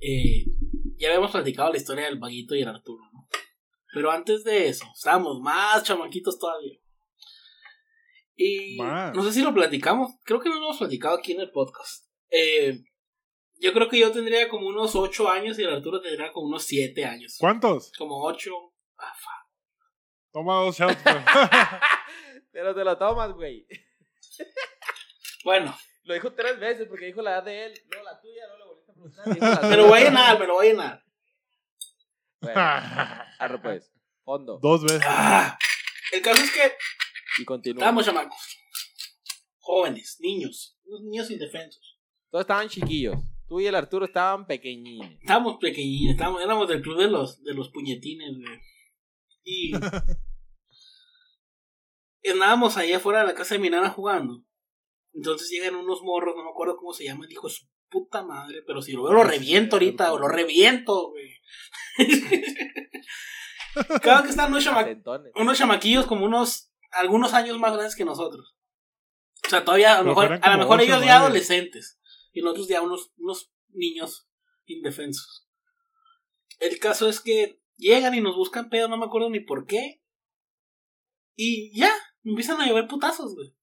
Eh, 0.00 0.44
ya 0.96 1.08
habíamos 1.08 1.30
platicado 1.30 1.70
la 1.70 1.78
historia 1.78 2.04
del 2.04 2.18
vaguito 2.18 2.54
y 2.54 2.62
el 2.62 2.68
Arturo, 2.68 3.02
¿no? 3.12 3.28
Pero 3.92 4.10
antes 4.10 4.42
de 4.42 4.68
eso, 4.68 4.84
estábamos 4.94 5.40
más 5.40 5.84
chamaquitos 5.84 6.38
todavía. 6.38 6.78
Y 8.36 8.76
Más. 8.78 9.14
no 9.14 9.22
sé 9.22 9.32
si 9.32 9.42
lo 9.42 9.54
platicamos, 9.54 10.12
creo 10.24 10.40
que 10.40 10.48
no 10.48 10.56
lo 10.56 10.64
hemos 10.64 10.78
platicado 10.78 11.16
aquí 11.16 11.32
en 11.32 11.40
el 11.40 11.50
podcast. 11.50 12.06
Eh, 12.30 12.84
yo 13.60 13.72
creo 13.72 13.88
que 13.88 13.98
yo 13.98 14.10
tendría 14.10 14.48
como 14.48 14.66
unos 14.66 14.94
8 14.96 15.30
años 15.30 15.58
y 15.58 15.62
el 15.62 15.72
Arturo 15.72 16.00
tendría 16.00 16.32
como 16.32 16.48
unos 16.48 16.64
7 16.64 17.04
años. 17.04 17.36
¿Cuántos? 17.38 17.92
Como 17.96 18.22
8. 18.24 18.50
Toma 20.32 20.56
dos 20.56 20.76
shots. 20.76 20.96
pero 22.52 22.74
te 22.74 22.82
lo 22.82 22.98
tomas, 22.98 23.32
güey. 23.32 23.66
Bueno, 25.44 25.76
Lo 26.02 26.14
dijo 26.14 26.32
tres 26.32 26.58
veces 26.58 26.88
porque 26.88 27.06
dijo 27.06 27.22
la 27.22 27.34
edad 27.34 27.44
de 27.44 27.66
él, 27.66 27.80
luego 27.88 28.04
la 28.04 28.20
tuya, 28.20 28.42
luego 28.48 28.58
le 28.58 28.64
volviste 28.64 28.90
a 28.90 28.94
preguntar. 28.94 29.62
la 29.62 29.68
me 29.68 29.76
lo 29.76 29.86
voy 29.86 30.00
a 30.00 30.04
llenar, 30.04 30.40
me 30.40 30.46
lo 30.46 30.54
voy 30.54 30.66
a 30.66 30.70
llenar. 30.70 31.04
Bueno, 32.40 32.60
arre 33.38 33.58
pues, 33.62 33.92
fondo. 34.24 34.58
dos 34.60 34.82
veces. 34.82 35.02
Ah, 35.06 35.56
el 36.12 36.20
caso 36.20 36.42
es 36.42 36.50
que 36.50 36.72
Y 37.38 37.44
continúa. 37.44 37.80
estábamos 37.80 38.04
chamacos. 38.04 38.58
Jóvenes, 39.58 40.16
niños, 40.20 40.78
unos 40.84 41.02
niños 41.02 41.30
indefensos. 41.30 41.98
Todos 42.30 42.42
estaban 42.44 42.68
chiquillos. 42.68 43.16
Tú 43.48 43.60
y 43.60 43.66
el 43.66 43.74
Arturo 43.74 44.06
estaban 44.06 44.46
pequeñines. 44.46 45.18
Estábamos 45.20 45.56
pequeñines, 45.60 46.12
estábamos, 46.14 46.42
éramos 46.42 46.68
del 46.68 46.82
club 46.82 46.98
de 46.98 47.08
los, 47.10 47.42
de 47.42 47.54
los 47.54 47.70
puñetines, 47.70 48.30
güey. 48.36 48.60
Y 49.44 49.72
andábamos 52.30 52.76
ahí 52.76 52.92
afuera 52.92 53.20
de 53.20 53.26
la 53.26 53.34
casa 53.34 53.54
de 53.54 53.60
mi 53.60 53.70
nana 53.70 53.90
jugando. 53.90 54.42
Entonces 55.12 55.48
llegan 55.50 55.74
unos 55.76 56.02
morros, 56.02 56.34
no 56.36 56.44
me 56.44 56.50
acuerdo 56.50 56.76
cómo 56.76 56.92
se 56.92 57.04
llaman, 57.04 57.28
dijo 57.28 57.48
su 57.48 57.66
puta 57.88 58.24
madre, 58.24 58.62
pero 58.66 58.82
si 58.82 58.92
lo 58.92 59.04
veo 59.04 59.12
lo 59.12 59.24
reviento 59.24 59.76
ahorita, 59.76 60.12
o 60.12 60.18
lo 60.18 60.28
reviento, 60.28 61.10
güey. 61.10 61.30
Claro 64.02 64.22
que 64.22 64.30
están 64.30 64.52
unos, 64.52 64.62
chama- 64.62 64.86
unos 65.34 65.58
chamaquillos 65.58 66.06
como 66.06 66.26
unos, 66.26 66.70
algunos 66.94 67.32
años 67.34 67.58
más 67.58 67.72
grandes 67.72 67.96
que 67.96 68.04
nosotros. 68.04 68.56
O 69.46 69.50
sea, 69.50 69.64
todavía 69.64 69.98
a 69.98 70.02
lo 70.02 70.08
mejor, 70.08 70.38
a 70.40 70.50
lo 70.52 70.58
mejor 70.58 70.80
ellos 70.80 71.04
ya 71.04 71.18
adolescentes. 71.18 71.98
Y 72.32 72.40
nosotros 72.42 72.68
ya 72.68 72.80
unos, 72.80 73.12
unos 73.18 73.52
niños 73.68 74.28
indefensos. 74.66 75.46
El 76.58 76.78
caso 76.78 77.08
es 77.08 77.20
que 77.20 77.60
llegan 77.76 78.14
y 78.14 78.20
nos 78.20 78.36
buscan 78.36 78.70
pedo, 78.70 78.88
no 78.88 78.96
me 78.96 79.06
acuerdo 79.06 79.30
ni 79.30 79.40
por 79.40 79.66
qué. 79.66 80.02
Y 81.36 81.76
ya, 81.78 81.92
empiezan 82.24 82.60
a 82.60 82.66
llover 82.66 82.86
putazos, 82.86 83.34
güey. 83.34 83.54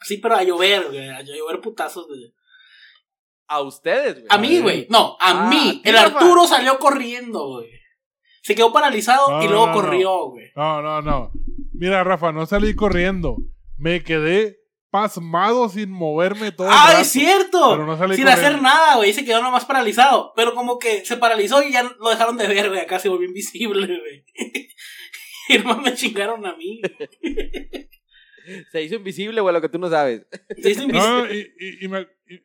Sí, 0.00 0.18
pero 0.18 0.36
a 0.36 0.42
llover, 0.42 0.88
güey, 0.88 1.08
a 1.08 1.22
llover 1.22 1.60
putazos, 1.60 2.06
güey. 2.06 2.34
A 3.46 3.60
ustedes, 3.60 4.14
güey. 4.14 4.26
A 4.30 4.38
mí, 4.38 4.60
güey. 4.60 4.86
No, 4.88 5.16
a 5.20 5.46
Ah, 5.46 5.48
mí. 5.48 5.82
El. 5.84 5.96
Arturo 5.96 6.46
salió 6.46 6.78
corriendo, 6.78 7.48
güey. 7.48 7.68
Se 8.42 8.54
quedó 8.54 8.72
paralizado 8.72 9.30
No, 9.30 9.42
y 9.42 9.44
no, 9.46 9.50
luego 9.50 9.66
no, 9.68 9.72
corrió, 9.74 10.24
güey. 10.30 10.50
No, 10.56 10.82
no, 10.82 11.02
no. 11.02 11.30
Mira, 11.72 12.04
Rafa, 12.04 12.32
no 12.32 12.46
salí 12.46 12.74
corriendo. 12.74 13.36
Me 13.78 14.02
quedé 14.02 14.58
pasmado 14.90 15.68
sin 15.70 15.90
moverme 15.90 16.52
todo 16.52 16.66
el 16.66 16.72
¡Ah, 16.76 16.86
rato. 16.88 17.00
es 17.00 17.08
cierto! 17.08 17.70
Pero 17.72 17.86
no 17.86 17.96
salí 17.96 18.14
Sin 18.16 18.24
corriendo. 18.24 18.46
hacer 18.48 18.62
nada, 18.62 18.96
güey. 18.96 19.12
Se 19.12 19.24
quedó 19.24 19.42
nomás 19.42 19.64
paralizado. 19.64 20.32
Pero 20.36 20.54
como 20.54 20.78
que 20.78 21.04
se 21.04 21.16
paralizó 21.16 21.62
y 21.62 21.72
ya 21.72 21.82
lo 21.82 22.10
dejaron 22.10 22.36
de 22.36 22.46
ver, 22.48 22.68
güey. 22.68 22.80
Acá 22.80 22.98
se 22.98 23.08
volvió 23.08 23.26
invisible, 23.28 23.86
güey. 23.86 24.24
Y 25.48 25.58
nomás 25.58 25.82
me 25.82 25.92
chingaron 25.94 26.46
a 26.46 26.54
mí. 26.56 26.80
Se 28.70 28.82
hizo 28.82 28.94
invisible, 28.96 29.40
güey, 29.40 29.52
lo 29.54 29.60
que 29.60 29.68
tú 29.68 29.78
no 29.78 29.88
sabes. 29.90 30.24
Se 30.60 30.70
hizo 30.70 30.82
invisible. 30.84 31.08
No, 31.08 31.26
y, 31.32 31.52
y- 31.58 31.84
y 31.84 31.88
me, 31.88 32.02
y- 32.28 32.40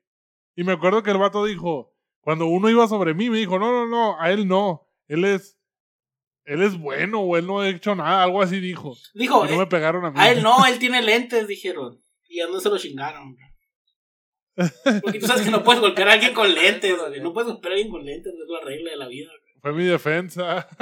y 0.55 0.63
me 0.63 0.73
acuerdo 0.73 1.03
que 1.03 1.11
el 1.11 1.17
vato 1.19 1.45
dijo, 1.45 1.95
cuando 2.21 2.47
uno 2.47 2.69
iba 2.69 2.87
sobre 2.87 3.13
mí, 3.13 3.29
me 3.29 3.37
dijo, 3.37 3.59
no, 3.59 3.71
no, 3.71 3.85
no, 3.85 4.19
a 4.19 4.31
él 4.31 4.47
no. 4.47 4.89
Él 5.07 5.25
es, 5.25 5.56
él 6.47 6.63
es 6.63 6.77
bueno 6.77 7.19
o 7.21 7.35
él 7.37 7.45
no 7.45 7.59
ha 7.59 7.67
hecho 7.69 7.93
nada, 7.93 8.23
algo 8.23 8.41
así 8.41 8.59
dijo. 8.61 8.95
Dijo, 9.13 9.45
y 9.45 9.49
no 9.49 9.55
eh, 9.55 9.57
me 9.59 9.67
pegaron 9.67 10.05
a 10.05 10.11
mí. 10.11 10.15
a 10.19 10.31
él 10.31 10.41
no, 10.41 10.65
él 10.67 10.79
tiene 10.79 11.01
lentes, 11.01 11.45
dijeron. 11.47 12.01
Y 12.29 12.39
a 12.39 12.47
no 12.47 12.59
se 12.59 12.69
lo 12.69 12.77
chingaron. 12.77 13.35
Porque 15.03 15.19
tú 15.19 15.27
sabes 15.27 15.43
que 15.43 15.51
no 15.51 15.63
puedes 15.63 15.81
golpear 15.81 16.09
a 16.09 16.13
alguien 16.13 16.33
con 16.33 16.51
lentes, 16.53 16.97
güey. 16.97 17.19
No 17.21 17.31
puedes 17.33 17.49
golpear 17.51 17.73
a 17.73 17.75
alguien 17.75 17.91
con 17.91 18.03
lentes, 18.03 18.33
no 18.35 18.43
es 18.43 18.49
la 18.49 18.65
regla 18.67 18.91
de 18.91 18.97
la 18.97 19.07
vida. 19.07 19.29
Fue 19.61 19.73
mi 19.73 19.83
defensa. 19.83 20.67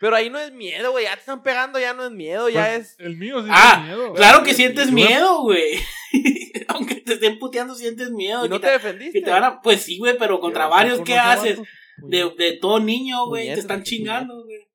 Pero 0.00 0.16
ahí 0.16 0.28
no 0.28 0.38
es 0.38 0.52
miedo, 0.52 0.90
güey. 0.92 1.04
Ya 1.04 1.14
te 1.14 1.20
están 1.20 1.42
pegando, 1.42 1.78
ya 1.78 1.94
no 1.94 2.04
es 2.04 2.10
miedo, 2.10 2.50
ya 2.50 2.66
Pues, 2.66 2.90
es. 2.92 3.00
El 3.00 3.16
mío 3.16 3.42
sí 3.42 3.48
Ah, 3.50 3.84
miedo. 3.86 4.12
Claro 4.12 4.42
que 4.42 4.52
sientes 4.52 4.92
miedo, 4.92 5.40
güey. 5.42 5.78
Aunque 6.68 6.96
te 6.96 7.14
estén 7.14 7.38
puteando, 7.38 7.74
sientes 7.74 8.10
miedo. 8.10 8.44
Y 8.44 8.48
no 8.50 8.60
te 8.60 8.66
te, 8.66 8.72
defendiste. 8.74 9.18
que 9.20 9.24
te 9.24 9.30
van 9.30 9.44
a- 9.44 9.62
Pues 9.62 9.80
sí, 9.82 9.96
güey, 9.98 10.18
pero 10.18 10.40
contra 10.40 10.66
varios, 10.66 11.00
¿qué 11.00 11.16
haces? 11.16 11.58
De, 11.98 12.30
de 12.36 12.52
todo 12.58 12.80
niño, 12.80 13.26
güey, 13.26 13.46
te 13.46 13.60
están 13.60 13.82
chingando, 13.82 14.44
güey. 14.44 14.68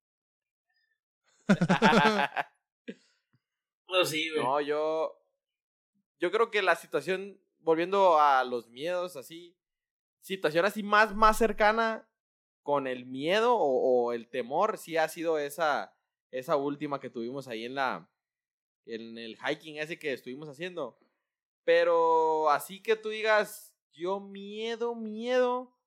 Pues 3.87 4.09
sí, 4.09 4.29
güey. 4.29 4.43
no, 4.43 4.61
yo. 4.61 5.15
Yo 6.19 6.31
creo 6.31 6.51
que 6.51 6.61
la 6.61 6.75
situación, 6.75 7.41
volviendo 7.59 8.19
a 8.19 8.43
los 8.43 8.67
miedos 8.67 9.15
así, 9.15 9.57
situación 10.21 10.63
así 10.65 10.83
más, 10.83 11.15
más 11.15 11.37
cercana 11.37 12.07
con 12.61 12.85
el 12.85 13.07
miedo 13.07 13.55
o, 13.55 14.05
o 14.05 14.13
el 14.13 14.29
temor, 14.29 14.77
sí 14.77 14.95
ha 14.97 15.07
sido 15.07 15.39
esa, 15.39 15.95
esa 16.29 16.55
última 16.55 16.99
que 16.99 17.09
tuvimos 17.09 17.47
ahí 17.47 17.65
en 17.65 17.75
la. 17.75 18.09
En 18.85 19.17
el 19.17 19.37
hiking 19.37 19.77
ese 19.77 19.97
que 19.97 20.13
estuvimos 20.13 20.49
haciendo. 20.49 20.99
Pero 21.63 22.49
así 22.49 22.81
que 22.81 22.95
tú 22.95 23.09
digas, 23.09 23.75
yo 23.91 24.19
miedo, 24.19 24.95
miedo. 24.95 25.78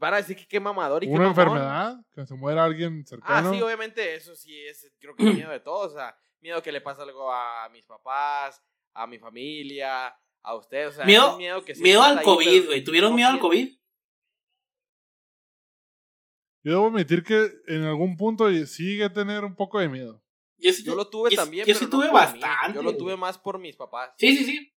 Van 0.00 0.14
a 0.14 0.16
decir 0.16 0.34
que 0.36 0.48
qué 0.48 0.58
mamador 0.58 1.04
y 1.04 1.06
qué 1.06 1.12
Una 1.12 1.28
mamón. 1.28 1.38
enfermedad, 1.38 1.96
que 2.14 2.26
se 2.26 2.34
muera 2.34 2.64
alguien 2.64 3.02
Ah, 3.04 3.08
cercano. 3.08 3.52
sí, 3.52 3.60
obviamente, 3.60 4.14
eso 4.14 4.34
sí 4.34 4.58
es, 4.66 4.90
creo 4.98 5.14
que 5.14 5.24
miedo 5.24 5.50
de 5.50 5.60
todos, 5.60 5.92
o 5.92 5.96
sea, 5.96 6.16
miedo 6.40 6.62
que 6.62 6.72
le 6.72 6.80
pase 6.80 7.02
algo 7.02 7.30
a 7.32 7.68
mis 7.68 7.84
papás, 7.84 8.60
a 8.94 9.06
mi 9.06 9.18
familia, 9.18 10.16
a 10.42 10.54
ustedes, 10.56 10.88
o 10.88 10.92
sea, 10.96 11.04
Miedo- 11.04 11.36
miedo 11.36 11.62
que 11.64 11.74
al 12.02 12.18
ahí, 12.18 12.24
COVID, 12.24 12.66
güey. 12.66 12.82
¿Tuvieron 12.82 13.14
miedo 13.14 13.28
al 13.28 13.38
COVID? 13.40 13.78
Yo 16.62 16.72
debo 16.72 16.86
admitir 16.88 17.22
que 17.22 17.50
en 17.68 17.82
algún 17.84 18.16
punto 18.16 18.50
a 19.04 19.12
tener 19.12 19.44
un 19.44 19.54
poco 19.54 19.78
de 19.78 19.88
miedo. 19.88 20.22
Yo 20.58 20.72
sí, 20.72 20.82
Yo 20.82 20.94
lo 20.94 21.08
tuve 21.08 21.30
yo- 21.30 21.36
también, 21.36 21.66
yo 21.66 21.72
pero 21.74 21.78
sí 21.78 21.84
no 21.86 21.90
tuve 21.90 22.06
mí, 22.06 22.12
bastante, 22.12 22.74
Yo 22.74 22.82
lo 22.82 22.96
tuve 22.96 23.16
más 23.16 23.38
por 23.38 23.58
mis 23.58 23.76
papás. 23.76 24.12
Sí, 24.18 24.36
sí, 24.36 24.44
sí. 24.44 24.74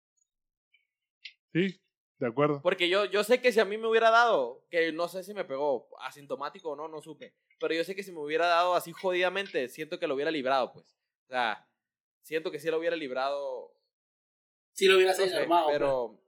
Sí, 1.53 1.82
de 2.25 2.31
acuerdo. 2.31 2.61
Porque 2.61 2.89
yo, 2.89 3.05
yo 3.05 3.23
sé 3.23 3.41
que 3.41 3.51
si 3.51 3.59
a 3.59 3.65
mí 3.65 3.77
me 3.77 3.87
hubiera 3.87 4.09
dado, 4.09 4.63
que 4.69 4.91
no 4.91 5.07
sé 5.07 5.23
si 5.23 5.33
me 5.33 5.45
pegó 5.45 5.87
asintomático 5.99 6.71
o 6.71 6.75
no, 6.75 6.87
no 6.87 7.01
supe. 7.01 7.33
Pero 7.59 7.73
yo 7.73 7.83
sé 7.83 7.95
que 7.95 8.03
si 8.03 8.11
me 8.11 8.19
hubiera 8.19 8.47
dado 8.47 8.75
así 8.75 8.91
jodidamente, 8.91 9.67
siento 9.69 9.99
que 9.99 10.07
lo 10.07 10.15
hubiera 10.15 10.31
librado, 10.31 10.71
pues. 10.73 10.95
O 11.27 11.29
sea, 11.29 11.67
siento 12.21 12.51
que 12.51 12.59
sí 12.59 12.69
lo 12.69 12.77
hubiera 12.79 12.95
librado 12.95 13.73
Sí 14.73 14.87
lo 14.87 14.95
hubieras 14.95 15.17
no 15.19 15.25
sé, 15.27 15.35
armado. 15.35 15.67
pero. 15.71 16.19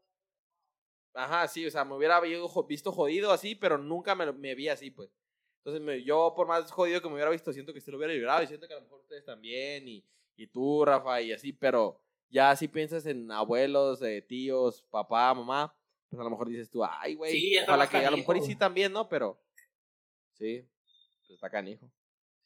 Ajá, 1.14 1.48
sí, 1.48 1.66
o 1.66 1.72
sea, 1.72 1.86
me 1.86 1.96
hubiera 1.96 2.20
visto 2.68 2.91
jodido 2.91 3.32
así, 3.32 3.56
pero 3.56 3.78
nunca 3.78 4.16
me, 4.16 4.32
me 4.34 4.54
vi 4.54 4.68
así, 4.68 4.91
pues. 4.91 5.10
Entonces, 5.60 5.82
me- 5.82 6.04
yo, 6.04 6.34
por 6.36 6.48
más 6.48 6.70
jodido 6.72 7.02
que 7.02 7.08
me 7.08 7.14
hubiera 7.16 7.32
visto, 7.32 7.54
siento 7.54 7.74
que 7.74 7.82
sí 7.82 7.89
lo 7.89 7.98
hubiera 7.98 8.14
librado 8.14 8.43
y 8.43 8.48
siento 8.48 8.68
que 8.68 8.74
a 8.74 8.78
lo 8.78 8.84
mejor 8.84 9.00
ustedes 9.00 9.24
también, 9.26 9.88
y, 9.88 10.06
y 10.36 10.48
tú, 10.48 10.84
Rafa, 10.86 11.22
y 11.22 11.32
así, 11.32 11.54
pero 11.54 12.02
ya 12.30 12.56
si 12.56 12.68
piensas 12.68 13.06
en 13.06 13.32
abuelos, 13.32 14.02
eh, 14.02 14.22
tíos, 14.22 14.84
papá, 14.91 15.34
mamá, 15.34 15.74
pues 15.74 15.84
a 16.20 16.24
lo 16.24 16.30
mejor 16.30 16.49
dices 16.49 16.70
tú, 16.70 16.84
ay, 16.84 17.16
güey, 17.16 17.32
Sí, 17.32 17.57
ojalá 17.59 17.88
que 17.88 17.97
a 17.97 18.11
lo 18.11 18.18
mejor 18.18 18.38
y 18.38 18.41
sí 18.41 18.55
también, 18.55 18.91
¿no? 18.91 19.07
Pero, 19.09 19.39
sí, 20.34 20.68
pues 21.22 21.32
está 21.32 21.49
canijo. 21.49 21.91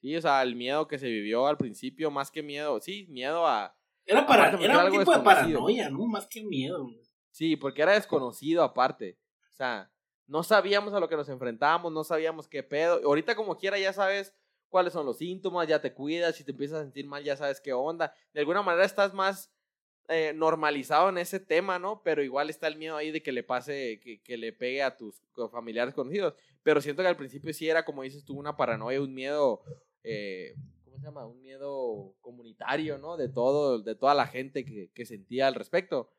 Sí, 0.02 0.16
o 0.16 0.22
sea, 0.22 0.42
el 0.44 0.56
miedo 0.56 0.88
que 0.88 0.98
se 0.98 1.08
vivió 1.08 1.48
al 1.48 1.58
principio, 1.58 2.10
más 2.10 2.32
que 2.32 2.42
miedo, 2.42 2.80
sí, 2.80 3.06
miedo 3.10 3.46
a, 3.46 3.76
Era, 4.06 4.26
para, 4.26 4.48
Aparte, 4.48 4.66
era 4.66 4.76
un 4.76 4.80
algo 4.82 5.00
tipo 5.00 5.12
de 5.12 5.24
paranoia, 5.24 5.90
¿no? 5.90 6.06
Más 6.08 6.28
que 6.28 6.44
miedo. 6.44 6.86
güey. 6.86 7.02
Sí, 7.32 7.56
porque 7.56 7.82
era 7.82 7.94
desconocido 7.94 8.64
aparte. 8.64 9.18
O 9.52 9.56
sea, 9.56 9.92
no 10.28 10.44
sabíamos 10.44 10.94
a 10.94 11.00
lo 11.00 11.10
que 11.10 11.16
nos 11.16 11.30
enfrentábamos, 11.30 11.92
no 11.92 12.04
sabíamos 12.04 12.48
qué 12.48 12.64
pedo. 12.64 13.02
Ahorita 13.06 13.36
como 13.36 13.58
quiera 13.58 13.78
ya 13.78 13.94
sabes 13.94 14.36
cuáles 14.70 14.94
son 14.94 15.06
los 15.06 15.18
síntomas, 15.18 15.68
ya 15.68 15.82
te 15.82 15.94
cuidas, 15.94 16.36
si 16.36 16.44
te 16.44 16.52
empiezas 16.52 16.80
a 16.80 16.84
sentir 16.84 17.08
mal 17.08 17.24
ya 17.24 17.36
sabes 17.36 17.60
qué 17.60 17.74
onda. 17.74 18.14
De 18.34 18.40
alguna 18.40 18.62
manera 18.62 18.86
estás 18.86 19.14
más 19.14 19.52
eh, 20.10 20.34
normalizado 20.34 21.10
en 21.10 21.20
ese 21.20 21.40
tema, 21.40 21.78
¿no? 21.78 22.02
Pero 22.04 22.24
igual 22.24 22.50
está 22.50 22.68
el 22.68 22.78
miedo 22.78 22.98
ahí 22.98 23.12
de 23.12 23.22
que 23.22 23.32
le 23.32 23.44
pase, 23.44 24.00
que, 24.04 24.22
que 24.22 24.38
le 24.38 24.52
pegue 24.52 24.82
a 24.82 24.98
tus 24.98 25.22
familiares 25.52 25.94
conocidos. 25.94 26.34
Pero 26.64 26.82
siento 26.82 27.04
que 27.04 27.08
al 27.08 27.16
principio 27.16 27.54
sí 27.54 27.70
era, 27.70 27.86
como 27.86 28.02
dices 28.02 28.26
tú, 28.26 28.38
una 28.38 28.58
paranoia, 28.58 29.00
un 29.02 29.14
miedo, 29.14 29.62
eh, 30.04 30.56
¿cómo 30.84 30.98
se 30.98 31.04
llama? 31.04 31.28
Un 31.28 31.40
miedo 31.42 32.16
comunitario, 32.22 32.98
¿no? 32.98 33.18
De 33.18 33.30
todo, 33.30 33.80
de 33.80 33.94
toda 33.94 34.16
la 34.16 34.26
gente 34.26 34.66
que, 34.66 34.90
que 34.94 35.06
sentía 35.06 35.48
al 35.48 35.54
respecto. 35.54 36.12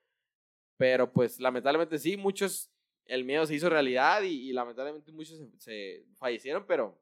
Pero 0.77 1.13
pues 1.13 1.41
lamentablemente 1.41 1.99
sí, 1.99 2.17
muchos, 2.17 2.71
el 3.07 3.25
miedo 3.25 3.45
se 3.45 3.57
hizo 3.57 3.69
realidad 3.69 4.23
y, 4.23 4.49
y 4.49 4.53
lamentablemente 4.53 5.11
muchos 5.11 5.37
se, 5.37 5.59
se 5.59 6.07
fallecieron, 6.17 6.65
pero 6.67 6.97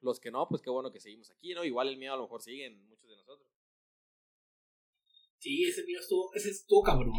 los 0.00 0.20
que 0.20 0.30
no, 0.30 0.46
pues 0.48 0.62
qué 0.62 0.70
bueno 0.70 0.92
que 0.92 1.00
seguimos 1.00 1.30
aquí, 1.30 1.54
¿no? 1.54 1.64
Igual 1.64 1.88
el 1.88 1.96
miedo 1.96 2.14
a 2.14 2.16
lo 2.16 2.22
mejor 2.22 2.40
sigue 2.40 2.66
en 2.66 2.86
muchos 2.86 3.08
de 3.08 3.16
nosotros. 3.16 3.53
Sí, 5.44 5.62
ese 5.64 5.84
miedo 5.84 6.00
estuvo, 6.00 6.32
ese 6.32 6.48
estuvo 6.48 6.82
cabrón. 6.82 7.12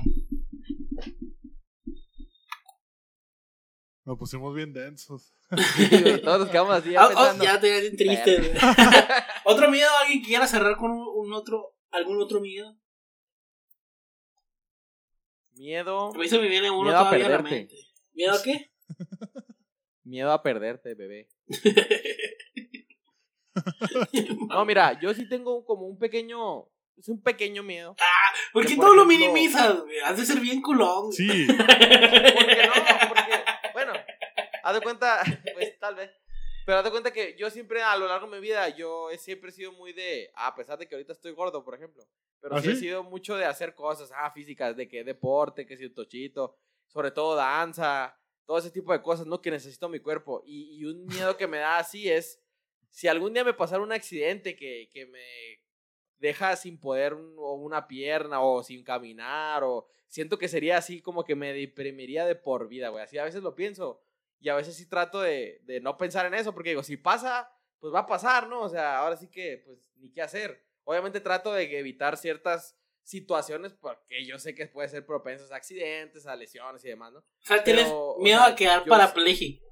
Nos 4.03 4.17
pusimos 4.17 4.55
bien 4.55 4.73
densos. 4.73 5.32
Sí, 5.78 6.21
Todos 6.23 6.39
nos 6.39 6.49
quedamos 6.49 6.73
así 6.76 6.89
ya 6.91 7.01
Ah, 7.03 7.05
oh, 7.05 7.09
pensando. 7.09 7.43
ya 7.43 7.59
te 7.59 7.69
ves 7.69 7.95
triste. 7.95 8.53
¿Otro 9.45 9.69
miedo? 9.69 9.89
¿Alguien 10.01 10.21
que 10.23 10.28
quiera 10.30 10.47
cerrar 10.47 10.76
con 10.76 10.89
un, 10.89 11.07
un 11.07 11.34
otro, 11.34 11.76
algún 11.91 12.19
otro 12.19 12.41
miedo? 12.41 12.76
Miedo, 15.53 16.11
A 16.11 16.17
mí 16.17 16.28
se 16.28 16.39
me 16.39 16.47
viene 16.47 16.71
uno 16.71 16.86
Miedo 16.86 16.97
a 16.97 17.03
todavía 17.03 17.26
a 17.28 17.30
la 17.30 17.38
perderte. 17.43 17.55
mente. 17.59 17.76
¿Miedo 18.13 18.34
a 18.34 18.41
qué? 18.41 18.71
miedo 20.03 20.32
a 20.32 20.41
perderte, 20.41 20.95
bebé. 20.95 21.30
No, 24.49 24.65
mira, 24.65 24.99
yo 24.99 25.13
sí 25.13 25.30
tengo 25.30 25.63
como 25.63 25.86
un 25.86 25.99
pequeño, 25.99 26.67
es 26.98 27.10
un 27.10 27.22
pequeño 27.22 27.64
miedo. 27.64 27.96
¿Por 28.54 28.64
que 28.64 28.70
qué 28.70 28.76
por 28.76 28.86
todo 28.86 28.96
lo 28.96 29.06
minimizas? 29.06 29.78
Has 30.06 30.18
de 30.18 30.26
ser 30.26 30.39
bien 30.39 30.62
culón. 30.62 31.12
Sí, 31.12 31.48
¿Por 31.48 31.58
qué 31.58 32.68
no? 32.68 33.10
Porque, 33.10 33.43
bueno, 33.74 33.93
haz 34.64 34.74
de 34.74 34.82
cuenta, 34.82 35.22
pues 35.54 35.78
tal 35.80 35.96
vez. 35.96 36.12
Pero 36.66 36.80
haz 36.80 36.84
de 36.84 36.91
cuenta 36.91 37.12
que 37.12 37.36
yo 37.38 37.50
siempre, 37.50 37.84
a 37.84 37.96
lo 37.96 38.08
largo 38.08 38.28
de 38.28 38.38
mi 38.38 38.41
vida, 38.41 38.70
yo 38.70 39.12
he 39.12 39.18
siempre 39.18 39.52
sido 39.52 39.72
muy 39.72 39.93
de, 39.93 40.32
a 40.36 40.56
pesar 40.56 40.80
de 40.80 40.88
que 40.88 40.96
ahorita 40.96 41.14
estoy 41.14 41.32
gordo, 41.34 41.64
por 41.64 41.76
ejemplo, 41.76 42.04
pero 42.39 42.56
¿Ah, 42.56 42.62
sí 42.62 42.72
he 42.72 42.76
sido 42.76 43.04
mucho 43.04 43.36
de 43.36 43.46
hacer 43.46 43.76
cosas, 43.76 44.12
ah, 44.16 44.32
físicas, 44.32 44.76
de 44.76 44.88
que 44.88 45.04
deporte, 45.04 45.68
que 45.68 45.78
si 45.78 45.86
un 45.86 45.93
tochito, 45.93 46.58
sobre 46.88 47.12
todo 47.12 47.36
danza, 47.36 48.18
todo 48.46 48.58
ese 48.58 48.72
tipo 48.72 48.93
de 48.93 49.02
cosas, 49.02 49.28
¿no? 49.28 49.41
Que 49.41 49.52
necesito 49.52 49.89
mi 49.89 50.00
cuerpo. 50.00 50.41
Y, 50.46 50.78
y 50.80 50.86
un 50.86 51.06
miedo 51.06 51.38
que 51.38 51.48
me 51.48 51.58
da 51.58 51.78
así 51.78 52.10
es, 52.10 52.41
si 52.89 53.08
algún 53.08 53.34
día 53.34 53.43
me 53.43 53.54
pasara 53.54 53.84
un 53.84 53.91
accidente 53.91 54.56
que, 54.56 54.89
que 54.91 55.06
me 55.06 55.64
deja 56.20 56.55
sin 56.55 56.80
poder 56.80 57.13
un- 57.13 57.36
o 57.38 57.53
una 57.55 57.88
pierna 57.88 58.41
o 58.41 58.63
sin 58.63 58.84
caminar 58.84 59.63
o 59.63 59.88
siento 60.07 60.38
que 60.38 60.47
sería 60.47 60.78
así 60.78 61.01
como 61.01 61.24
que 61.24 61.36
me 61.36 61.53
deprimiría 61.53 62.26
de 62.26 62.36
por 62.36 62.68
vida, 62.68 62.89
güey. 62.89 63.03
Así 63.03 63.18
a 63.18 63.24
veces 63.26 63.43
lo 63.43 63.53
pienso 63.55 64.01
y 64.39 64.49
a 64.49 64.55
veces 64.55 64.76
sí 64.76 64.88
trato 64.88 65.22
de, 65.22 65.59
de 65.63 65.80
no 65.82 65.97
pensar 65.97 66.26
en 66.26 66.34
eso 66.34 66.53
porque 66.53 66.70
digo, 66.70 66.84
si 66.84 66.97
pasa, 66.97 67.51
pues 67.80 67.93
va 67.93 67.99
a 67.99 68.05
pasar, 68.05 68.47
¿no? 68.47 68.61
O 68.61 68.70
sea, 68.70 68.97
ahora 68.99 69.18
sí 69.18 69.30
que, 69.30 69.61
pues, 69.66 69.91
ni 69.97 70.11
qué 70.11 70.22
hacer. 70.22 70.63
Obviamente 70.84 71.20
trato 71.20 71.51
de 71.53 71.78
evitar 71.80 72.16
ciertas 72.18 72.78
situaciones 73.03 73.74
porque 73.74 74.26
yo 74.26 74.39
sé 74.39 74.55
que 74.55 74.68
puede 74.68 74.89
ser 74.89 75.05
propensos 75.05 75.51
a 75.51 75.55
accidentes, 75.57 76.26
a 76.26 76.36
lesiones 76.36 76.84
y 76.86 76.89
demás, 76.89 77.11
¿no? 77.13 77.20
O 77.20 77.24
sea, 77.41 77.63
tienes 77.63 77.86
Pero, 77.86 78.11
o 78.11 78.20
miedo 78.22 78.39
sea, 78.39 78.47
a 78.47 78.55
quedar 78.55 78.86
parapléjico. 78.86 79.66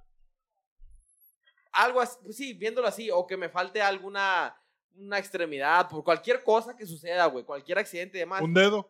algo 1.72 2.02
así, 2.02 2.18
pues 2.24 2.38
sí, 2.38 2.54
viéndolo 2.54 2.88
así, 2.88 3.10
o 3.12 3.26
que 3.26 3.38
me 3.38 3.50
falte 3.50 3.82
alguna 3.82 4.56
una 4.96 5.18
extremidad, 5.18 5.90
por 5.90 6.04
cualquier 6.04 6.44
cosa 6.44 6.76
que 6.76 6.86
suceda, 6.86 7.26
güey, 7.28 7.44
cualquier 7.46 7.80
accidente 7.80 8.18
y 8.18 8.22
demás. 8.22 8.42
un 8.42 8.54
dedo. 8.54 8.90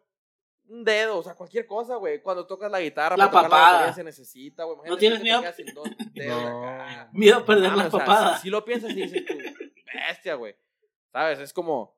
un 0.68 0.84
dedo, 0.84 1.18
o 1.18 1.24
sea, 1.24 1.36
cualquier 1.36 1.66
cosa, 1.68 1.96
güey. 1.96 2.22
Cuando 2.22 2.46
tocas 2.48 2.72
la 2.72 2.80
guitarra, 2.80 3.18
La 3.18 3.30
para 3.30 3.48
tocar 3.48 3.50
papada. 3.52 3.72
batería 3.74 3.94
se 3.94 4.04
necesita, 4.04 4.64
güey. 4.64 4.76
Imagínate 4.78 5.00
tienes 5.00 5.22
miedo? 5.22 5.42
No. 6.16 6.48
acá. 6.48 7.10
Miedo 7.14 7.38
a 7.40 7.46
perder 7.46 7.74
las 7.74 7.88
o 7.88 7.98
sea, 7.98 8.00
papadas. 8.00 8.38
Si, 8.38 8.44
si 8.44 8.50
lo 8.50 8.64
piensas 8.64 8.92
y 8.92 8.96
dices 8.96 9.26
tú, 9.26 9.34
bestia, 9.94 10.36
güey. 10.36 10.56
¿Sabes? 11.12 11.40
Es 11.40 11.54
como, 11.54 11.96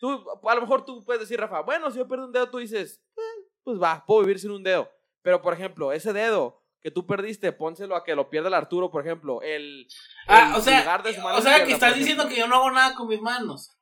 tú, 0.00 0.24
a 0.42 0.54
lo 0.54 0.60
mejor 0.60 0.84
tú 0.84 1.02
puedes 1.04 1.20
decir, 1.20 1.38
Rafa, 1.40 1.60
bueno, 1.60 1.90
si 1.90 1.98
yo 1.98 2.08
pierdo 2.08 2.26
un 2.26 2.32
dedo, 2.32 2.50
tú 2.50 2.58
dices, 2.58 3.00
"Eh, 3.16 3.46
pues 3.64 3.80
va, 3.80 4.04
puedo 4.06 4.20
vivir 4.22 4.38
sin 4.38 4.50
un 4.50 4.62
dedo. 4.62 4.90
Pero, 5.22 5.40
por 5.40 5.52
ejemplo, 5.52 5.92
ese 5.92 6.12
dedo 6.12 6.57
que 6.80 6.90
tú 6.90 7.06
perdiste, 7.06 7.52
pónselo 7.52 7.96
a 7.96 8.04
que 8.04 8.14
lo 8.14 8.30
pierda 8.30 8.48
el 8.48 8.54
Arturo, 8.54 8.90
por 8.90 9.04
ejemplo. 9.04 9.42
El, 9.42 9.86
Ah, 10.26 10.50
el 10.50 10.54
o 10.56 10.60
sea, 10.60 10.78
pulgar 10.78 11.02
de 11.02 11.14
su 11.14 11.20
mano 11.20 11.38
o 11.38 11.42
sea 11.42 11.64
que 11.64 11.72
estás 11.72 11.94
diciendo 11.96 12.22
ejemplo. 12.24 12.34
que 12.34 12.40
yo 12.40 12.46
no 12.48 12.56
hago 12.56 12.70
nada 12.70 12.94
con 12.94 13.08
mis 13.08 13.20
manos. 13.20 13.74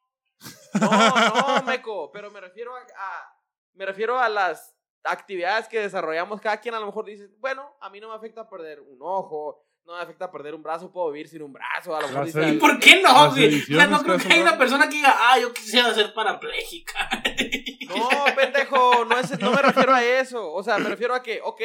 No, 0.75 0.91
no, 0.91 1.63
Meco, 1.65 2.11
pero 2.13 2.31
me 2.31 2.41
refiero 2.41 2.75
a, 2.77 2.81
a- 2.81 3.33
me 3.75 3.85
refiero 3.87 4.19
a 4.19 4.29
las 4.29 4.75
actividades 5.05 5.69
que 5.69 5.81
desarrollamos 5.81 6.41
cada 6.41 6.59
quien. 6.61 6.75
A 6.75 6.81
lo 6.81 6.87
mejor 6.87 7.05
dices, 7.05 7.31
bueno, 7.39 7.77
a 7.81 7.91
mí 7.91 8.01
no 8.01 8.09
me 8.09 8.15
afecta 8.15 8.49
perder 8.49 8.81
un 8.81 8.99
ojo, 9.01 9.63
no 9.85 9.95
me 9.95 10.01
afecta 10.03 10.31
perder 10.31 10.55
un 10.55 10.63
brazo, 10.63 10.91
puedo 10.93 11.11
vivir 11.13 11.29
sin 11.29 11.43
un 11.43 11.53
brazo. 11.53 11.95
A 11.95 12.01
lo 12.01 12.09
mejor 12.09 12.25
Las 12.27 12.35
dices, 12.35 12.53
¿Y 12.55 12.59
por 12.59 12.79
qué 12.81 13.01
no, 13.03 13.31
güey? 13.31 13.63
O 13.63 13.65
sea, 13.67 13.87
no 13.87 14.03
creo 14.03 14.19
que 14.19 14.33
haya 14.33 14.43
una 14.43 14.59
persona 14.59 14.89
que 14.89 14.97
diga, 14.97 15.15
ah, 15.19 15.39
yo 15.39 15.53
quisiera 15.53 15.93
ser 15.95 16.13
parapléjica. 16.15 17.09
No, 17.89 18.09
pendejo, 18.35 19.05
no, 19.05 19.19
es, 19.19 19.39
no 19.39 19.51
me 19.53 19.63
refiero 19.63 19.95
a 19.95 20.03
eso. 20.05 20.53
O 20.53 20.63
sea, 20.63 20.79
me 20.79 20.89
refiero 20.89 21.15
a 21.15 21.23
que, 21.23 21.41
ok, 21.43 21.61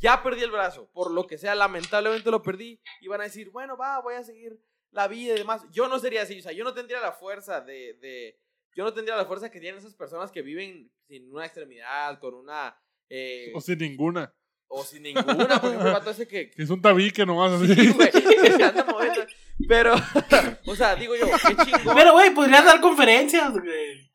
ya 0.00 0.22
perdí 0.22 0.42
el 0.42 0.50
brazo, 0.50 0.88
por 0.92 1.10
lo 1.10 1.26
que 1.26 1.38
sea, 1.38 1.54
lamentablemente 1.54 2.30
lo 2.30 2.42
perdí. 2.42 2.80
Y 3.00 3.08
van 3.08 3.20
a 3.20 3.24
decir, 3.24 3.50
bueno, 3.50 3.76
va, 3.76 4.00
voy 4.00 4.14
a 4.14 4.24
seguir 4.24 4.58
la 4.90 5.06
vida 5.08 5.34
y 5.34 5.38
demás. 5.38 5.62
Yo 5.70 5.88
no 5.88 5.98
sería 5.98 6.22
así, 6.22 6.38
o 6.38 6.42
sea, 6.42 6.52
yo 6.52 6.64
no 6.64 6.74
tendría 6.74 7.00
la 7.00 7.12
fuerza 7.12 7.60
de. 7.60 7.94
de 8.00 8.40
yo 8.74 8.84
no 8.84 8.92
tendría 8.94 9.16
la 9.16 9.26
fuerza 9.26 9.50
que 9.50 9.60
tienen 9.60 9.78
esas 9.80 9.94
personas 9.94 10.30
que 10.30 10.42
viven 10.42 10.90
sin 11.08 11.30
una 11.32 11.44
extremidad, 11.44 12.18
con 12.20 12.34
una. 12.34 12.76
eh, 13.08 13.50
O 13.54 13.60
sin 13.60 13.78
ninguna. 13.78 14.32
o 14.68 14.84
sin 14.84 15.02
ninguna, 15.02 15.24
por 15.60 15.70
ejemplo, 15.70 15.88
el 15.88 15.92
vato 15.92 16.10
ese 16.10 16.26
que. 16.28 16.50
Que 16.50 16.62
es 16.62 16.70
un 16.70 16.80
tabique 16.80 17.26
nomás 17.26 17.52
así. 17.52 17.74
Sí, 17.74 17.88
güey, 17.92 18.10
que 18.12 18.52
se 18.52 18.64
anda 18.64 18.84
moviendo. 18.84 19.26
Pero, 19.68 19.94
o 20.66 20.74
sea, 20.76 20.94
digo 20.94 21.14
yo, 21.16 21.26
qué 21.26 21.56
chingón. 21.64 21.94
Pero, 21.94 22.12
güey, 22.12 22.32
podrías 22.34 22.64
dar 22.64 22.80
conferencias, 22.80 23.52
güey. 23.52 24.10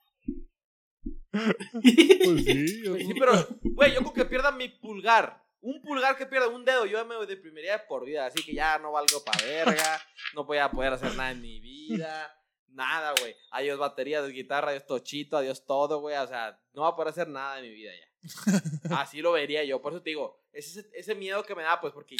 Pues 1.31 2.45
sí. 2.45 2.83
Pues 2.87 3.05
sí, 3.07 3.13
pero, 3.19 3.33
güey, 3.63 3.93
yo 3.93 3.99
creo 4.01 4.13
que 4.13 4.25
pierda 4.25 4.51
mi 4.51 4.69
pulgar. 4.69 5.43
Un 5.65 5.81
pulgar 5.81 6.15
que 6.15 6.27
pierda 6.27 6.47
un 6.47 6.63
dedo, 6.63 6.85
yo 6.85 7.03
me 7.05 7.25
deprimiría 7.25 7.79
de 7.79 7.79
por 7.87 8.05
vida. 8.05 8.27
Así 8.27 8.43
que 8.45 8.53
ya 8.53 8.77
no 8.77 8.91
valgo 8.91 9.23
para 9.23 9.43
verga. 9.43 9.99
No 10.35 10.43
voy 10.43 10.59
a 10.59 10.69
poder 10.69 10.93
hacer 10.93 11.15
nada 11.15 11.31
en 11.31 11.41
mi 11.41 11.59
vida. 11.59 12.39
Nada, 12.67 13.15
güey. 13.19 13.35
Adiós 13.49 13.79
batería, 13.79 14.19
adiós 14.19 14.31
guitarra, 14.31 14.69
adiós 14.69 14.85
tochito, 14.85 15.37
adiós 15.37 15.65
todo, 15.65 16.01
güey. 16.01 16.15
O 16.17 16.27
sea, 16.27 16.61
no 16.73 16.83
voy 16.83 16.91
a 16.91 16.95
poder 16.95 17.09
hacer 17.09 17.27
nada 17.27 17.57
en 17.57 17.63
mi 17.63 17.71
vida 17.71 17.91
ya. 17.95 18.11
Así 19.01 19.23
lo 19.23 19.31
vería 19.31 19.63
yo. 19.63 19.81
Por 19.81 19.93
eso 19.93 20.03
te 20.03 20.11
digo, 20.11 20.39
es 20.51 20.77
ese, 20.77 20.87
ese 20.93 21.15
miedo 21.15 21.43
que 21.43 21.55
me 21.55 21.63
da, 21.63 21.81
pues, 21.81 21.93
porque 21.93 22.15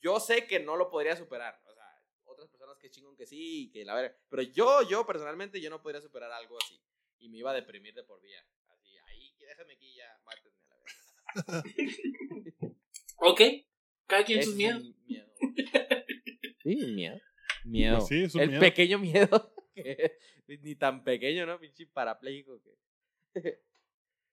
yo 0.00 0.20
sé 0.20 0.46
que 0.46 0.60
no 0.60 0.76
lo 0.76 0.88
podría 0.88 1.16
superar. 1.16 1.60
O 1.64 1.74
sea, 1.74 1.90
otras 2.22 2.48
personas 2.48 2.76
que 2.78 2.88
chingon 2.88 3.16
que 3.16 3.26
sí, 3.26 3.64
y 3.64 3.70
que 3.72 3.84
la 3.84 3.96
verga. 3.96 4.16
Pero 4.28 4.42
yo, 4.42 4.82
yo 4.88 5.04
personalmente, 5.04 5.60
yo 5.60 5.70
no 5.70 5.82
podría 5.82 6.00
superar 6.00 6.30
algo 6.30 6.56
así. 6.62 6.80
Y 7.18 7.30
me 7.30 7.38
iba 7.38 7.50
a 7.50 7.54
deprimir 7.54 7.94
de 7.94 8.04
por 8.04 8.20
vida. 8.20 8.46
Así, 8.68 8.96
ahí, 9.08 9.34
déjame 9.40 9.72
aquí 9.72 9.92
ya, 9.92 10.20
mátenme 10.24 10.62
a 10.62 10.68
la 10.68 11.62
verga. 11.62 12.66
Ok, 13.16 13.40
cada 14.06 14.24
quien 14.24 14.42
sus 14.42 14.54
miedos. 14.54 14.82
miedo. 15.06 15.26
Sí, 16.62 16.74
miedo. 16.94 17.16
Miedo. 17.64 17.98
Pues 17.98 18.08
sí, 18.08 18.22
es 18.24 18.34
un 18.34 18.40
El 18.40 18.48
miedo. 18.48 18.60
pequeño 18.60 18.98
miedo. 18.98 19.52
que 19.74 20.58
ni 20.62 20.74
tan 20.74 21.04
pequeño, 21.04 21.46
¿no? 21.46 21.60
Pinche 21.60 21.86
parapléjico. 21.86 22.60
Que... 22.60 22.76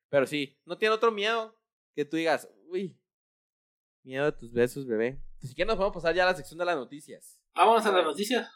Pero 0.10 0.26
sí, 0.26 0.58
no 0.66 0.76
tiene 0.78 0.96
otro 0.96 1.12
miedo 1.12 1.56
que 1.96 2.06
tú 2.06 2.18
digas, 2.18 2.50
uy, 2.68 2.98
miedo 4.04 4.26
de 4.26 4.32
tus 4.32 4.52
besos, 4.52 4.88
bebé. 4.88 5.22
Si 5.42 5.54
quieres 5.54 5.68
nos 5.68 5.76
podemos 5.76 5.94
pasar 5.94 6.16
ya 6.16 6.24
a 6.24 6.32
la 6.32 6.36
sección 6.36 6.58
de 6.58 6.66
las 6.66 6.76
noticias. 6.76 7.40
Vámonos 7.54 7.86
a 7.86 7.92
las 7.92 8.04
noticias. 8.04 8.50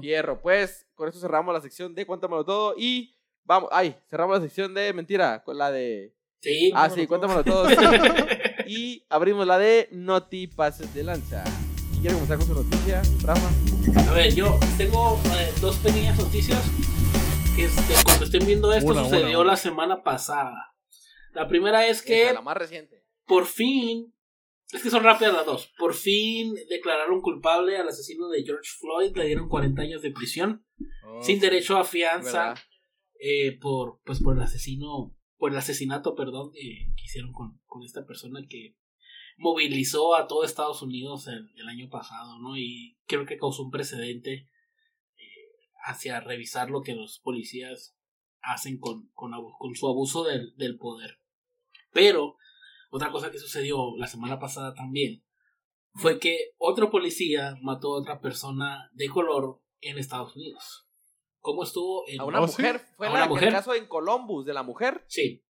Fierro, 0.00 0.40
pues 0.40 0.88
con 0.94 1.08
esto 1.08 1.20
cerramos 1.20 1.54
la 1.54 1.60
sección 1.60 1.94
de 1.94 2.04
Cuéntamelo 2.06 2.44
Todo 2.44 2.74
y 2.76 3.16
vamos, 3.44 3.68
ay, 3.72 3.96
cerramos 4.08 4.36
la 4.38 4.42
sección 4.42 4.74
de 4.74 4.92
mentira, 4.92 5.42
con 5.42 5.56
la 5.58 5.70
de... 5.72 6.14
Sí. 6.40 6.70
Ah, 6.74 6.88
sí, 6.90 7.06
cuéntamelo 7.06 7.42
todo. 7.42 7.66
Y 8.68 9.04
abrimos 9.08 9.46
la 9.46 9.58
de 9.58 9.88
Noti 9.92 10.46
Pases 10.46 10.92
de 10.94 11.04
Lanza. 11.04 11.44
¿Quieres 12.00 12.12
comenzar 12.14 12.38
con 12.38 12.46
su 12.46 12.54
noticia, 12.54 13.02
Rafa? 13.22 13.50
A 14.10 14.12
ver, 14.14 14.34
yo 14.34 14.58
tengo 14.76 15.18
eh, 15.36 15.52
dos 15.60 15.76
pequeñas 15.78 16.16
noticias 16.18 16.62
que 17.56 17.64
este, 17.64 17.94
cuando 18.04 18.24
estén 18.24 18.46
viendo 18.46 18.72
esto 18.72 18.90
Una, 18.92 19.04
sucedió 19.04 19.40
una. 19.40 19.50
la 19.52 19.56
semana 19.56 20.02
pasada. 20.04 20.74
La 21.32 21.48
primera 21.48 21.86
es 21.86 22.02
que 22.02 22.24
Esa, 22.24 22.34
la 22.34 22.40
más 22.42 22.56
reciente. 22.56 23.04
por 23.26 23.46
fin, 23.46 24.14
es 24.72 24.82
que 24.82 24.90
son 24.90 25.02
rápidas 25.02 25.34
las 25.34 25.46
dos, 25.46 25.72
por 25.78 25.94
fin 25.94 26.54
declararon 26.68 27.20
culpable 27.20 27.76
al 27.78 27.88
asesino 27.88 28.28
de 28.28 28.44
George 28.44 28.70
Floyd, 28.78 29.16
le 29.16 29.26
dieron 29.26 29.48
40 29.48 29.82
años 29.82 30.02
de 30.02 30.10
prisión, 30.12 30.64
Oh, 31.04 31.22
sin 31.22 31.40
derecho 31.40 31.76
a 31.78 31.84
fianza, 31.84 32.54
eh, 33.20 33.58
por, 33.60 34.00
pues, 34.04 34.20
por 34.22 34.36
el 34.36 34.42
asesino, 34.42 35.16
por 35.38 35.52
el 35.52 35.58
asesinato, 35.58 36.14
perdón, 36.14 36.50
eh, 36.54 36.92
que 36.96 37.04
hicieron 37.04 37.32
con, 37.32 37.60
con 37.66 37.82
esta 37.84 38.04
persona 38.04 38.40
que 38.48 38.76
movilizó 39.36 40.16
a 40.16 40.26
todo 40.26 40.44
Estados 40.44 40.82
Unidos 40.82 41.28
el, 41.28 41.48
el 41.56 41.68
año 41.68 41.88
pasado, 41.88 42.38
¿no? 42.40 42.56
Y 42.56 42.98
creo 43.06 43.24
que 43.24 43.38
causó 43.38 43.62
un 43.62 43.70
precedente 43.70 44.32
eh, 44.32 44.48
hacia 45.84 46.20
revisar 46.20 46.70
lo 46.70 46.82
que 46.82 46.94
los 46.94 47.20
policías 47.20 47.96
hacen 48.42 48.78
con, 48.78 49.08
con, 49.14 49.30
con 49.58 49.74
su 49.74 49.86
abuso 49.88 50.24
del, 50.24 50.54
del 50.56 50.76
poder. 50.76 51.20
Pero, 51.92 52.36
otra 52.90 53.10
cosa 53.12 53.30
que 53.30 53.38
sucedió 53.38 53.96
la 53.96 54.06
semana 54.06 54.38
pasada 54.38 54.74
también 54.74 55.24
fue 55.94 56.18
que 56.18 56.52
otro 56.58 56.90
policía 56.90 57.56
mató 57.62 57.94
a 57.94 58.00
otra 58.00 58.20
persona 58.20 58.90
de 58.92 59.08
color 59.08 59.62
en 59.80 59.98
Estados 59.98 60.34
Unidos. 60.36 60.87
¿Cómo 61.40 61.62
estuvo? 61.64 62.04
En... 62.08 62.20
A 62.20 62.24
una 62.24 62.40
¿Oh, 62.40 62.48
sí? 62.48 62.60
mujer. 62.62 62.80
Fue 62.96 63.06
¿A 63.06 63.10
la- 63.10 63.14
una 63.16 63.24
el 63.24 63.30
mujer? 63.30 63.52
caso 63.52 63.74
en 63.74 63.86
Columbus 63.86 64.44
de 64.44 64.54
la 64.54 64.62
mujer. 64.62 65.04
Sí. 65.08 65.44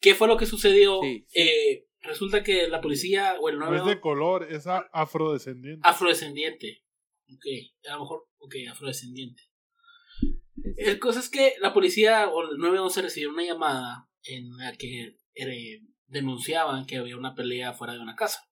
¿Qué 0.00 0.14
fue 0.14 0.28
lo 0.28 0.36
que 0.36 0.46
sucedió? 0.46 1.00
Sí, 1.02 1.26
sí. 1.28 1.40
Eh, 1.40 1.88
resulta 2.02 2.42
que 2.44 2.68
la 2.68 2.80
policía 2.80 3.36
o 3.40 3.48
el 3.48 3.58
No 3.58 3.66
9 3.66 3.78
es 3.78 3.84
de 3.86 4.00
color, 4.00 4.44
es 4.50 4.66
afrodescendiente. 4.92 5.80
afrodescendiente. 5.88 6.84
Ok, 7.30 7.44
a 7.88 7.94
lo 7.94 8.00
mejor, 8.00 8.28
ok, 8.38 8.54
afrodescendiente. 8.70 9.42
El 10.76 10.98
cosa 10.98 11.20
es 11.20 11.28
que 11.28 11.54
la 11.60 11.72
policía 11.72 12.28
o 12.28 12.42
el 12.42 12.58
911 12.58 13.02
recibió 13.02 13.30
una 13.30 13.44
llamada 13.44 14.08
en 14.22 14.56
la 14.56 14.72
que 14.76 15.16
eh, 15.34 15.80
denunciaban 16.06 16.86
que 16.86 16.96
había 16.96 17.16
una 17.16 17.34
pelea 17.34 17.72
fuera 17.74 17.92
de 17.94 18.00
una 18.00 18.16
casa. 18.16 18.47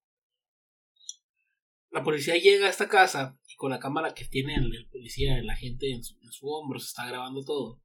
La 1.96 2.04
policía 2.04 2.36
llega 2.36 2.66
a 2.66 2.68
esta 2.68 2.90
casa 2.90 3.38
y 3.48 3.56
con 3.56 3.70
la 3.70 3.78
cámara 3.78 4.12
que 4.12 4.26
tiene 4.26 4.54
el, 4.56 4.66
el 4.66 4.86
policía, 4.90 5.38
el 5.38 5.48
agente 5.48 5.90
en 5.90 6.04
su, 6.04 6.14
en 6.22 6.30
su 6.30 6.46
hombro, 6.46 6.78
se 6.78 6.88
está 6.88 7.06
grabando 7.06 7.42
todo. 7.42 7.82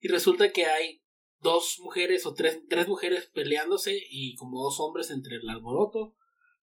Y 0.00 0.08
resulta 0.08 0.50
que 0.50 0.64
hay 0.64 1.02
dos 1.40 1.78
mujeres 1.80 2.24
o 2.24 2.32
tres, 2.32 2.62
tres 2.70 2.88
mujeres 2.88 3.30
peleándose 3.34 3.98
y 4.08 4.34
como 4.36 4.62
dos 4.62 4.80
hombres 4.80 5.10
entre 5.10 5.36
el 5.36 5.46
alboroto. 5.50 6.16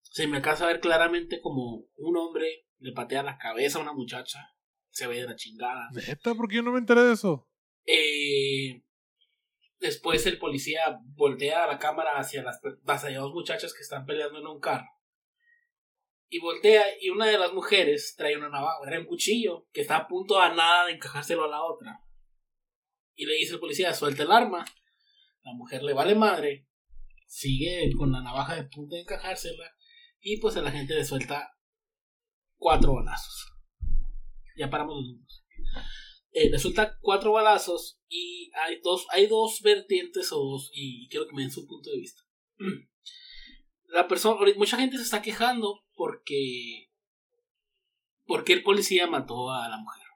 Se 0.01 0.25
me 0.25 0.37
alcanza 0.37 0.63
a 0.63 0.69
ver 0.69 0.79
claramente 0.79 1.41
como 1.41 1.85
un 1.95 2.17
hombre 2.17 2.65
le 2.79 2.91
patea 2.91 3.21
la 3.21 3.37
cabeza 3.37 3.77
a 3.77 3.83
una 3.83 3.93
muchacha. 3.93 4.39
Se 4.89 5.05
ve 5.05 5.17
de 5.17 5.27
la 5.27 5.35
chingada. 5.35 5.89
Neta, 5.91 6.33
¿por 6.33 6.47
qué 6.47 6.55
yo 6.55 6.63
no 6.63 6.71
me 6.71 6.79
enteré 6.79 7.03
de 7.03 7.13
eso? 7.13 7.47
Eh, 7.85 8.81
después 9.79 10.25
el 10.25 10.39
policía 10.39 10.99
voltea 11.15 11.67
la 11.67 11.77
cámara 11.77 12.17
hacia 12.17 12.41
las 12.41 12.59
hacia 12.87 13.19
dos 13.19 13.31
muchachas 13.31 13.75
que 13.75 13.83
están 13.83 14.07
peleando 14.07 14.39
en 14.39 14.47
un 14.47 14.59
carro. 14.59 14.87
Y 16.33 16.39
voltea 16.39 16.83
y 16.99 17.09
una 17.09 17.27
de 17.27 17.37
las 17.37 17.53
mujeres 17.53 18.15
trae 18.17 18.35
una 18.35 18.49
navaja, 18.49 18.79
trae 18.83 18.99
un 18.99 19.05
cuchillo 19.05 19.67
que 19.71 19.81
está 19.81 19.97
a 19.97 20.07
punto 20.07 20.39
a 20.39 20.53
nada 20.53 20.85
de 20.85 20.93
encajárselo 20.93 21.43
a 21.43 21.47
la 21.47 21.63
otra. 21.63 21.99
Y 23.13 23.25
le 23.25 23.35
dice 23.35 23.53
el 23.53 23.59
policía, 23.59 23.93
suelta 23.93 24.23
el 24.23 24.31
arma. 24.31 24.65
La 25.43 25.53
mujer 25.53 25.83
le 25.83 25.93
vale 25.93 26.15
madre, 26.15 26.67
sigue 27.27 27.91
con 27.97 28.11
la 28.11 28.23
navaja 28.23 28.55
de 28.55 28.63
punto 28.63 28.95
de 28.95 29.01
encajársela 29.01 29.75
y 30.21 30.37
pues 30.37 30.55
el 30.55 30.65
agente 30.65 30.95
le 30.95 31.05
suelta 31.05 31.53
cuatro 32.57 32.95
balazos. 32.95 33.53
Ya 34.55 34.69
paramos 34.69 34.95
los 34.95 35.05
números 35.05 35.43
eh, 36.33 36.49
le 36.49 36.57
cuatro 36.99 37.31
balazos 37.31 37.99
y 38.09 38.51
hay 38.55 38.79
dos, 38.83 39.05
hay 39.11 39.27
dos 39.27 39.61
vertientes 39.61 40.31
o 40.31 40.37
dos, 40.37 40.71
y 40.73 41.07
quiero 41.09 41.27
que 41.27 41.35
me 41.35 41.43
den 41.43 41.51
su 41.51 41.65
punto 41.67 41.91
de 41.91 41.97
vista. 41.97 42.23
La 43.93 44.07
persona, 44.07 44.39
mucha 44.57 44.77
gente 44.77 44.97
se 44.97 45.03
está 45.03 45.21
quejando 45.21 45.85
porque, 45.95 46.89
porque 48.25 48.53
el 48.53 48.63
policía 48.63 49.05
mató 49.05 49.51
a 49.51 49.69
la 49.69 49.77
mujer. 49.77 50.07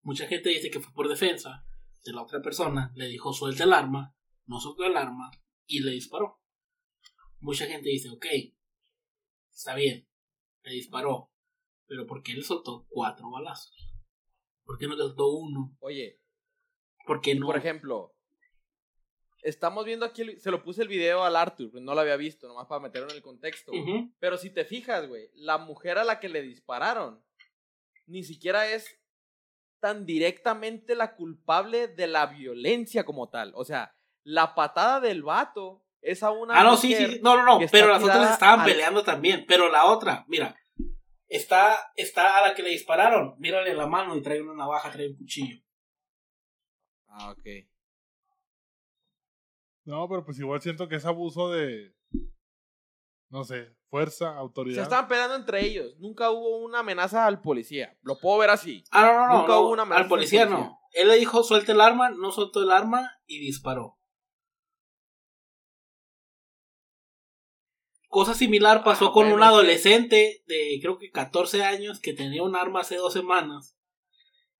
Mucha 0.00 0.26
gente 0.26 0.48
dice 0.48 0.70
que 0.70 0.80
fue 0.80 0.94
por 0.94 1.08
defensa 1.08 1.66
de 2.06 2.12
la 2.14 2.22
otra 2.22 2.40
persona, 2.40 2.90
le 2.94 3.08
dijo 3.08 3.34
suelta 3.34 3.64
el 3.64 3.74
arma, 3.74 4.16
no 4.46 4.60
soltó 4.60 4.84
el 4.84 4.96
arma 4.96 5.30
y 5.66 5.80
le 5.80 5.90
disparó. 5.90 6.40
Mucha 7.40 7.66
gente 7.66 7.90
dice, 7.90 8.08
ok, 8.08 8.24
está 9.52 9.74
bien, 9.74 10.08
le 10.62 10.72
disparó, 10.72 11.34
pero 11.86 12.06
¿por 12.06 12.22
qué 12.22 12.32
le 12.32 12.42
soltó 12.42 12.86
cuatro 12.88 13.30
balazos? 13.30 13.76
¿Por 14.64 14.78
qué 14.78 14.86
no 14.86 14.94
le 14.94 15.02
soltó 15.02 15.28
uno? 15.28 15.76
Oye, 15.80 16.22
¿Por 17.06 17.20
qué 17.20 17.34
no? 17.34 17.44
por 17.44 17.58
ejemplo, 17.58 18.15
estamos 19.46 19.84
viendo 19.84 20.04
aquí, 20.04 20.38
se 20.38 20.50
lo 20.50 20.62
puse 20.62 20.82
el 20.82 20.88
video 20.88 21.24
al 21.24 21.36
Arthur, 21.36 21.70
no 21.80 21.94
lo 21.94 22.00
había 22.00 22.16
visto, 22.16 22.46
nomás 22.48 22.66
para 22.66 22.80
meterlo 22.80 23.08
en 23.10 23.16
el 23.16 23.22
contexto. 23.22 23.72
Pero 24.18 24.36
si 24.36 24.50
te 24.50 24.64
fijas, 24.64 25.06
güey, 25.08 25.30
la 25.34 25.58
mujer 25.58 25.98
a 25.98 26.04
la 26.04 26.18
que 26.20 26.28
le 26.28 26.42
dispararon 26.42 27.22
ni 28.06 28.22
siquiera 28.22 28.68
es 28.68 29.00
tan 29.80 30.06
directamente 30.06 30.94
la 30.94 31.14
culpable 31.16 31.88
de 31.88 32.06
la 32.06 32.26
violencia 32.26 33.04
como 33.04 33.28
tal. 33.28 33.52
O 33.54 33.64
sea, 33.64 33.94
la 34.24 34.54
patada 34.54 35.00
del 35.00 35.22
vato 35.22 35.84
es 36.00 36.22
a 36.22 36.30
una 36.30 36.58
Ah, 36.58 36.64
no, 36.64 36.76
sí, 36.76 36.94
sí, 36.94 37.20
no, 37.22 37.36
no, 37.36 37.44
no, 37.44 37.66
pero 37.70 37.88
las 37.88 38.02
otras 38.02 38.32
estaban 38.32 38.60
al- 38.60 38.66
peleando 38.66 39.02
también, 39.02 39.44
pero 39.46 39.68
la 39.70 39.86
otra, 39.86 40.24
mira, 40.28 40.56
está, 41.28 41.92
está 41.96 42.38
a 42.38 42.48
la 42.48 42.54
que 42.54 42.62
le 42.62 42.70
dispararon, 42.70 43.34
mírale 43.38 43.74
la 43.74 43.86
mano 43.86 44.16
y 44.16 44.22
trae 44.22 44.40
una 44.40 44.54
navaja, 44.54 44.90
trae 44.90 45.08
un 45.08 45.16
cuchillo. 45.16 45.60
Ah, 47.08 47.30
ok. 47.32 47.44
No, 49.86 50.06
pero 50.08 50.24
pues 50.24 50.38
igual 50.38 50.60
siento 50.60 50.88
que 50.88 50.96
es 50.96 51.04
abuso 51.06 51.50
de. 51.50 51.94
No 53.30 53.44
sé, 53.44 53.74
fuerza, 53.88 54.32
Se 54.32 54.38
autoridad. 54.38 54.82
estaban 54.82 55.08
peleando 55.08 55.36
entre 55.36 55.64
ellos. 55.64 55.96
Nunca 55.98 56.30
hubo 56.30 56.58
una 56.58 56.80
amenaza 56.80 57.26
al 57.26 57.40
policía. 57.40 57.96
Lo 58.02 58.18
puedo 58.18 58.38
ver 58.38 58.50
así. 58.50 58.84
Ah, 58.90 59.02
no, 59.06 59.12
no, 59.14 59.26
no, 59.28 59.38
Nunca 59.40 59.52
no, 59.54 59.60
hubo 59.62 59.70
una 59.70 59.82
amenaza 59.82 60.02
al 60.02 60.08
policía 60.08 60.40
del 60.40 60.48
policía. 60.50 60.68
no. 60.68 60.80
Él 60.92 61.08
le 61.08 61.16
dijo, 61.16 61.42
suelte 61.42 61.72
el 61.72 61.80
arma, 61.80 62.10
no 62.10 62.30
soltó 62.32 62.62
el 62.62 62.70
arma 62.70 63.10
y 63.26 63.38
disparó. 63.40 63.98
Cosa 68.08 68.34
similar 68.34 68.82
pasó 68.82 69.08
Ah, 69.08 69.12
con 69.12 69.30
un 69.30 69.42
adolescente 69.42 70.42
de 70.46 70.78
creo 70.80 70.98
que 70.98 71.10
14 71.10 71.64
años 71.64 72.00
que 72.00 72.12
tenía 72.14 72.42
un 72.42 72.56
arma 72.56 72.80
hace 72.80 72.96
dos 72.96 73.12
semanas 73.12 73.76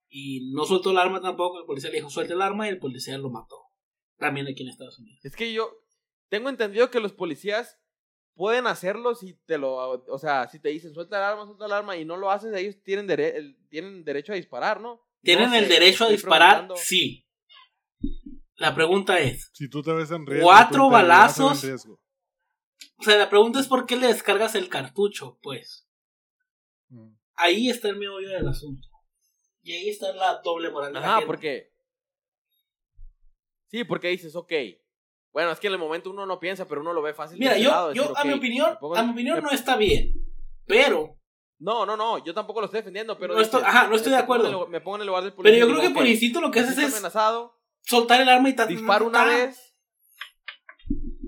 y 0.08 0.50
no 0.52 0.64
soltó 0.66 0.90
el 0.90 0.98
arma 0.98 1.20
tampoco. 1.20 1.58
El 1.60 1.64
policía 1.66 1.90
le 1.90 1.96
dijo 1.96 2.10
suelte 2.10 2.34
el 2.34 2.42
arma 2.42 2.66
y 2.66 2.70
el 2.70 2.78
policía 2.78 3.16
lo 3.16 3.30
mató. 3.30 3.65
También 4.18 4.46
aquí 4.48 4.62
en 4.62 4.70
Estados 4.70 4.98
Unidos. 4.98 5.20
Es 5.24 5.36
que 5.36 5.52
yo 5.52 5.70
tengo 6.28 6.48
entendido 6.48 6.90
que 6.90 7.00
los 7.00 7.12
policías 7.12 7.78
pueden 8.34 8.66
hacerlo 8.66 9.14
si 9.14 9.34
te 9.46 9.56
lo, 9.58 9.74
o 9.76 10.18
sea, 10.18 10.48
si 10.48 10.58
te 10.60 10.68
dicen 10.70 10.92
suelta 10.92 11.16
el 11.18 11.22
arma, 11.24 11.46
suelta 11.46 11.66
el 11.66 11.72
arma 11.72 11.96
y 11.96 12.04
no 12.04 12.16
lo 12.16 12.30
haces, 12.30 12.54
ellos 12.54 12.76
tienen, 12.82 13.06
dere- 13.08 13.34
el- 13.34 13.56
tienen 13.68 14.04
derecho 14.04 14.32
a 14.32 14.36
disparar, 14.36 14.80
¿no? 14.80 15.00
¿Tienen 15.22 15.50
No 15.50 15.56
el 15.56 15.64
sé, 15.66 15.70
derecho 15.70 16.04
a 16.04 16.08
disparar? 16.10 16.68
Sí. 16.76 17.26
La 18.56 18.74
pregunta 18.74 19.18
es, 19.20 19.50
Si 19.52 19.68
tú 19.68 19.82
te 19.82 19.92
ves 19.92 20.10
en 20.10 20.26
riesgo. 20.26 20.46
Cuatro 20.46 20.86
en 20.86 20.92
balazos. 20.92 21.62
riesgo. 21.62 22.00
o 22.98 23.02
sea, 23.02 23.16
la 23.16 23.28
pregunta 23.28 23.60
es 23.60 23.68
por 23.68 23.86
qué 23.86 23.96
le 23.96 24.06
descargas 24.06 24.54
el 24.54 24.68
cartucho, 24.68 25.38
pues. 25.42 25.86
Mm. 26.88 27.14
Ahí 27.34 27.68
está 27.68 27.88
el 27.88 27.96
meollo 27.96 28.30
del 28.30 28.48
asunto. 28.48 28.88
Y 29.62 29.72
ahí 29.72 29.88
está 29.90 30.12
la 30.14 30.40
doble 30.42 30.70
moral 30.70 30.92
de 30.92 31.00
la 31.00 31.06
Ajá, 31.06 31.14
gente. 31.16 31.26
porque 31.26 31.72
Sí, 33.68 33.84
porque 33.84 34.08
dices, 34.08 34.34
ok. 34.36 34.52
Bueno, 35.32 35.50
es 35.50 35.60
que 35.60 35.66
en 35.66 35.74
el 35.74 35.78
momento 35.78 36.10
uno 36.10 36.24
no 36.24 36.38
piensa, 36.40 36.66
pero 36.66 36.80
uno 36.80 36.92
lo 36.92 37.02
ve 37.02 37.12
fácil. 37.12 37.38
Mira, 37.38 37.58
yo, 37.58 37.70
lado, 37.70 37.92
yo 37.92 38.02
decir, 38.02 38.16
a 38.18 38.24
mi 38.24 38.32
ok, 38.32 38.38
opinión, 38.38 38.76
pongo- 38.80 38.96
a 38.96 39.02
mi 39.02 39.12
opinión 39.12 39.42
no 39.42 39.50
está 39.50 39.76
bien. 39.76 40.14
Pero, 40.66 41.12
No, 41.58 41.86
no, 41.86 41.96
no, 41.96 42.22
yo 42.24 42.34
tampoco 42.34 42.60
lo 42.60 42.66
estoy 42.66 42.80
defendiendo, 42.80 43.18
pero 43.18 43.32
No 43.34 43.40
estoy- 43.40 43.60
dices, 43.60 43.74
ajá, 43.74 43.88
no 43.88 43.96
estoy 43.96 44.12
de 44.12 44.18
acuerdo. 44.18 44.52
lugar- 44.52 44.68
me 44.68 44.80
pongo 44.82 44.96
en 44.96 45.00
el 45.02 45.06
lugar 45.06 45.22
del 45.22 45.32
pero 45.32 45.36
policía. 45.36 45.58
yo 45.60 45.64
y 45.66 45.68
creo 45.70 45.80
que 45.80 45.88
digo, 45.88 45.98
por 46.00 46.06
instinto 46.06 46.40
lo 46.42 46.50
que 46.50 46.60
haces 46.60 46.76
es 46.76 46.92
amenazado, 46.92 47.58
soltar 47.80 48.20
el 48.20 48.28
arma 48.28 48.48
y 48.50 48.54
ta- 48.56 48.66
disparo 48.66 49.06
una 49.06 49.20
ta- 49.20 49.24
vez, 49.24 49.74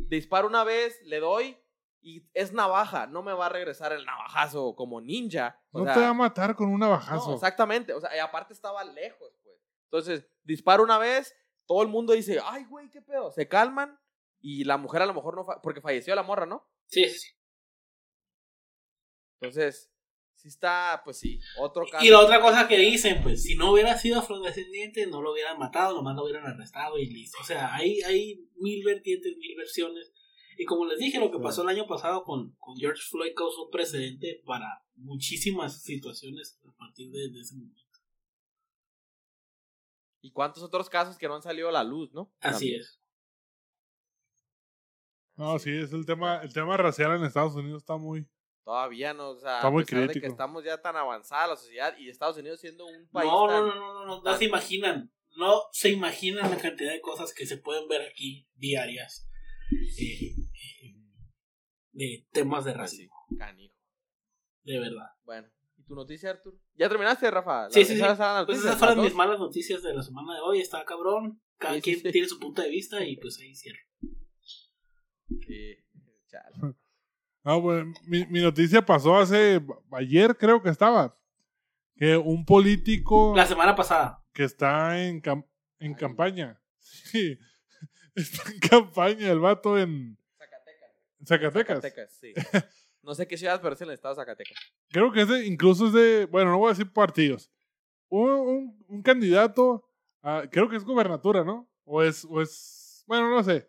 disparo 0.09 0.47
una 0.49 0.64
vez, 0.64 1.01
le 1.05 1.20
doy 1.20 1.57
y 2.01 2.26
es 2.34 2.53
navaja, 2.53 3.07
no 3.07 3.22
me 3.22 3.32
va 3.32 3.47
a 3.47 3.49
regresar 3.49 3.93
el 3.93 4.05
navajazo 4.05 4.74
como 4.76 5.01
ninja. 5.01 5.61
O 5.72 5.78
No 5.80 5.84
sea, 5.84 5.95
te 5.95 6.01
va 6.01 6.09
a 6.09 6.14
matar 6.14 6.55
con 6.55 6.68
un 6.68 6.80
navajazo. 6.80 7.28
no, 7.30 7.34
exactamente, 7.34 7.93
o 7.93 8.01
sea, 8.01 8.14
y 8.14 8.18
aparte 8.18 8.53
estaba 8.53 8.84
lejos, 8.84 9.32
pues. 9.43 9.57
Entonces, 9.84 10.26
disparo 10.45 10.82
una 10.82 10.99
vez, 10.99 11.34
todo 11.68 11.82
el 11.82 11.88
mundo 11.88 12.14
dice, 12.14 12.40
ay, 12.44 12.64
güey, 12.64 12.90
qué 12.90 13.00
pedo, 13.00 13.30
se 13.30 13.46
calman 13.46 13.96
y 14.40 14.64
la 14.64 14.76
mujer 14.78 15.02
a 15.02 15.06
lo 15.06 15.14
mejor 15.14 15.36
no, 15.36 15.44
fa- 15.44 15.60
porque 15.62 15.80
falleció 15.80 16.14
la 16.16 16.22
morra, 16.24 16.46
¿no? 16.46 16.66
Sí, 16.86 17.04
sí, 17.08 17.18
sí. 17.18 17.28
Entonces, 19.40 19.90
sí 20.34 20.48
está, 20.48 21.00
pues 21.04 21.18
sí, 21.18 21.38
otro 21.58 21.84
caso. 21.90 22.04
Y 22.04 22.08
la 22.10 22.20
otra 22.20 22.40
cosa 22.40 22.66
que 22.66 22.78
dicen, 22.78 23.22
pues, 23.22 23.42
si 23.44 23.54
no 23.56 23.72
hubiera 23.72 23.96
sido 23.96 24.18
afrodescendiente, 24.18 25.06
no 25.06 25.22
lo 25.22 25.32
hubieran 25.32 25.58
matado, 25.58 25.94
nomás 25.96 26.16
lo 26.16 26.24
hubieran 26.24 26.46
arrestado 26.46 26.98
y 26.98 27.06
listo. 27.06 27.38
O 27.40 27.44
sea, 27.44 27.74
hay, 27.74 28.00
hay 28.02 28.48
mil 28.56 28.84
vertientes, 28.84 29.36
mil 29.36 29.56
versiones. 29.56 30.12
Y 30.56 30.64
como 30.64 30.86
les 30.86 30.98
dije, 30.98 31.20
lo 31.20 31.30
que 31.30 31.38
pasó 31.38 31.62
el 31.62 31.68
año 31.68 31.86
pasado 31.86 32.24
con, 32.24 32.56
con 32.58 32.76
George 32.76 33.00
Floyd 33.08 33.32
causó 33.36 33.66
un 33.66 33.70
precedente 33.70 34.42
para 34.44 34.66
muchísimas 34.96 35.82
situaciones 35.82 36.58
a 36.66 36.72
partir 36.76 37.10
de, 37.12 37.30
de 37.30 37.40
ese 37.40 37.54
momento. 37.54 37.82
Y 40.20 40.32
cuántos 40.32 40.62
otros 40.62 40.88
casos 40.90 41.16
que 41.16 41.28
no 41.28 41.34
han 41.36 41.42
salido 41.42 41.68
a 41.68 41.72
la 41.72 41.84
luz, 41.84 42.12
¿no? 42.12 42.32
Así 42.40 42.52
También. 42.72 42.80
es. 42.80 43.00
No, 45.36 45.58
sí, 45.58 45.70
es 45.70 45.92
el 45.92 46.04
tema, 46.04 46.42
el 46.42 46.52
tema 46.52 46.76
racial 46.76 47.14
en 47.16 47.24
Estados 47.24 47.54
Unidos 47.54 47.82
está 47.82 47.96
muy. 47.96 48.28
Todavía 48.64 49.14
no, 49.14 49.30
o 49.30 49.38
sea, 49.38 49.56
Está 49.56 49.70
muy 49.70 49.82
a 49.84 49.86
pesar 49.86 50.08
de 50.08 50.20
que 50.20 50.26
estamos 50.26 50.64
ya 50.64 50.82
tan 50.82 50.96
avanzada 50.96 51.46
la 51.46 51.56
sociedad 51.56 51.96
y 51.96 52.08
Estados 52.10 52.36
Unidos 52.36 52.60
siendo 52.60 52.84
un 52.86 53.08
país 53.08 53.30
No, 53.30 53.46
tan- 53.46 53.66
no, 53.68 53.74
no, 53.74 53.76
no, 53.76 53.94
no, 53.94 54.06
no, 54.16 54.22
no 54.22 54.36
se 54.36 54.44
imaginan. 54.44 55.12
No 55.36 55.62
se 55.72 55.90
imaginan 55.90 56.50
la 56.50 56.58
cantidad 56.58 56.90
de 56.92 57.00
cosas 57.00 57.32
que 57.32 57.46
se 57.46 57.58
pueden 57.58 57.86
ver 57.88 58.02
aquí 58.02 58.48
diarias. 58.54 59.28
eh, 59.70 60.34
eh, 60.82 60.94
de 61.92 62.26
temas 62.32 62.64
de 62.64 62.74
racismo, 62.74 63.14
canijo. 63.38 63.74
de 64.64 64.78
verdad. 64.80 65.10
Bueno, 65.24 65.48
¿y 65.48 65.57
tu 65.89 65.95
noticia, 65.97 66.30
Artur? 66.30 66.55
¿Ya 66.76 66.89
terminaste, 66.89 67.28
Rafa? 67.30 67.68
Sí, 67.70 67.84
sí, 67.84 67.95
sí. 67.95 68.01
eran 68.01 68.16
las 68.18 68.47
Pues 68.47 68.59
esas 68.59 68.78
fueron 68.78 69.01
mis 69.03 69.14
malas 69.14 69.39
noticias 69.41 69.82
de 69.82 69.95
la 69.95 70.03
semana 70.03 70.34
de 70.34 70.41
hoy. 70.41 70.61
Está 70.61 70.84
cabrón. 70.84 71.41
Cada 71.59 71.74
Sí, 71.74 71.80
sí, 71.80 71.82
quien 71.82 72.01
sí. 72.03 72.12
tiene 72.12 72.28
su 72.28 72.39
punto 72.39 72.62
de 72.62 72.68
vista 72.70 73.05
y 73.05 73.16
pues 73.16 73.39
ahí 73.41 73.55
cierro. 73.55 73.80
Sí, 75.47 75.76
chale. 76.28 76.74
Ah, 77.45 77.55
bueno, 77.57 77.95
mi, 78.05 78.26
mi 78.26 78.41
noticia 78.43 78.84
pasó 78.84 79.16
hace. 79.16 79.62
Ayer 79.93 80.36
creo 80.36 80.61
que 80.62 80.68
estaba. 80.68 81.16
Que 81.97 82.14
un 82.16 82.45
político 82.45 83.32
La 83.34 83.47
semana 83.47 83.74
pasada. 83.74 84.22
que 84.34 84.45
está 84.45 85.03
en, 85.03 85.22
cam- 85.22 85.47
en 85.78 85.95
campaña. 85.95 86.61
Sí. 86.80 87.39
Está 88.14 88.51
en 88.51 88.59
campaña 88.61 89.30
el 89.30 89.39
vato 89.39 89.78
en 89.78 90.18
Zacatecas. 90.39 90.91
Zacatecas. 91.26 91.80
Zacatecas, 91.80 92.12
sí. 92.20 92.32
No 93.09 93.14
sé 93.14 93.26
qué 93.26 93.38
ciudad, 93.38 93.59
pero 93.62 93.72
es 93.74 93.80
en 93.80 93.88
el 93.88 93.94
estado 93.94 94.14
de 94.14 94.20
Zacatecas. 94.20 94.59
Creo 94.90 95.11
que 95.11 95.22
es 95.22 95.28
de, 95.28 95.46
incluso 95.46 95.86
es 95.86 95.94
de, 95.94 96.26
bueno, 96.26 96.50
no 96.50 96.59
voy 96.59 96.66
a 96.66 96.74
decir 96.74 96.92
partidos. 96.92 97.50
Un, 98.11 98.28
un, 98.30 98.84
un 98.86 99.02
candidato, 99.02 99.88
a- 100.20 100.44
creo 100.50 100.68
que 100.68 100.76
es 100.76 100.84
gobernatura, 100.84 101.42
¿no? 101.42 101.70
O 101.84 102.02
es, 102.02 102.26
o 102.28 102.42
es, 102.42 103.04
bueno, 103.06 103.30
no 103.30 103.42
sé. 103.42 103.66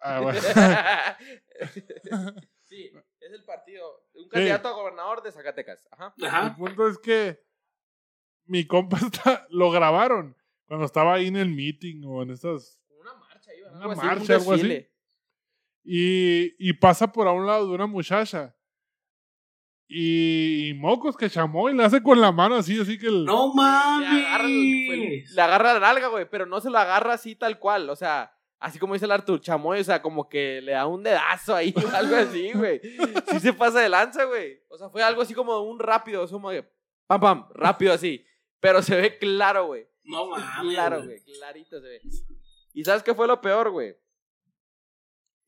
Ah, 0.00 0.20
bueno. 0.22 0.40
sí, 2.62 2.90
es 3.20 3.32
el 3.32 3.44
partido. 3.44 4.06
Un 4.14 4.26
candidato 4.30 4.68
a 4.68 4.72
gobernador 4.72 5.22
de 5.22 5.30
Zacatecas. 5.32 5.86
Ajá. 5.90 6.14
El 6.46 6.54
punto 6.56 6.88
es 6.88 6.96
que 6.96 7.44
mi 8.46 8.66
compa 8.66 8.96
está, 9.04 9.46
lo 9.50 9.70
grabaron 9.70 10.34
cuando 10.66 10.86
estaba 10.86 11.12
ahí 11.16 11.26
en 11.26 11.36
el 11.36 11.50
meeting 11.50 12.02
o 12.06 12.22
en 12.22 12.30
estas 12.30 12.80
Una 12.98 13.12
marcha, 13.12 13.54
iba. 13.54 13.70
Una 13.72 13.80
algo 13.80 13.92
así, 13.92 14.00
un 14.00 14.06
marcha, 14.06 14.34
algo 14.36 14.52
así. 14.54 14.88
Y, 15.84 16.54
y 16.58 16.72
pasa 16.74 17.12
por 17.12 17.28
a 17.28 17.32
un 17.32 17.46
lado 17.46 17.68
de 17.68 17.74
una 17.74 17.86
muchacha 17.86 18.56
y, 19.86 20.68
y 20.70 20.74
mocos 20.74 21.16
que 21.16 21.28
chamó 21.28 21.68
y 21.68 21.74
le 21.76 21.84
hace 21.84 22.02
con 22.02 22.20
la 22.20 22.32
mano 22.32 22.54
así, 22.56 22.80
así 22.80 22.98
que 22.98 23.06
el, 23.06 23.24
No 23.24 23.52
Le 23.54 23.62
agarra, 24.06 24.44
el- 24.46 24.84
fue- 24.86 24.96
mames. 24.96 25.30
le 25.32 25.42
agarra 25.42 25.74
la 25.74 25.80
nalga, 25.80 26.08
güey, 26.08 26.28
pero 26.28 26.46
no 26.46 26.60
se 26.60 26.70
lo 26.70 26.78
agarra 26.78 27.14
así 27.14 27.36
tal 27.36 27.58
cual. 27.58 27.90
O 27.90 27.96
sea, 27.96 28.32
así 28.58 28.78
como 28.78 28.94
dice 28.94 29.04
el 29.04 29.12
Artur 29.12 29.40
Chamoy, 29.40 29.80
o 29.80 29.84
sea, 29.84 30.00
como 30.00 30.28
que 30.28 30.60
le 30.62 30.72
da 30.72 30.86
un 30.86 31.02
dedazo 31.02 31.54
ahí 31.54 31.74
o 31.76 31.94
algo 31.96 32.16
así, 32.16 32.52
güey. 32.54 32.80
Sí 33.30 33.40
se 33.40 33.52
pasa 33.52 33.80
de 33.80 33.88
lanza, 33.90 34.24
güey. 34.24 34.58
O 34.70 34.78
sea, 34.78 34.88
fue 34.88 35.02
algo 35.02 35.20
así 35.20 35.34
como 35.34 35.60
un 35.60 35.78
rápido, 35.78 36.26
como 36.28 36.50
de 36.50 36.62
pam, 37.06 37.20
pam, 37.20 37.46
rápido 37.54 37.92
así. 37.92 38.24
Pero 38.60 38.80
se 38.82 38.96
ve 38.98 39.18
claro, 39.18 39.66
güey. 39.66 39.86
No 40.04 40.26
mames. 40.30 40.72
Claro, 40.74 40.96
güey. 41.04 41.20
güey, 41.20 41.38
clarito 41.38 41.80
se 41.80 41.86
ve. 41.86 42.00
¿Y 42.72 42.82
sabes 42.84 43.02
qué 43.02 43.14
fue 43.14 43.26
lo 43.26 43.40
peor, 43.40 43.70
güey? 43.70 43.94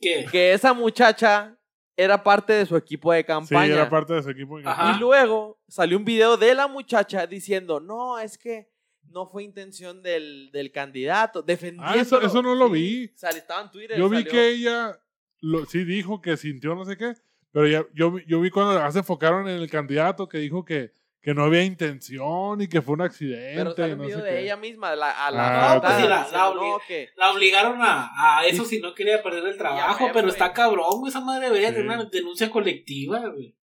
¿Qué? 0.01 0.27
Que 0.31 0.53
esa 0.53 0.73
muchacha 0.73 1.57
era 1.97 2.23
parte 2.23 2.53
de 2.53 2.67
su 2.67 2.77
equipo 2.77 3.13
de 3.13 3.21
sí, 3.21 3.25
campaña. 3.25 3.75
era 3.75 3.89
parte 3.89 4.13
de 4.15 4.23
su 4.23 4.31
equipo. 4.31 4.59
Ajá. 4.65 4.95
Y 4.97 5.01
luego 5.01 5.59
salió 5.69 5.97
un 5.97 6.05
video 6.05 6.37
de 6.37 6.55
la 6.55 6.69
muchacha 6.69 7.27
diciendo, 7.27 7.81
no, 7.81 8.19
es 8.19 8.37
que 8.37 8.69
no 9.09 9.27
fue 9.29 9.45
intención 9.45 10.03
del, 10.03 10.51
del 10.53 10.71
candidato, 10.73 11.41
defendiendo. 11.43 11.91
Ah, 11.91 11.97
eso- 12.01 12.21
eso 12.21 12.43
no 12.43 12.55
lo 12.55 12.69
vi. 12.69 13.05
estaba 13.15 13.63
en 13.63 13.71
Twitter. 13.71 13.97
Yo 13.99 14.09
vi 14.09 14.19
salió. 14.19 14.31
que 14.33 14.49
ella 14.51 15.01
lo, 15.41 15.65
sí 15.65 15.85
dijo 15.85 16.21
que 16.21 16.37
sintió 16.37 16.75
no 16.75 16.85
sé 16.85 16.97
qué, 16.97 17.15
pero 17.53 17.67
ya, 17.67 17.87
yo, 17.95 18.19
yo 18.27 18.41
vi 18.41 18.51
cuando 18.51 18.91
se 18.93 18.99
enfocaron 18.99 19.49
en 19.49 19.57
el 19.57 19.71
candidato 19.71 20.29
que 20.29 20.39
dijo 20.39 20.65
que, 20.65 20.93
que 21.27 21.35
no 21.35 21.43
había 21.43 21.65
intención 21.65 22.61
y 22.61 22.69
que 22.69 22.81
fue 22.81 22.95
un 22.95 23.01
accidente. 23.03 23.75
Pero 23.75 23.93
un 23.95 23.99
no 23.99 24.05
video 24.05 24.19
de 24.23 24.31
qué. 24.31 24.41
ella 24.45 24.57
misma, 24.57 24.95
la, 24.95 25.11
a 25.11 25.27
Ah, 25.27 25.31
la 25.33 25.75
No, 25.75 25.81
pues 25.81 25.95
sí, 25.97 26.03
la- 26.03 26.29
la 26.31 26.55
no, 26.55 26.79
que 26.87 27.09
obligaron 27.35 27.83
a, 27.83 28.39
a 28.39 28.47
eso 28.47 28.65
si 28.65 28.79
no 28.81 28.95
quería 28.95 29.21
perder 29.25 29.45
el 29.45 29.59
trabajo, 29.59 30.07
pero 30.13 30.29
güey. 30.29 30.31
está 30.31 30.53
cabrón, 30.53 31.01
güey. 31.01 31.11
Esa 31.11 31.21
madre 31.21 31.47
debería 31.47 31.71
Sí. 31.71 31.75
tener 31.75 31.89
una 31.91 32.05
denuncia 32.05 32.49
colectiva, 32.49 33.19
güey. 33.29 33.57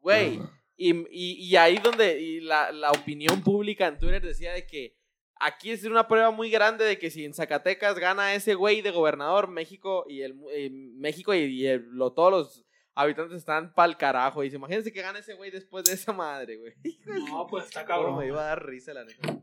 Güey, 0.00 0.40
y, 0.76 0.90
y, 1.10 1.32
y 1.50 1.56
ahí 1.56 1.76
donde 1.78 2.18
y 2.20 2.40
la, 2.40 2.72
la 2.72 2.92
opinión 2.92 3.42
pública 3.42 3.86
en 3.86 3.98
Twitter 3.98 4.22
decía 4.22 4.52
de 4.54 4.66
que 4.66 4.96
aquí 5.38 5.70
es 5.70 5.84
una 5.84 6.08
prueba 6.08 6.30
muy 6.30 6.48
grande 6.50 6.86
de 6.86 6.98
que 6.98 7.10
si 7.10 7.26
en 7.26 7.34
Zacatecas 7.34 7.98
gana 7.98 8.34
ese 8.34 8.54
güey 8.54 8.80
de 8.80 8.90
gobernador, 8.90 9.48
México 9.48 10.06
y 10.08 10.22
el 10.22 10.34
eh, 10.52 10.70
México 10.70 11.34
y, 11.34 11.40
y 11.40 11.66
el- 11.66 11.84
lo, 11.92 12.12
todos 12.14 12.30
los 12.30 12.63
habitantes 12.94 13.38
están 13.38 13.72
pa'l 13.74 13.96
carajo. 13.96 14.42
Y 14.42 14.46
dice, 14.46 14.56
imagínense 14.56 14.92
que 14.92 15.02
gane 15.02 15.18
ese 15.20 15.34
güey 15.34 15.50
después 15.50 15.84
de 15.84 15.92
esa 15.94 16.12
madre, 16.12 16.56
güey. 16.58 16.72
No, 17.28 17.46
pues 17.48 17.66
está 17.66 17.84
Cabrón, 17.84 18.18
me 18.18 18.26
iba 18.26 18.40
a 18.42 18.46
dar 18.48 18.64
risa 18.66 18.92
la 18.94 19.04
neta. 19.04 19.40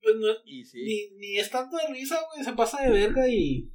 Pues 0.00 0.16
no, 0.16 0.28
Y 0.44 0.64
sí. 0.64 0.82
ni, 0.82 1.18
ni 1.18 1.38
es 1.38 1.50
tanto 1.50 1.76
de 1.76 1.86
risa, 1.92 2.18
güey. 2.32 2.44
Se 2.44 2.52
pasa 2.54 2.82
de 2.82 2.90
verga 2.90 3.28
y. 3.28 3.72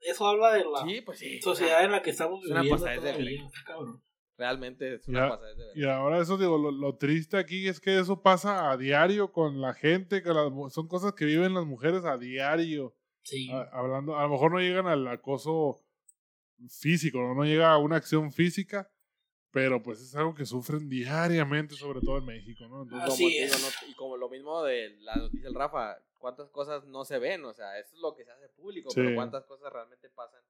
Eso 0.00 0.26
habla 0.26 0.52
de 0.52 0.64
la 0.64 0.84
Sí, 0.84 1.00
pues 1.02 1.18
sí. 1.18 1.40
sociedad 1.40 1.84
en 1.84 1.92
la 1.92 2.02
que 2.02 2.10
estamos 2.10 2.44
Es 2.44 2.50
una 2.50 2.60
viviendo. 2.62 2.84
pasadez 2.84 3.02
de 3.02 3.12
verga. 3.24 3.46
está 3.46 3.60
cabrón. 3.66 4.02
Realmente 4.36 4.94
es 4.94 5.06
una 5.06 5.28
pasada 5.28 5.54
de 5.54 5.64
Y 5.80 5.84
ahora 5.84 6.20
eso 6.20 6.36
digo, 6.38 6.58
lo, 6.58 6.72
lo 6.72 6.96
triste 6.96 7.36
aquí 7.36 7.68
es 7.68 7.78
que 7.80 7.98
eso 7.98 8.22
pasa 8.22 8.70
a 8.72 8.76
diario 8.76 9.30
con 9.30 9.60
la 9.60 9.74
gente, 9.74 10.22
que 10.22 10.30
las 10.30 10.50
son 10.72 10.88
cosas 10.88 11.12
que 11.12 11.24
viven 11.26 11.54
las 11.54 11.66
mujeres 11.66 12.04
a 12.04 12.18
diario. 12.18 12.96
Sí. 13.22 13.48
A- 13.52 13.68
hablando, 13.72 14.16
a 14.16 14.22
lo 14.24 14.30
mejor 14.30 14.50
no 14.52 14.58
llegan 14.58 14.86
al 14.88 15.06
acoso 15.06 15.81
físico, 16.68 17.18
no, 17.18 17.34
no 17.34 17.44
llega 17.44 17.72
a 17.72 17.78
una 17.78 17.96
acción 17.96 18.32
física, 18.32 18.90
pero 19.50 19.82
pues 19.82 20.00
es 20.00 20.14
algo 20.14 20.34
que 20.34 20.46
sufren 20.46 20.88
diariamente, 20.88 21.74
sobre 21.74 22.00
todo 22.00 22.18
en 22.18 22.24
México, 22.26 22.66
¿no? 22.68 22.82
Entonces, 22.84 23.12
Así 23.12 23.24
como 23.24 23.56
es. 23.56 23.62
no- 23.82 23.88
y 23.88 23.94
como 23.94 24.16
lo 24.16 24.28
mismo 24.28 24.62
de 24.62 24.96
la 25.00 25.16
noticia 25.16 25.44
del 25.44 25.54
Rafa, 25.54 25.96
cuántas 26.18 26.48
cosas 26.50 26.84
no 26.86 27.04
se 27.04 27.18
ven, 27.18 27.44
o 27.44 27.52
sea, 27.52 27.78
eso 27.78 27.94
es 27.94 28.00
lo 28.00 28.14
que 28.14 28.24
se 28.24 28.30
hace 28.30 28.48
público, 28.50 28.90
Sí. 28.90 28.96
pero 29.00 29.14
cuántas 29.14 29.44
cosas 29.44 29.72
realmente 29.72 30.08
pasan 30.10 30.40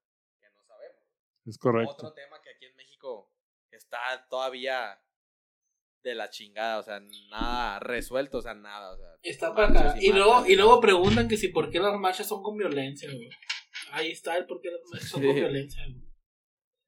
que 0.40 0.48
no 0.50 0.62
sabemos. 0.64 1.00
es 1.46 1.58
correcto. 1.58 1.92
Otro 1.92 2.12
tema 2.12 2.40
que 2.42 2.50
aquí 2.50 2.66
en 2.66 2.76
México 2.76 3.30
está 3.70 3.98
todavía 4.30 5.00
de 6.04 6.14
la 6.16 6.30
chingada, 6.30 6.78
o 6.78 6.82
sea, 6.82 7.00
nada 7.30 7.78
resuelto, 7.80 8.38
o 8.38 8.42
sea, 8.42 8.54
nada, 8.54 8.92
o 8.92 8.96
sea. 8.96 9.06
Está 9.22 9.54
para 9.54 9.68
acá. 9.68 9.94
Y 10.00 10.12
luego, 10.12 10.44
y 10.46 10.56
luego 10.56 10.80
preguntan 10.80 11.28
que 11.28 11.36
si 11.36 11.48
por 11.48 11.70
qué 11.70 11.78
las 11.80 11.96
marchas 11.98 12.26
son 12.28 12.42
con 12.42 12.56
violencia, 12.56 13.08
güey. 13.12 13.30
Ahí 13.92 14.10
está 14.10 14.36
el 14.36 14.46
por 14.46 14.60
qué 14.60 14.70
las 14.70 14.80
marchas 14.90 15.08
son 15.10 15.22
con 15.22 15.30
Sí. 15.34 15.40
violencia, 15.40 15.82
güey. 15.86 16.02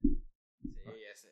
Sí, 0.03 1.01
ya 1.01 1.17
sé. 1.17 1.29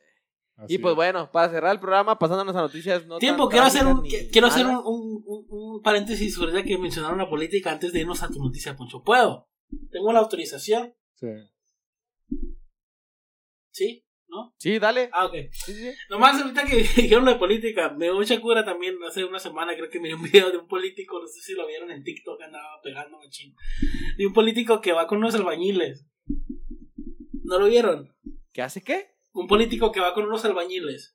Así 0.56 0.74
Y 0.74 0.78
pues 0.78 0.92
es. 0.92 0.96
bueno, 0.96 1.30
para 1.32 1.48
cerrar 1.50 1.72
el 1.72 1.80
programa, 1.80 2.18
pasándonos 2.18 2.54
a 2.56 2.60
noticias 2.60 3.06
no 3.06 3.18
Tiempo, 3.18 3.48
quiero 3.48 3.66
hacer 3.66 3.86
un, 3.86 4.02
quiero 4.30 4.46
hacer 4.46 4.66
un, 4.66 4.76
un, 4.84 5.22
un- 5.26 5.46
un 5.48 5.82
paréntesis 5.82 6.34
sobre 6.34 6.52
la 6.52 6.62
que 6.62 6.78
mencionaron 6.78 7.18
la 7.18 7.28
política 7.28 7.72
antes 7.72 7.92
de 7.92 8.00
irnos 8.00 8.22
a 8.22 8.28
tu 8.28 8.38
noticia, 8.42 8.76
Poncho. 8.76 9.02
¿Puedo? 9.02 9.48
¿Tengo 9.90 10.12
la 10.12 10.20
autorización? 10.20 10.94
Sí. 11.14 11.28
¿Sí? 13.70 14.04
¿No? 14.32 14.54
Sí, 14.56 14.78
dale. 14.78 15.10
Ah, 15.12 15.26
ok. 15.26 15.34
Sí, 15.52 15.74
sí. 15.74 15.92
Nomás 16.08 16.40
ahorita 16.40 16.64
que 16.64 16.76
dijeron 16.96 17.26
lo 17.26 17.32
de 17.34 17.38
política, 17.38 17.90
me 17.90 18.06
dio 18.06 18.14
mucha 18.14 18.40
cura 18.40 18.64
también 18.64 18.96
hace 19.06 19.24
una 19.24 19.38
semana, 19.38 19.74
creo 19.76 19.90
que 19.90 20.00
miré 20.00 20.14
un 20.14 20.22
video 20.22 20.50
de 20.50 20.56
un 20.56 20.66
político, 20.66 21.20
no 21.20 21.26
sé 21.26 21.42
si 21.42 21.52
lo 21.52 21.66
vieron 21.66 21.90
en 21.90 22.02
TikTok, 22.02 22.40
andaba 22.40 22.80
pegando 22.82 23.18
machín. 23.18 23.54
De 24.16 24.26
un 24.26 24.32
político 24.32 24.80
que 24.80 24.92
va 24.92 25.06
con 25.06 25.18
unos 25.18 25.34
albañiles. 25.34 26.06
¿No 27.44 27.58
lo 27.58 27.66
vieron? 27.66 28.16
¿Qué 28.54 28.62
hace 28.62 28.82
qué? 28.82 29.10
Un 29.32 29.46
político 29.46 29.92
que 29.92 30.00
va 30.00 30.14
con 30.14 30.24
unos 30.24 30.42
albañiles. 30.46 31.14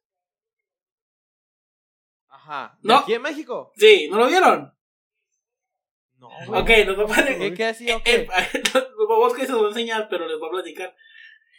Ajá. 2.27 2.77
¿De 2.83 2.89
No. 2.89 2.97
aquí 2.99 3.15
en 3.15 3.21
México? 3.23 3.71
Sí, 3.75 4.07
¿no 4.11 4.19
lo 4.19 4.27
vieron? 4.27 4.73
No. 6.17 6.27
Ok, 6.49 6.69
nos 6.85 6.99
va 6.99 7.17
a 7.17 7.25
¿Qué, 7.25 7.53
qué 7.55 7.65
hacía 7.65 7.97
o 7.97 8.01
Eh, 8.05 8.27
los 8.73 8.87
babos 9.09 9.33
que 9.33 9.47
se 9.47 9.51
los 9.53 9.61
voy 9.61 9.67
a 9.67 9.69
enseñar, 9.69 10.07
pero 10.07 10.27
les 10.27 10.37
voy 10.37 10.49
a 10.49 10.51
platicar. 10.51 10.95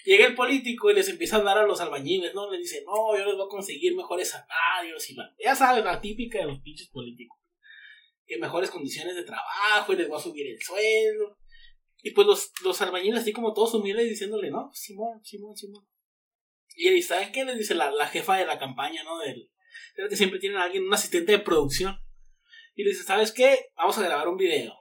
Llega 0.09 0.25
el 0.25 0.35
político 0.35 0.91
y 0.91 0.95
les 0.95 1.07
empieza 1.11 1.37
a 1.37 1.41
hablar 1.41 1.59
a 1.59 1.67
los 1.67 1.83
albañiles, 1.83 2.35
¿no? 2.35 2.51
Les 2.51 2.63
dice, 2.63 2.83
no, 2.87 3.15
yo 3.15 3.27
les 3.27 3.37
voy 3.37 3.45
a 3.45 3.51
conseguir 3.51 3.95
mejores 3.95 4.31
salarios 4.31 5.11
y 5.11 5.15
la... 5.15 5.31
Ya 5.39 5.55
sabes, 5.55 5.85
la 5.85 6.01
típica 6.01 6.39
de 6.39 6.47
los 6.47 6.61
pinches 6.61 6.89
políticos. 6.89 7.39
Que 8.25 8.39
mejores 8.39 8.71
condiciones 8.71 9.17
de 9.17 9.25
trabajo 9.25 9.93
y 9.93 9.97
les 9.97 10.09
voy 10.09 10.17
a 10.17 10.23
subir 10.23 10.47
el 10.47 10.59
sueldo. 10.63 11.37
Y 11.99 12.13
pues 12.13 12.27
los, 12.27 12.53
los 12.65 12.81
albañiles 12.81 13.21
así 13.21 13.35
como 13.35 13.53
todos 13.53 13.75
humildes 13.75 14.09
diciéndole, 14.09 14.51
no, 14.51 14.71
Simón, 14.73 15.23
Simón, 15.23 15.55
Simón. 15.55 15.87
Y 16.75 16.89
ahí, 16.89 17.03
¿saben 17.03 17.31
qué? 17.31 17.45
Les 17.45 17.59
dice 17.59 17.75
la, 17.75 17.91
la 17.91 18.07
jefa 18.07 18.39
de 18.39 18.47
la 18.47 18.59
campaña, 18.59 19.05
¿no? 19.05 19.19
Del, 19.19 19.51
que 20.09 20.17
siempre 20.17 20.39
tienen 20.39 20.57
a 20.57 20.65
alguien, 20.65 20.87
un 20.87 20.95
asistente 20.95 21.33
de 21.33 21.41
producción. 21.41 21.99
Y 22.75 22.83
le 22.83 22.93
dice, 22.93 23.03
¿sabes 23.03 23.31
qué? 23.31 23.67
Vamos 23.77 23.99
a 23.99 24.05
grabar 24.05 24.29
un 24.29 24.39
video. 24.39 24.73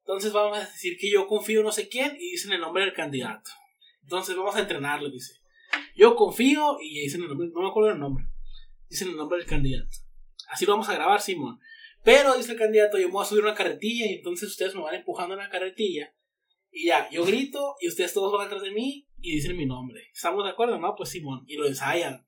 Entonces 0.00 0.30
vamos 0.30 0.58
a 0.58 0.66
decir 0.66 0.98
que 1.00 1.10
yo 1.10 1.26
confío 1.26 1.60
en 1.60 1.64
no 1.64 1.72
sé 1.72 1.88
quién 1.88 2.16
y 2.16 2.32
dicen 2.32 2.52
el 2.52 2.60
nombre 2.60 2.84
del 2.84 2.92
candidato. 2.92 3.50
Entonces 4.08 4.34
vamos 4.36 4.56
a 4.56 4.60
entrenarlo, 4.60 5.10
dice. 5.10 5.34
Yo 5.94 6.16
confío 6.16 6.78
y 6.80 7.02
dicen 7.02 7.20
el 7.20 7.28
nombre, 7.28 7.50
no 7.52 7.60
me 7.60 7.68
acuerdo 7.68 7.90
el 7.90 7.98
nombre. 7.98 8.24
Dicen 8.88 9.08
el 9.08 9.16
nombre 9.16 9.36
del 9.36 9.46
candidato. 9.46 9.90
Así 10.48 10.64
lo 10.64 10.72
vamos 10.72 10.88
a 10.88 10.94
grabar, 10.94 11.20
Simón. 11.20 11.60
Pero 12.04 12.34
dice 12.34 12.52
el 12.52 12.58
candidato, 12.58 12.96
yo 12.96 13.08
me 13.08 13.12
voy 13.12 13.22
a 13.22 13.28
subir 13.28 13.42
una 13.42 13.54
carretilla 13.54 14.06
y 14.06 14.14
entonces 14.14 14.48
ustedes 14.48 14.74
me 14.74 14.80
van 14.80 14.94
empujando 14.94 15.34
en 15.34 15.40
la 15.40 15.50
carretilla. 15.50 16.14
Y 16.70 16.86
ya, 16.86 17.06
yo 17.10 17.22
grito 17.22 17.74
y 17.82 17.88
ustedes 17.88 18.14
todos 18.14 18.32
van 18.32 18.46
atrás 18.46 18.62
de 18.62 18.70
mí 18.70 19.10
y 19.18 19.34
dicen 19.34 19.58
mi 19.58 19.66
nombre. 19.66 20.08
¿Estamos 20.10 20.42
de 20.42 20.52
acuerdo? 20.52 20.78
No, 20.78 20.94
pues 20.96 21.10
Simón. 21.10 21.44
Y 21.46 21.56
lo 21.56 21.66
ensayan. 21.66 22.26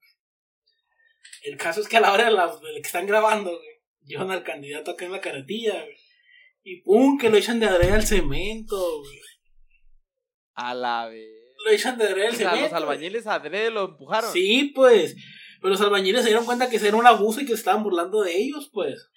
El 1.41 1.57
caso 1.57 1.81
es 1.81 1.87
que 1.87 1.97
a 1.97 2.01
la 2.01 2.13
hora 2.13 2.25
de, 2.25 2.31
la, 2.31 2.45
de 2.45 2.73
que 2.75 2.87
están 2.87 3.07
grabando, 3.07 3.57
güey, 3.57 3.81
llevan 4.03 4.29
al 4.29 4.43
candidato 4.43 4.91
acá 4.91 5.05
en 5.05 5.13
la 5.13 5.21
carretilla. 5.21 5.83
Y 6.61 6.81
pum, 6.81 7.17
que 7.17 7.31
lo 7.31 7.37
echan 7.37 7.59
de 7.59 7.65
adrede 7.65 7.93
al 7.93 8.05
cemento, 8.05 8.99
güey. 8.99 9.19
A 10.53 10.75
la 10.75 11.07
vez. 11.07 11.40
Lo 11.65 11.71
echan 11.71 11.97
de 11.97 12.05
adrede 12.05 12.27
al 12.27 12.33
O 12.33 12.37
sea, 12.37 12.49
cemento. 12.51 12.73
los 12.75 12.81
albañiles 12.81 13.27
adrede 13.27 13.71
lo 13.71 13.85
empujaron. 13.85 14.31
Sí, 14.31 14.71
pues. 14.75 15.15
Pero 15.61 15.71
los 15.71 15.81
albañiles 15.81 16.21
se 16.21 16.29
dieron 16.29 16.45
cuenta 16.45 16.69
que 16.69 16.77
ese 16.77 16.87
era 16.87 16.97
un 16.97 17.05
abuso 17.05 17.41
y 17.41 17.45
que 17.45 17.53
se 17.53 17.59
estaban 17.59 17.83
burlando 17.83 18.21
de 18.23 18.35
ellos, 18.35 18.69
pues. 18.73 19.11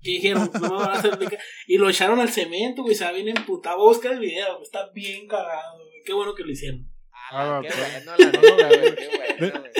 Y 0.00 0.14
dijeron, 0.14 0.50
no 0.54 0.60
me 0.60 0.76
van 0.76 0.90
a 0.90 0.92
hacer 0.94 1.18
de 1.18 1.26
ca-". 1.26 1.38
Y 1.66 1.76
lo 1.76 1.90
echaron 1.90 2.20
al 2.20 2.30
cemento, 2.30 2.82
güey. 2.82 2.94
Se 2.94 3.04
va 3.04 3.12
bien 3.12 3.28
emputado. 3.28 3.78
Busca 3.78 4.10
el 4.10 4.18
video, 4.20 4.52
güey, 4.54 4.62
está 4.62 4.90
bien 4.94 5.26
cagado, 5.26 5.76
güey. 5.76 6.02
Qué 6.04 6.12
bueno 6.12 6.34
que 6.34 6.44
lo 6.44 6.50
hicieron. 6.52 6.88
Ah, 7.30 7.60
qué 7.62 7.68
ok. 7.68 7.74
bueno, 7.76 8.16
la 8.16 8.26
neta, 8.26 8.68
güey, 8.68 8.94
qué 8.94 9.08
bueno, 9.38 9.60
güey. 9.60 9.72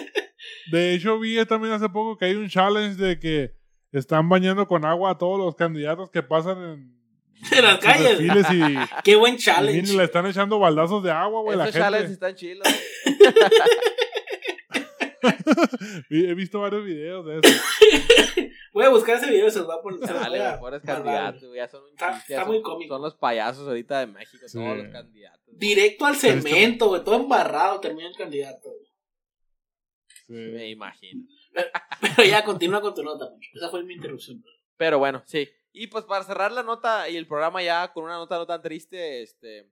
De 0.70 0.94
hecho, 0.94 1.18
vi 1.18 1.42
también 1.46 1.72
hace 1.72 1.88
poco 1.88 2.18
que 2.18 2.26
hay 2.26 2.34
un 2.34 2.48
challenge 2.48 3.02
de 3.02 3.18
que 3.18 3.54
están 3.92 4.28
bañando 4.28 4.66
con 4.66 4.84
agua 4.84 5.12
a 5.12 5.18
todos 5.18 5.38
los 5.38 5.54
candidatos 5.54 6.10
que 6.10 6.22
pasan 6.22 6.62
en, 6.62 6.97
En 7.56 7.64
las 7.64 7.78
calles. 7.78 8.18
desfiles 8.18 8.46
y, 8.52 8.76
Qué 9.04 9.16
buen 9.16 9.34
y 9.34 9.38
challenge. 9.38 9.72
vienen 9.72 9.92
y 9.94 9.96
le 9.96 10.04
están 10.04 10.26
echando 10.26 10.58
baldazos 10.58 11.02
de 11.02 11.10
agua, 11.10 11.42
güey. 11.42 11.56
La 11.56 11.68
Esos 11.68 11.80
challenges 11.80 12.10
están 12.12 12.34
chilos. 12.34 12.66
He 16.10 16.34
visto 16.34 16.60
varios 16.60 16.84
videos 16.84 17.26
de 17.26 17.38
eso. 17.40 17.58
Voy 18.72 18.84
a 18.84 18.88
buscar 18.90 19.16
ese 19.16 19.30
video 19.30 19.48
y 19.48 19.50
se 19.50 19.58
los 19.60 19.68
va 19.68 19.74
a 19.76 19.82
poner. 19.82 20.00
Dale, 20.00 20.44
a 20.44 20.52
mejores 20.52 20.82
candidatos, 20.82 21.42
güey. 21.44 21.56
Ya 21.56 21.68
son 21.68 21.82
un 21.84 21.90
Está- 21.90 22.14
chiste, 22.14 22.32
está 22.34 22.44
son- 22.44 22.52
muy 22.54 22.62
cómico. 22.62 22.94
Son 22.94 23.02
los 23.02 23.14
payasos 23.16 23.66
ahorita 23.66 24.00
de 24.00 24.06
México, 24.06 24.44
Sí. 24.46 24.58
todos 24.58 24.76
los 24.76 24.88
candidatos. 24.88 25.40
Directo 25.58 26.06
al 26.06 26.16
cemento, 26.16 26.88
güey. 26.88 27.02
Todo 27.04 27.16
embarrado 27.16 27.80
termina 27.80 28.08
el 28.08 28.16
candidato. 28.16 28.68
Sí. 30.26 30.32
Me 30.34 30.68
imagino. 30.70 31.24
Pero 32.16 32.28
ya, 32.28 32.44
continúa 32.44 32.80
con 32.80 32.94
tu 32.94 33.02
nota. 33.02 33.26
Esa 33.54 33.68
fue 33.70 33.82
mi 33.84 33.94
interrupción. 33.94 34.42
Pero 34.76 34.98
bueno, 34.98 35.22
sí. 35.26 35.48
Y 35.72 35.88
pues 35.88 36.04
para 36.04 36.24
cerrar 36.24 36.50
la 36.52 36.62
nota 36.62 37.08
y 37.08 37.16
el 37.16 37.26
programa 37.26 37.62
ya 37.62 37.92
con 37.92 38.04
una 38.04 38.14
nota 38.14 38.36
no 38.36 38.46
tan 38.46 38.62
triste, 38.62 39.22
este, 39.22 39.70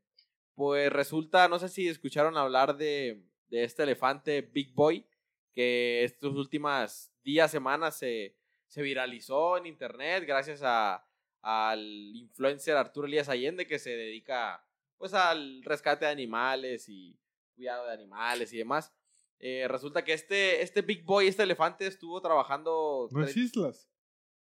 pues 0.54 0.92
resulta, 0.92 1.48
no 1.48 1.58
sé 1.58 1.68
si 1.68 1.88
escucharon 1.88 2.36
hablar 2.36 2.76
de, 2.76 3.22
de 3.48 3.64
este 3.64 3.82
elefante 3.82 4.42
Big 4.42 4.72
Boy, 4.74 5.06
que 5.52 6.04
estos 6.04 6.34
últimas 6.34 7.12
días, 7.24 7.50
semanas 7.50 7.96
se, 7.96 8.36
se 8.66 8.82
viralizó 8.82 9.56
en 9.56 9.66
internet 9.66 10.24
gracias 10.26 10.60
a, 10.62 11.04
al 11.40 11.80
influencer 12.14 12.76
Arturo 12.76 13.06
Elías 13.06 13.28
Allende 13.28 13.66
que 13.66 13.78
se 13.78 13.90
dedica 13.90 14.62
pues 14.98 15.14
al 15.14 15.62
rescate 15.62 16.04
de 16.04 16.10
animales 16.10 16.88
y 16.88 17.18
cuidado 17.54 17.86
de 17.86 17.92
animales 17.92 18.52
y 18.52 18.58
demás. 18.58 18.92
Eh, 19.38 19.66
resulta 19.68 20.04
que 20.04 20.12
este, 20.14 20.62
este 20.62 20.82
Big 20.82 21.04
Boy, 21.04 21.26
este 21.28 21.42
elefante 21.42 21.86
estuvo 21.86 22.20
trabajando... 22.22 23.08
No 23.10 23.22
es 23.24 23.36
tre- 23.36 23.40
Islas. 23.42 23.90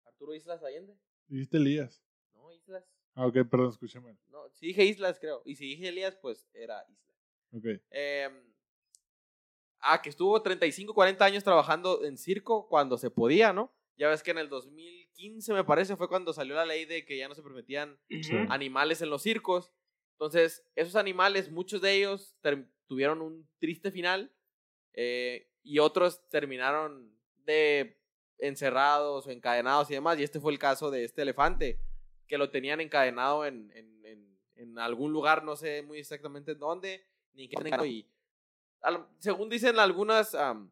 Arturo 0.05 0.35
Islas 0.35 0.63
Allende. 0.63 0.97
Dijiste 1.29 1.57
Elías. 1.59 2.03
No, 2.35 2.53
Islas. 2.53 2.85
Ah, 3.15 3.27
ok, 3.27 3.35
perdón, 3.51 3.71
escuché 3.71 4.01
mal. 4.01 4.17
No, 4.29 4.49
si 4.51 4.67
dije 4.67 4.85
Islas, 4.85 5.19
creo. 5.19 5.43
Y 5.45 5.57
si 5.57 5.65
dije 5.67 5.89
Elías, 5.89 6.17
pues 6.21 6.49
era 6.55 6.85
Islas. 6.89 7.17
Ok. 7.53 7.65
Eh, 7.91 8.29
ah, 9.81 10.01
que 10.03 10.11
estuvo 10.11 10.41
35, 10.41 10.95
40 10.95 11.25
años 11.25 11.45
trabajando 11.45 12.05
en 12.05 12.17
circo 12.17 12.69
cuando 12.69 12.99
se 12.99 13.11
podía, 13.11 13.53
¿no? 13.53 13.73
Ya 13.97 14.09
ves 14.09 14.23
que 14.23 14.31
en 14.31 14.39
el 14.39 14.49
2015, 14.49 15.53
me 15.53 15.65
parece, 15.65 15.97
fue 15.97 16.09
cuando 16.09 16.33
salió 16.33 16.55
la 16.55 16.65
ley 16.67 16.85
de 16.85 17.05
que 17.05 17.19
ya 17.19 17.29
no 17.29 17.35
se 17.35 17.43
permitían 17.43 17.99
Sí. 18.09 18.37
animales 18.49 19.03
en 19.03 19.11
los 19.11 19.23
circos. 19.23 19.73
Entonces, 20.13 20.65
esos 20.77 20.97
animales, 20.97 21.51
muchos 21.51 21.81
de 21.81 21.95
ellos 21.95 22.37
tuvieron 22.87 23.21
un 23.23 23.49
triste 23.59 23.91
final 23.91 24.33
eh, 24.95 25.51
y 25.63 25.79
otros 25.81 26.27
terminaron 26.29 27.13
de 27.45 28.01
encerrados 28.39 29.27
o 29.27 29.31
encadenados 29.31 29.91
y 29.91 29.95
demás. 29.95 30.19
Y 30.19 30.23
este 30.23 30.41
fue 30.41 30.53
el 30.53 30.59
caso 30.59 30.91
de 30.91 31.05
este 31.05 31.23
elefante, 31.23 31.81
que 32.27 32.39
lo 32.39 32.51
tenían 32.51 32.81
encadenado 32.81 33.45
en, 33.47 33.71
en, 33.75 34.05
en- 34.05 34.39
en 34.57 34.79
algún 34.79 35.13
lugar, 35.13 35.45
no 35.45 35.55
sé 35.57 35.83
muy 35.83 35.99
exactamente 36.01 36.53
en 36.53 36.59
dónde, 36.59 37.05
ni 37.35 37.49
qué. 37.49 37.57
Y 37.87 38.07
al- 38.83 39.07
según 39.19 39.49
dicen 39.49 39.79
algunas, 39.79 40.35
am, 40.35 40.71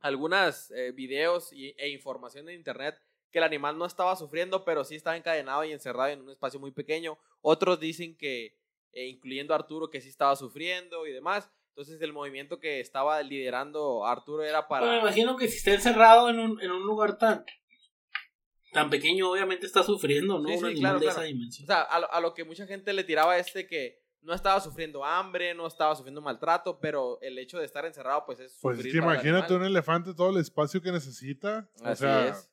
algunas 0.00 0.70
eh, 0.70 0.92
videos 0.92 1.52
y- 1.52 1.74
e 1.78 1.88
información 1.88 2.48
en 2.48 2.56
internet, 2.56 3.00
que 3.30 3.38
el 3.38 3.44
animal 3.44 3.76
no 3.78 3.84
estaba 3.86 4.14
sufriendo, 4.16 4.64
pero 4.64 4.84
sí 4.84 4.94
estaba 4.94 5.16
encadenado 5.16 5.64
y 5.64 5.72
encerrado 5.72 6.08
en 6.10 6.22
un 6.22 6.30
espacio 6.30 6.60
muy 6.60 6.70
pequeño. 6.70 7.18
Otros 7.40 7.78
dicen 7.80 8.16
que, 8.16 8.56
eh, 8.92 9.06
incluyendo 9.06 9.52
a 9.52 9.56
Arturo, 9.56 9.90
que 9.90 10.00
sí 10.00 10.08
estaba 10.08 10.34
sufriendo 10.36 11.06
y 11.06 11.12
demás. 11.12 11.50
Entonces 11.78 12.02
el 12.02 12.12
movimiento 12.12 12.58
que 12.58 12.80
estaba 12.80 13.22
liderando 13.22 14.04
Arturo 14.04 14.42
era 14.42 14.66
para... 14.66 14.80
Pero 14.84 14.92
me 14.96 15.00
imagino 15.02 15.36
que 15.36 15.46
si 15.46 15.58
está 15.58 15.74
encerrado 15.74 16.28
en 16.28 16.40
un, 16.40 16.60
en 16.60 16.72
un 16.72 16.82
lugar 16.82 17.16
tan, 17.18 17.44
tan 18.72 18.90
pequeño 18.90 19.30
obviamente 19.30 19.64
está 19.64 19.84
sufriendo, 19.84 20.40
¿no? 20.40 20.48
Sí, 20.48 20.58
claro, 20.74 20.98
de 20.98 21.04
claro. 21.04 21.08
esa 21.10 21.20
O 21.20 21.24
dimensión. 21.24 21.66
sea, 21.68 21.82
a, 21.82 22.00
lo- 22.00 22.12
a 22.12 22.20
lo 22.20 22.34
que 22.34 22.42
mucha 22.42 22.66
gente 22.66 22.92
le 22.92 23.04
tiraba 23.04 23.38
es 23.38 23.52
de 23.54 23.68
que 23.68 24.02
no 24.22 24.34
estaba 24.34 24.60
sufriendo 24.60 25.04
hambre, 25.04 25.54
no 25.54 25.68
estaba 25.68 25.94
sufriendo 25.94 26.20
maltrato, 26.20 26.80
pero 26.80 27.20
el 27.22 27.38
hecho 27.38 27.58
de 27.60 27.64
estar 27.66 27.84
encerrado, 27.84 28.24
pues 28.26 28.40
es 28.40 28.58
Pues 28.60 28.74
es 28.78 28.78
sufrir 28.84 28.92
que 28.94 28.98
imagínate 29.06 29.54
un 29.54 29.62
elefante 29.64 30.14
todo 30.14 30.30
el 30.30 30.38
espacio 30.38 30.82
que 30.82 30.90
necesita. 30.90 31.70
O 31.80 31.86
Así 31.86 32.00
sea, 32.02 32.26
es. 32.26 32.50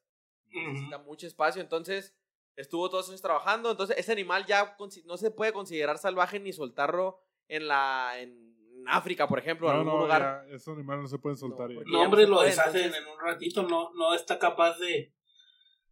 Necesita 0.53 0.99
mucho 0.99 1.25
espacio, 1.25 1.63
entonces 1.63 2.15
estuvo 2.55 2.91
todos 2.91 3.09
años 3.09 3.23
trabajando, 3.23 3.71
entonces 3.71 3.97
ese 3.97 4.11
animal 4.11 4.45
ya 4.45 4.77
no 5.05 5.17
se 5.17 5.31
puede 5.31 5.51
considerar 5.51 5.97
salvaje 5.97 6.39
ni 6.39 6.53
soltarlo 6.53 7.19
en 7.47 7.67
la 7.67 8.13
en 8.19 8.54
África, 8.87 9.27
por 9.27 9.39
ejemplo, 9.39 9.67
en 9.69 9.73
no, 9.73 9.79
algún 9.81 9.93
no, 9.93 10.01
lugar. 10.01 10.45
ya, 10.47 10.55
esos 10.55 10.75
animales 10.75 11.03
no 11.03 11.07
se 11.07 11.17
pueden 11.19 11.37
soltar. 11.37 11.69
No, 11.69 11.81
ya 11.83 11.97
hombre, 11.99 12.27
lo 12.27 12.41
deshacen 12.41 12.83
entonces- 12.85 13.01
en 13.01 13.13
un 13.13 13.19
ratito, 13.19 13.63
no, 13.63 13.91
no 13.93 14.13
está 14.13 14.39
capaz 14.39 14.77
de. 14.79 15.13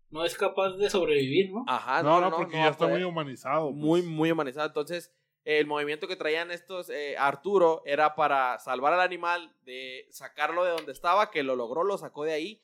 No 0.10 0.24
es 0.24 0.38
capaz 0.38 0.72
de 0.78 0.90
sobrevivir, 0.92 1.52
¿no? 1.52 1.66
Ajá, 1.68 2.04
no, 2.04 2.22
no, 2.22 2.30
no, 2.30 2.38
porque 2.38 2.56
no 2.56 2.64
ya 2.64 2.70
está 2.70 2.88
muy 2.88 3.04
humanizado. 3.04 3.70
pues. 3.72 3.76
muy, 3.76 4.02
muy 4.04 4.32
humanizado. 4.32 4.68
Entonces, 4.68 5.12
eh, 5.44 5.58
el 5.58 5.66
movimiento 5.66 6.08
que 6.08 6.16
traían 6.16 6.52
estos, 6.52 6.90
eh, 6.90 7.16
Arturo, 7.18 7.82
era 7.86 8.14
para 8.16 8.60
salvar 8.60 8.94
al 8.94 9.02
animal, 9.02 9.56
de 9.64 10.06
sacarlo 10.12 10.64
de 10.66 10.72
donde 10.72 10.92
estaba, 10.92 11.32
que 11.32 11.42
lo 11.42 11.56
logró, 11.56 11.84
lo 11.84 11.98
sacó 11.98 12.26
de 12.26 12.34
ahí. 12.34 12.62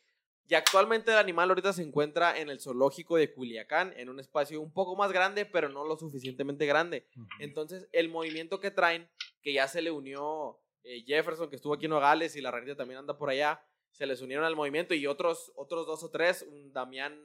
Y 0.49 0.55
actualmente 0.55 1.11
el 1.11 1.17
animal 1.17 1.49
ahorita 1.49 1.73
se 1.73 1.83
encuentra 1.83 2.35
en 2.39 2.49
el 2.49 2.59
zoológico 2.59 3.17
de 3.17 3.31
Culiacán, 3.31 3.93
en 3.95 4.09
un 4.09 4.19
espacio 4.19 4.59
un 4.59 4.73
poco 4.73 4.95
más 4.95 5.11
grande, 5.11 5.45
pero 5.45 5.69
no 5.69 5.85
lo 5.85 5.95
suficientemente 5.95 6.65
grande. 6.65 7.05
Entonces, 7.39 7.87
el 7.91 8.09
movimiento 8.09 8.59
que 8.59 8.71
traen, 8.71 9.07
que 9.43 9.53
ya 9.53 9.67
se 9.67 9.83
le 9.83 9.91
unió 9.91 10.59
eh, 10.83 11.03
Jefferson, 11.05 11.51
que 11.51 11.55
estuvo 11.55 11.75
aquí 11.75 11.85
en 11.85 11.91
Nogales, 11.91 12.35
y 12.35 12.41
la 12.41 12.49
ranita 12.49 12.75
también 12.75 12.97
anda 12.97 13.15
por 13.15 13.29
allá, 13.29 13.63
se 13.91 14.07
les 14.07 14.23
unieron 14.23 14.43
al 14.43 14.55
movimiento, 14.55 14.95
y 14.95 15.05
otros, 15.05 15.51
otros 15.55 15.85
dos 15.85 16.03
o 16.03 16.09
tres, 16.09 16.41
un 16.41 16.73
Damián, 16.73 17.15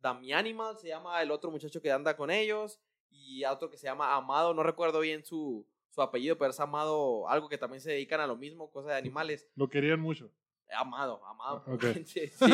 Damianimal 0.00 0.78
se 0.78 0.88
llama 0.88 1.22
el 1.22 1.30
otro 1.30 1.50
muchacho 1.50 1.80
que 1.80 1.90
anda 1.90 2.18
con 2.18 2.30
ellos, 2.30 2.80
y 3.08 3.46
otro 3.46 3.70
que 3.70 3.78
se 3.78 3.86
llama 3.86 4.14
Amado, 4.14 4.52
no 4.52 4.62
recuerdo 4.62 5.00
bien 5.00 5.24
su, 5.24 5.66
su 5.88 6.02
apellido, 6.02 6.36
pero 6.36 6.50
es 6.50 6.60
Amado, 6.60 7.30
algo 7.30 7.48
que 7.48 7.56
también 7.56 7.80
se 7.80 7.92
dedican 7.92 8.20
a 8.20 8.26
lo 8.26 8.36
mismo, 8.36 8.70
cosa 8.70 8.90
de 8.90 8.96
animales. 8.96 9.48
Lo 9.54 9.70
querían 9.70 10.00
mucho. 10.00 10.30
Amado, 10.72 11.24
Amado. 11.26 11.64
Ok. 11.66 11.84
Sí, 12.04 12.28
sí. 12.28 12.44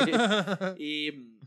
Y 0.78 1.40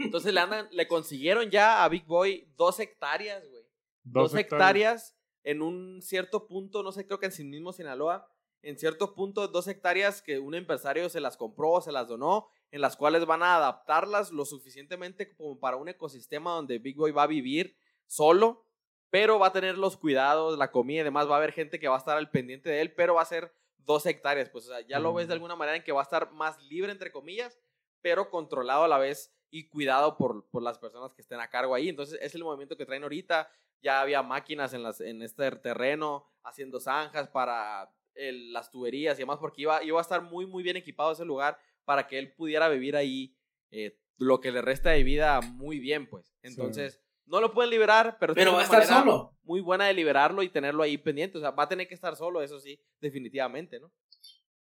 entonces 0.00 0.32
le, 0.32 0.40
andan, 0.40 0.68
le 0.70 0.86
consiguieron 0.86 1.50
ya 1.50 1.84
a 1.84 1.88
Big 1.88 2.04
Boy 2.06 2.48
dos 2.56 2.78
hectáreas, 2.78 3.48
güey 3.48 3.64
dos, 4.04 4.34
hectáreas 4.34 5.16
en 5.42 5.62
un 5.62 6.00
cierto 6.02 6.46
punto, 6.46 6.82
no 6.82 6.92
sé, 6.92 7.06
creo 7.06 7.18
que 7.18 7.26
en 7.26 7.32
sí 7.32 7.44
mismo 7.44 7.72
Sinaloa, 7.72 8.28
en 8.62 8.78
cierto 8.78 9.14
punto, 9.14 9.48
dos 9.48 9.66
hectáreas 9.68 10.22
que 10.22 10.38
un 10.38 10.54
empresario 10.54 11.08
se 11.08 11.20
las 11.20 11.36
compró, 11.36 11.80
se 11.80 11.92
las 11.92 12.08
donó, 12.08 12.48
en 12.70 12.80
las 12.80 12.96
cuales 12.96 13.26
van 13.26 13.42
a 13.42 13.56
adaptarlas 13.56 14.32
lo 14.32 14.44
suficientemente 14.44 15.34
como 15.34 15.58
para 15.58 15.76
un 15.76 15.88
ecosistema 15.88 16.52
donde 16.52 16.78
Big 16.78 16.96
Boy 16.96 17.12
va 17.12 17.24
a 17.24 17.28
vivir 17.28 17.76
solo, 18.06 18.66
pero 19.10 19.38
va 19.38 19.48
a 19.48 19.52
tener 19.52 19.76
los 19.76 19.96
cuidados, 19.96 20.58
la 20.58 20.70
comida 20.70 21.02
y 21.02 21.04
demás, 21.04 21.28
va 21.28 21.34
a 21.34 21.38
haber 21.38 21.52
gente 21.52 21.78
que 21.78 21.88
va 21.88 21.96
a 21.96 21.98
estar 21.98 22.16
al 22.16 22.30
pendiente 22.30 22.70
de 22.70 22.80
él, 22.80 22.94
pero 22.94 23.14
va 23.14 23.22
a 23.22 23.26
ser 23.26 23.54
dos 23.84 24.06
hectáreas, 24.06 24.48
pues 24.50 24.64
o 24.66 24.68
sea, 24.68 24.80
ya 24.80 24.98
lo 24.98 25.12
ves 25.14 25.26
de 25.28 25.34
Mm. 25.34 25.36
alguna 25.36 25.56
manera 25.56 25.76
en 25.76 25.82
que 25.84 25.92
va 25.92 26.00
a 26.00 26.04
estar 26.04 26.32
más 26.32 26.60
libre, 26.64 26.90
entre 26.92 27.12
comillas, 27.12 27.58
pero 28.00 28.30
controlado 28.30 28.84
a 28.84 28.88
la 28.88 28.98
vez 28.98 29.34
y 29.50 29.68
cuidado 29.68 30.16
por, 30.16 30.48
por 30.50 30.62
las 30.62 30.78
personas 30.78 31.14
que 31.14 31.22
estén 31.22 31.40
a 31.40 31.48
cargo 31.48 31.74
ahí. 31.74 31.88
Entonces, 31.88 32.18
es 32.20 32.34
el 32.34 32.42
movimiento 32.44 32.76
que 32.76 32.86
traen 32.86 33.02
ahorita. 33.04 33.48
Ya 33.82 34.00
había 34.00 34.22
máquinas 34.22 34.72
en, 34.74 34.82
las, 34.82 35.00
en 35.00 35.22
este 35.22 35.50
terreno 35.52 36.26
haciendo 36.42 36.80
zanjas 36.80 37.28
para 37.28 37.92
el- 38.14 38.52
las 38.52 38.70
tuberías 38.70 39.16
y 39.18 39.22
demás, 39.22 39.38
porque 39.38 39.62
iba, 39.62 39.82
iba 39.84 39.98
a 39.98 40.02
estar 40.02 40.22
muy, 40.22 40.46
muy 40.46 40.62
bien 40.62 40.76
equipado 40.76 41.12
ese 41.12 41.24
lugar 41.24 41.58
para 41.84 42.06
que 42.06 42.18
él 42.18 42.32
pudiera 42.34 42.68
vivir 42.68 42.96
ahí 42.96 43.36
eh, 43.70 43.98
lo 44.18 44.40
que 44.40 44.50
le 44.52 44.62
resta 44.62 44.90
de 44.90 45.02
vida 45.02 45.40
muy 45.40 45.78
bien, 45.78 46.08
pues. 46.08 46.34
Entonces, 46.42 47.00
no 47.26 47.40
lo 47.40 47.52
pueden 47.52 47.70
liberar, 47.70 48.16
pero, 48.20 48.34
Pero 48.34 48.50
tiene 48.50 48.56
va 48.56 48.60
a 48.60 48.64
estar 48.64 48.86
solo. 48.86 49.36
Muy 49.42 49.60
buena 49.60 49.86
de 49.86 49.94
liberarlo 49.94 50.42
y 50.42 50.48
tenerlo 50.48 50.82
ahí 50.82 50.98
pendiente. 50.98 51.38
O 51.38 51.40
sea, 51.40 51.50
va 51.50 51.64
a 51.64 51.68
tener 51.68 51.88
que 51.88 51.94
estar 51.94 52.16
solo, 52.16 52.42
eso 52.42 52.60
sí, 52.60 52.80
definitivamente, 53.00 53.80
¿no? 53.80 53.92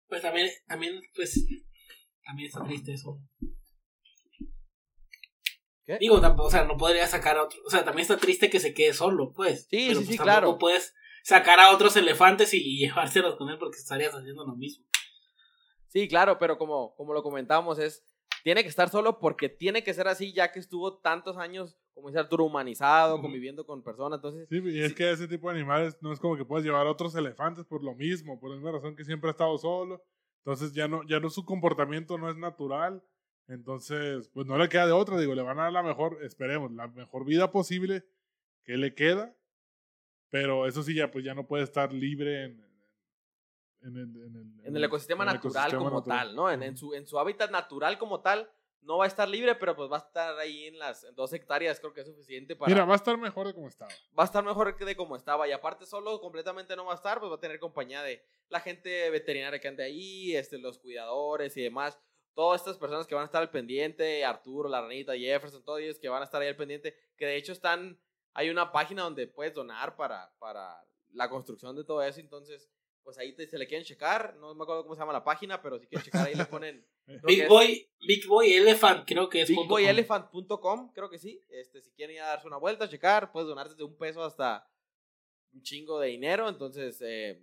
Pues 0.08 0.22
también, 0.22 0.48
también, 0.66 1.00
pues, 1.14 1.46
también 2.24 2.48
está 2.48 2.64
triste 2.64 2.92
eso. 2.92 3.20
¿Qué? 5.84 5.98
Digo, 5.98 6.20
tampoco, 6.20 6.48
o 6.48 6.50
sea, 6.50 6.64
no 6.64 6.76
podría 6.76 7.06
sacar 7.06 7.36
a 7.38 7.44
otro. 7.44 7.58
O 7.66 7.70
sea, 7.70 7.84
también 7.84 8.02
está 8.02 8.16
triste 8.16 8.50
que 8.50 8.60
se 8.60 8.74
quede 8.74 8.92
solo, 8.92 9.32
pues. 9.32 9.66
Sí, 9.70 9.86
Pero, 9.88 10.00
sí, 10.00 10.06
pues, 10.06 10.16
sí, 10.16 10.18
claro. 10.18 10.58
puedes 10.58 10.94
sacar 11.22 11.60
a 11.60 11.70
otros 11.72 11.96
elefantes 11.96 12.52
y, 12.54 12.58
y 12.58 12.78
llevárselos 12.78 13.36
con 13.36 13.48
él 13.48 13.58
porque 13.58 13.78
estarías 13.78 14.14
haciendo 14.14 14.44
lo 14.44 14.56
mismo. 14.56 14.84
Sí, 15.88 16.06
claro, 16.08 16.38
pero 16.38 16.58
como, 16.58 16.94
como 16.96 17.14
lo 17.14 17.22
comentamos, 17.22 17.78
es, 17.78 18.04
tiene 18.48 18.62
que 18.62 18.70
estar 18.70 18.88
solo 18.88 19.18
porque 19.18 19.50
tiene 19.50 19.84
que 19.84 19.92
ser 19.92 20.08
así, 20.08 20.32
ya 20.32 20.50
que 20.50 20.58
estuvo 20.58 20.96
tantos 21.00 21.36
años, 21.36 21.76
como 21.92 22.08
dice 22.08 22.18
Arturo, 22.18 22.44
humanizado, 22.46 23.16
Ujú. 23.16 23.24
conviviendo 23.24 23.66
con 23.66 23.82
personas. 23.82 24.16
Entonces, 24.20 24.48
Sí, 24.48 24.62
y 24.64 24.80
es 24.80 24.88
Sí. 24.88 24.94
que 24.94 25.10
ese 25.10 25.28
tipo 25.28 25.50
de 25.50 25.56
animales 25.58 25.98
no 26.00 26.14
es 26.14 26.18
como 26.18 26.34
que 26.34 26.46
puedas 26.46 26.64
llevar 26.64 26.86
a 26.86 26.90
otros 26.90 27.14
elefantes 27.14 27.66
por 27.66 27.84
lo 27.84 27.94
mismo, 27.94 28.40
por 28.40 28.48
la 28.48 28.56
misma 28.56 28.72
razón 28.72 28.96
que 28.96 29.04
siempre 29.04 29.28
ha 29.28 29.32
estado 29.32 29.58
solo. 29.58 30.02
Entonces 30.38 30.72
ya 30.72 30.88
no, 30.88 31.06
ya 31.06 31.20
no 31.20 31.28
su 31.28 31.44
comportamiento 31.44 32.16
no 32.16 32.30
es 32.30 32.38
natural. 32.38 33.04
Entonces, 33.48 34.30
pues 34.32 34.46
no 34.46 34.56
le 34.56 34.70
queda 34.70 34.86
de 34.86 34.92
otra, 34.92 35.20
digo, 35.20 35.34
le 35.34 35.42
van 35.42 35.58
a 35.58 35.64
dar 35.64 35.72
la 35.72 35.82
mejor, 35.82 36.18
esperemos, 36.22 36.72
la 36.72 36.88
mejor 36.88 37.26
vida 37.26 37.52
posible 37.52 38.06
que 38.64 38.78
le 38.78 38.94
queda. 38.94 39.36
Pero 40.30 40.66
eso 40.66 40.82
sí, 40.82 40.94
ya 40.94 41.10
pues 41.10 41.22
ya 41.22 41.34
no 41.34 41.46
puede 41.46 41.64
estar 41.64 41.92
libre 41.92 42.44
en, 42.44 42.64
en, 43.82 43.96
el, 43.96 44.02
en 44.22 44.36
el- 44.36 44.66
en 44.66 44.76
el 44.76 44.84
ecosistema 44.84 45.24
en 45.24 45.30
el 45.30 45.34
natural 45.36 45.52
ecosistema 45.68 45.84
como 45.84 45.98
natural. 46.00 46.26
tal, 46.28 46.36
¿no? 46.36 46.50
En, 46.50 46.62
en 46.62 46.76
su, 46.76 46.94
en 46.94 47.06
su 47.06 47.18
hábitat 47.18 47.50
natural 47.50 47.98
como 47.98 48.20
tal, 48.20 48.50
no 48.80 48.98
va 48.98 49.04
a 49.04 49.08
estar 49.08 49.28
libre, 49.28 49.54
pero 49.56 49.74
pues 49.76 49.90
va 49.90 49.96
a 49.96 50.00
estar 50.00 50.38
ahí 50.38 50.66
en 50.66 50.78
las 50.78 51.06
dos 51.14 51.32
hectáreas, 51.32 51.78
creo 51.80 51.92
que 51.92 52.00
es 52.00 52.06
suficiente 52.06 52.54
para... 52.56 52.72
Mira, 52.72 52.84
va 52.84 52.92
a 52.94 52.96
estar 52.96 53.18
mejor 53.18 53.46
de 53.48 53.54
como 53.54 53.68
estaba. 53.68 53.90
va 54.18 54.22
a 54.22 54.26
estar 54.26 54.42
mejor 54.44 54.76
de 54.78 54.96
como 54.96 55.16
estaba. 55.16 55.46
Y 55.48 55.52
aparte, 55.52 55.84
solo 55.84 56.20
completamente 56.20 56.74
no 56.76 56.84
va 56.86 56.92
a 56.92 56.94
estar, 56.96 57.18
pues 57.18 57.30
va 57.30 57.36
a 57.36 57.40
tener 57.40 57.58
compañía 57.58 58.02
de 58.02 58.24
la 58.48 58.60
gente 58.60 59.10
veterinaria 59.10 59.58
que 59.60 59.68
anda 59.68 59.84
ahí, 59.84 60.34
este, 60.36 60.58
los 60.58 60.78
cuidadores 60.78 61.56
y 61.56 61.62
demás. 61.62 61.98
Todas 62.34 62.60
estas 62.60 62.78
personas 62.78 63.06
que 63.08 63.16
van 63.16 63.22
a 63.22 63.26
estar 63.26 63.42
al 63.42 63.50
pendiente, 63.50 64.24
Arturo, 64.24 64.68
la 64.68 64.80
ranita, 64.80 65.12
Jefferson, 65.16 65.64
todos 65.64 65.80
ellos 65.80 65.98
que 65.98 66.08
van 66.08 66.22
a 66.22 66.24
estar 66.24 66.40
ahí 66.40 66.46
al 66.48 66.56
pendiente, 66.56 66.96
que 67.16 67.26
de 67.26 67.36
hecho 67.36 67.50
están, 67.52 67.98
hay 68.32 68.48
una 68.48 68.70
página 68.70 69.02
donde 69.02 69.26
puedes 69.26 69.52
donar 69.54 69.96
para, 69.96 70.32
para 70.38 70.80
la 71.12 71.28
construcción 71.28 71.74
de 71.74 71.82
todo 71.82 72.00
eso, 72.00 72.20
entonces, 72.20 72.70
pues 73.08 73.16
ahí 73.16 73.32
te, 73.34 73.46
se 73.48 73.56
le 73.56 73.66
quieren 73.66 73.86
checar, 73.86 74.36
no 74.36 74.54
me 74.54 74.64
acuerdo 74.64 74.82
cómo 74.82 74.94
se 74.94 75.00
llama 75.00 75.14
la 75.14 75.24
página, 75.24 75.62
pero 75.62 75.78
si 75.78 75.86
quieren 75.86 76.04
checar 76.04 76.26
ahí 76.26 76.34
le 76.34 76.44
ponen 76.44 76.84
Big 77.26 77.40
es- 77.40 77.48
Boy, 77.48 77.88
Big 78.06 78.26
Boy 78.26 78.52
Elephant, 78.52 79.06
creo 79.06 79.30
que 79.30 79.40
es. 79.40 79.48
punto 79.50 79.60
com. 79.66 79.78
BigBoyElephant.com, 79.78 80.92
creo 80.92 81.08
que 81.08 81.18
sí. 81.18 81.42
Este, 81.48 81.80
si 81.80 81.90
quieren 81.92 82.16
ir 82.16 82.20
a 82.22 82.26
darse 82.26 82.46
una 82.46 82.58
vuelta, 82.58 82.86
checar, 82.86 83.32
puedes 83.32 83.48
donar 83.48 83.66
desde 83.66 83.82
un 83.82 83.96
peso 83.96 84.22
hasta 84.22 84.68
un 85.54 85.62
chingo 85.62 85.98
de 85.98 86.08
dinero. 86.08 86.50
Entonces, 86.50 86.98
eh, 87.00 87.42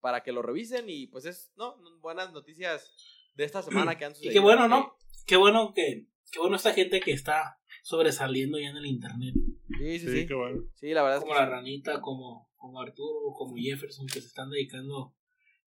para 0.00 0.22
que 0.22 0.32
lo 0.32 0.40
revisen 0.40 0.88
y 0.88 1.08
pues 1.08 1.26
es, 1.26 1.52
¿no? 1.56 1.76
Buenas 2.00 2.32
noticias 2.32 2.90
de 3.34 3.44
esta 3.44 3.60
semana 3.60 3.98
que 3.98 4.06
han 4.06 4.12
Y 4.12 4.14
sucedido. 4.14 4.32
qué 4.32 4.40
bueno, 4.40 4.66
¿no? 4.66 4.96
Qué 5.26 5.36
bueno 5.36 5.72
que. 5.74 6.06
Qué 6.32 6.40
bueno 6.40 6.56
esta 6.56 6.72
gente 6.72 7.00
que 7.00 7.12
está 7.12 7.60
sobresaliendo 7.82 8.58
ya 8.58 8.68
en 8.70 8.78
el 8.78 8.86
internet. 8.86 9.34
Sí, 9.78 9.98
sí, 9.98 10.06
Sí, 10.08 10.20
sí. 10.22 10.26
qué 10.26 10.34
bueno. 10.34 10.62
Sí, 10.74 10.88
la 10.94 11.02
verdad 11.02 11.18
es 11.18 11.22
Como 11.22 11.34
que 11.34 11.40
la 11.40 11.46
sí. 11.46 11.50
ranita, 11.52 12.00
como, 12.00 12.50
como 12.66 12.80
Arturo, 12.80 13.32
como 13.34 13.56
Jefferson, 13.56 14.06
que 14.06 14.20
se 14.20 14.26
están 14.26 14.50
dedicando 14.50 15.14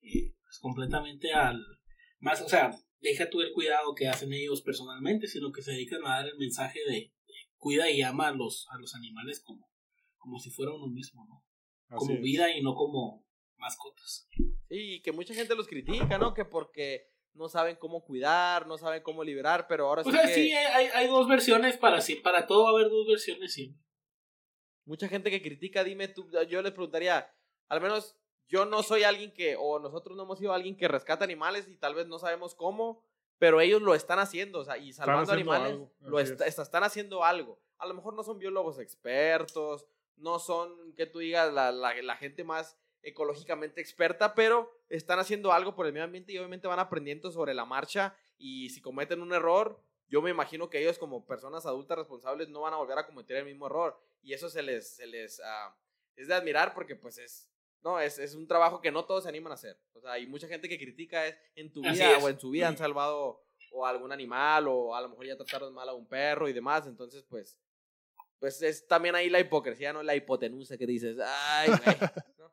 eh, 0.02 0.36
pues, 0.44 0.60
completamente 0.60 1.34
al. 1.34 1.64
Más, 2.20 2.42
o 2.42 2.50
sea, 2.50 2.72
deja 3.00 3.30
tú 3.30 3.42
el 3.42 3.54
cuidado 3.54 3.96
que 3.96 4.08
hacen 4.08 4.34
ellos 4.34 4.62
personalmente, 4.62 5.28
sino 5.28 5.52
que 5.52 5.62
se 5.62 5.72
dedican 5.72 6.06
a 6.06 6.18
dar 6.18 6.28
el 6.28 6.38
mensaje 6.38 6.80
de, 6.86 6.94
de 6.94 7.34
cuida 7.58 7.90
y 7.90 8.02
ama 8.02 8.28
a 8.28 8.34
los, 8.34 8.68
a 8.72 8.78
los 8.78 8.94
animales 8.96 9.42
como, 9.42 9.72
como 10.18 10.40
si 10.40 10.50
fuera 10.50 10.74
uno 10.74 10.88
mismo, 10.88 11.26
¿no? 11.26 11.46
Así 11.88 12.08
como 12.08 12.14
es. 12.16 12.22
vida 12.22 12.56
y 12.56 12.62
no 12.62 12.76
como 12.76 13.26
mascotas. 13.58 14.28
Sí, 14.68 14.96
y 14.96 15.02
que 15.02 15.12
mucha 15.12 15.34
gente 15.34 15.56
los 15.56 15.68
critica, 15.68 16.18
¿no? 16.18 16.34
Que 16.34 16.46
porque 16.46 17.08
no 17.34 17.48
saben 17.48 17.78
cómo 17.78 18.04
cuidar, 18.04 18.68
no 18.68 18.78
saben 18.78 19.02
cómo 19.02 19.24
liberar, 19.24 19.66
pero 19.68 19.88
ahora 19.88 20.02
O 20.02 20.06
sí 20.06 20.12
sea, 20.12 20.28
que 20.28 20.34
sí, 20.34 20.52
hay, 20.52 20.88
hay 20.94 21.08
dos 21.08 21.28
versiones 21.28 21.78
para 21.78 22.02
sí, 22.02 22.16
para 22.16 22.46
todo 22.46 22.64
va 22.64 22.70
a 22.70 22.74
haber 22.74 22.90
dos 22.90 23.08
versiones 23.08 23.54
siempre. 23.54 23.89
Mucha 24.90 25.08
gente 25.08 25.30
que 25.32 25.42
critica, 25.42 25.84
dime 25.84 26.08
tú, 26.08 26.30
yo 26.50 26.62
les 26.62 26.72
preguntaría, 26.72 27.32
al 27.70 27.80
menos 27.82 28.16
yo 28.48 28.66
no 28.66 28.82
soy 28.84 29.04
alguien 29.04 29.32
que, 29.32 29.56
o 29.58 29.80
nosotros 29.80 30.18
no 30.18 30.24
hemos 30.24 30.40
sido 30.40 30.52
alguien 30.54 30.76
que 30.76 30.88
rescata 30.88 31.24
animales 31.24 31.68
y 31.68 31.76
tal 31.78 31.94
vez 31.94 32.08
no 32.08 32.18
sabemos 32.20 32.56
cómo, 32.56 33.04
pero 33.38 33.62
ellos 33.62 33.82
lo 33.82 33.94
están 33.96 34.20
haciendo, 34.20 34.60
o 34.60 34.66
sea, 34.66 34.78
y 34.78 34.92
salvando 34.92 35.22
animales, 35.42 35.74
algo, 35.74 35.92
lo 36.10 36.20
est- 36.20 36.42
están 36.60 36.84
haciendo 36.84 37.24
algo. 37.24 37.60
A 37.78 37.86
lo 37.88 37.94
mejor 37.94 38.14
no 38.16 38.24
son 38.24 38.40
biólogos 38.40 38.80
expertos, 38.80 39.86
no 40.18 40.40
son, 40.40 40.94
que 40.96 41.06
tú 41.06 41.20
digas, 41.20 41.54
la, 41.54 41.72
la, 41.72 41.94
la 42.02 42.18
gente 42.18 42.44
más 42.44 42.78
ecológicamente 43.04 43.82
experta, 43.82 44.34
pero 44.34 44.72
están 44.90 45.20
haciendo 45.20 45.52
algo 45.54 45.76
por 45.76 45.86
el 45.86 45.94
medio 45.94 46.06
ambiente 46.06 46.34
y 46.34 46.38
obviamente 46.38 46.68
van 46.68 46.80
aprendiendo 46.80 47.32
sobre 47.32 47.54
la 47.54 47.66
marcha 47.66 48.16
y 48.38 48.70
si 48.72 48.82
cometen 48.82 49.22
un 49.22 49.34
error, 49.34 49.80
yo 50.10 50.22
me 50.22 50.30
imagino 50.32 50.70
que 50.70 50.80
ellos 50.82 50.98
como 50.98 51.26
personas 51.26 51.66
adultas 51.66 51.98
responsables 51.98 52.50
no 52.50 52.62
van 52.62 52.74
a 52.74 52.78
volver 52.78 52.98
a 52.98 53.06
cometer 53.06 53.38
el 53.38 53.46
mismo 53.46 53.68
error 53.68 54.00
y 54.22 54.34
eso 54.34 54.50
se 54.50 54.62
les, 54.62 54.96
se 54.96 55.06
les 55.08 55.40
ah, 55.46 55.76
es 56.16 56.28
de 56.28 56.34
admirar 56.34 56.74
porque 56.74 56.96
pues 56.96 57.18
es, 57.18 57.50
no, 57.82 58.00
es, 58.00 58.20
es 58.20 58.36
un 58.36 58.48
trabajo 58.48 58.82
que 58.82 58.92
no 58.92 59.06
todos 59.06 59.24
se 59.24 59.30
animan 59.30 59.52
a 59.52 59.56
hacer. 59.56 59.80
O 59.94 60.02
sea, 60.02 60.14
hay 60.14 60.28
mucha 60.28 60.48
gente 60.48 60.68
que 60.68 60.78
critica 60.78 61.26
es, 61.28 61.38
en 61.56 61.72
tu 61.72 61.82
Así 61.86 61.94
vida 62.00 62.18
es. 62.18 62.24
o 62.24 62.28
en 62.30 62.40
su 62.40 62.50
vida 62.50 62.68
han 62.68 62.78
salvado 62.78 63.46
o 63.72 63.86
a 63.86 63.90
algún 63.92 64.12
animal, 64.12 64.68
o 64.68 64.96
a 64.96 65.02
lo 65.02 65.10
mejor 65.10 65.28
ya 65.28 65.38
trataron 65.38 65.74
mal 65.74 65.88
a 65.88 65.94
un 65.94 66.08
perro 66.08 66.50
y 66.50 66.54
demás. 66.54 66.88
Entonces, 66.88 67.24
pues, 67.30 67.58
pues 68.40 68.62
es 68.64 68.88
también 68.88 69.16
ahí 69.16 69.30
la 69.30 69.40
hipocresía, 69.40 69.94
¿no? 69.94 70.02
La 70.04 70.16
hipotenusa 70.16 70.78
que 70.78 70.88
dices, 70.88 71.18
ay, 71.24 71.70
güey. 71.70 71.80
¿no? 72.38 72.52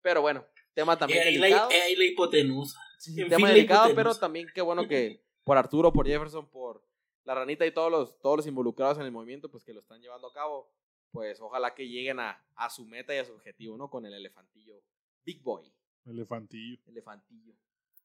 Pero 0.00 0.22
bueno, 0.22 0.46
tema 0.72 0.96
también 0.96 1.20
Eh, 1.22 1.24
delicado. 1.32 1.68
eh, 1.70 1.94
la 1.96 2.04
hipotenusa. 2.04 2.78
Sí, 2.98 3.16
tema 3.16 3.36
fin, 3.36 3.46
la 3.48 3.52
delicado, 3.54 3.80
hipotenusa. 3.90 3.94
pero 4.10 4.14
también 4.20 4.46
qué 4.54 4.62
bueno 4.62 4.86
que 4.86 5.20
por 5.44 5.58
Arturo, 5.58 5.92
por 5.92 6.06
Jefferson, 6.06 6.48
por 6.48 6.82
la 7.24 7.34
ranita 7.34 7.64
y 7.66 7.72
todos 7.72 7.90
los, 7.90 8.18
todos 8.20 8.38
los 8.38 8.46
involucrados 8.46 8.98
en 8.98 9.04
el 9.04 9.12
movimiento, 9.12 9.50
pues 9.50 9.64
que 9.64 9.72
lo 9.72 9.80
están 9.80 10.00
llevando 10.00 10.28
a 10.28 10.32
cabo, 10.32 10.70
pues 11.10 11.40
ojalá 11.40 11.74
que 11.74 11.88
lleguen 11.88 12.20
a, 12.20 12.42
a 12.56 12.70
su 12.70 12.84
meta 12.86 13.14
y 13.14 13.18
a 13.18 13.24
su 13.24 13.32
objetivo, 13.32 13.76
¿no? 13.76 13.88
Con 13.90 14.04
el 14.06 14.14
elefantillo. 14.14 14.82
Big 15.24 15.42
Boy, 15.42 15.72
Elefantillo. 16.06 16.80
elefantillo. 16.86 17.54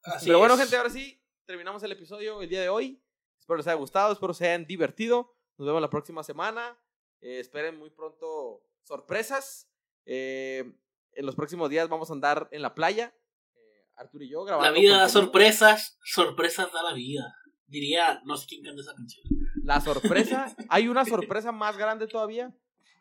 Así 0.04 0.26
Pero 0.26 0.38
bueno, 0.38 0.54
es. 0.54 0.60
gente, 0.60 0.76
ahora 0.76 0.90
sí, 0.90 1.20
terminamos 1.46 1.82
el 1.82 1.92
episodio 1.92 2.40
el 2.42 2.48
día 2.48 2.60
de 2.62 2.68
hoy. 2.68 3.02
Espero 3.40 3.56
les 3.56 3.66
haya 3.66 3.74
gustado, 3.76 4.12
espero 4.12 4.34
se 4.34 4.46
hayan 4.46 4.66
divertido. 4.66 5.34
Nos 5.56 5.66
vemos 5.66 5.82
la 5.82 5.90
próxima 5.90 6.22
semana. 6.22 6.78
Eh, 7.20 7.40
esperen 7.40 7.76
muy 7.78 7.90
pronto 7.90 8.62
sorpresas. 8.84 9.68
Eh, 10.06 10.72
en 11.14 11.26
los 11.26 11.34
próximos 11.34 11.68
días 11.70 11.88
vamos 11.88 12.10
a 12.10 12.12
andar 12.12 12.48
en 12.52 12.62
la 12.62 12.74
playa. 12.74 13.12
eh, 13.56 13.86
Arturo 13.96 14.22
y 14.24 14.28
yo 14.28 14.44
grabando. 14.44 14.70
La 14.72 14.78
vida 14.78 14.98
da 14.98 15.08
sorpresas, 15.08 15.98
sorpresas 16.04 16.70
da 16.72 16.82
la 16.84 16.92
vida. 16.92 17.34
Diría, 17.68 18.20
no 18.24 18.36
sé 18.36 18.46
quién 18.48 18.62
canta 18.64 18.80
esa 18.80 18.94
canción. 18.94 19.24
La 19.62 19.80
sorpresa, 19.80 20.54
hay 20.68 20.88
una 20.88 21.04
sorpresa 21.04 21.52
más 21.52 21.76
grande 21.76 22.06
todavía, 22.06 22.52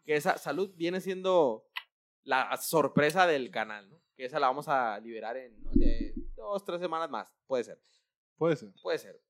que 0.06 0.16
esa 0.16 0.38
salud 0.38 0.72
viene 0.76 1.02
siendo 1.02 1.66
la 2.24 2.56
sorpresa 2.58 3.26
del 3.26 3.50
canal, 3.50 3.90
¿no? 3.90 4.02
Que 4.16 4.26
esa 4.26 4.40
la 4.40 4.48
vamos 4.48 4.68
a 4.68 5.00
liberar 5.00 5.38
en 5.38 5.62
no 5.64 5.72
sé, 5.74 6.14
dos, 6.36 6.66
tres 6.66 6.82
semanas 6.82 7.10
más, 7.10 7.28
puede 7.46 7.64
ser, 7.64 7.82
Puede 8.38 8.56
ser. 8.58 8.70
puede 8.82 8.98
ser. 9.00 9.22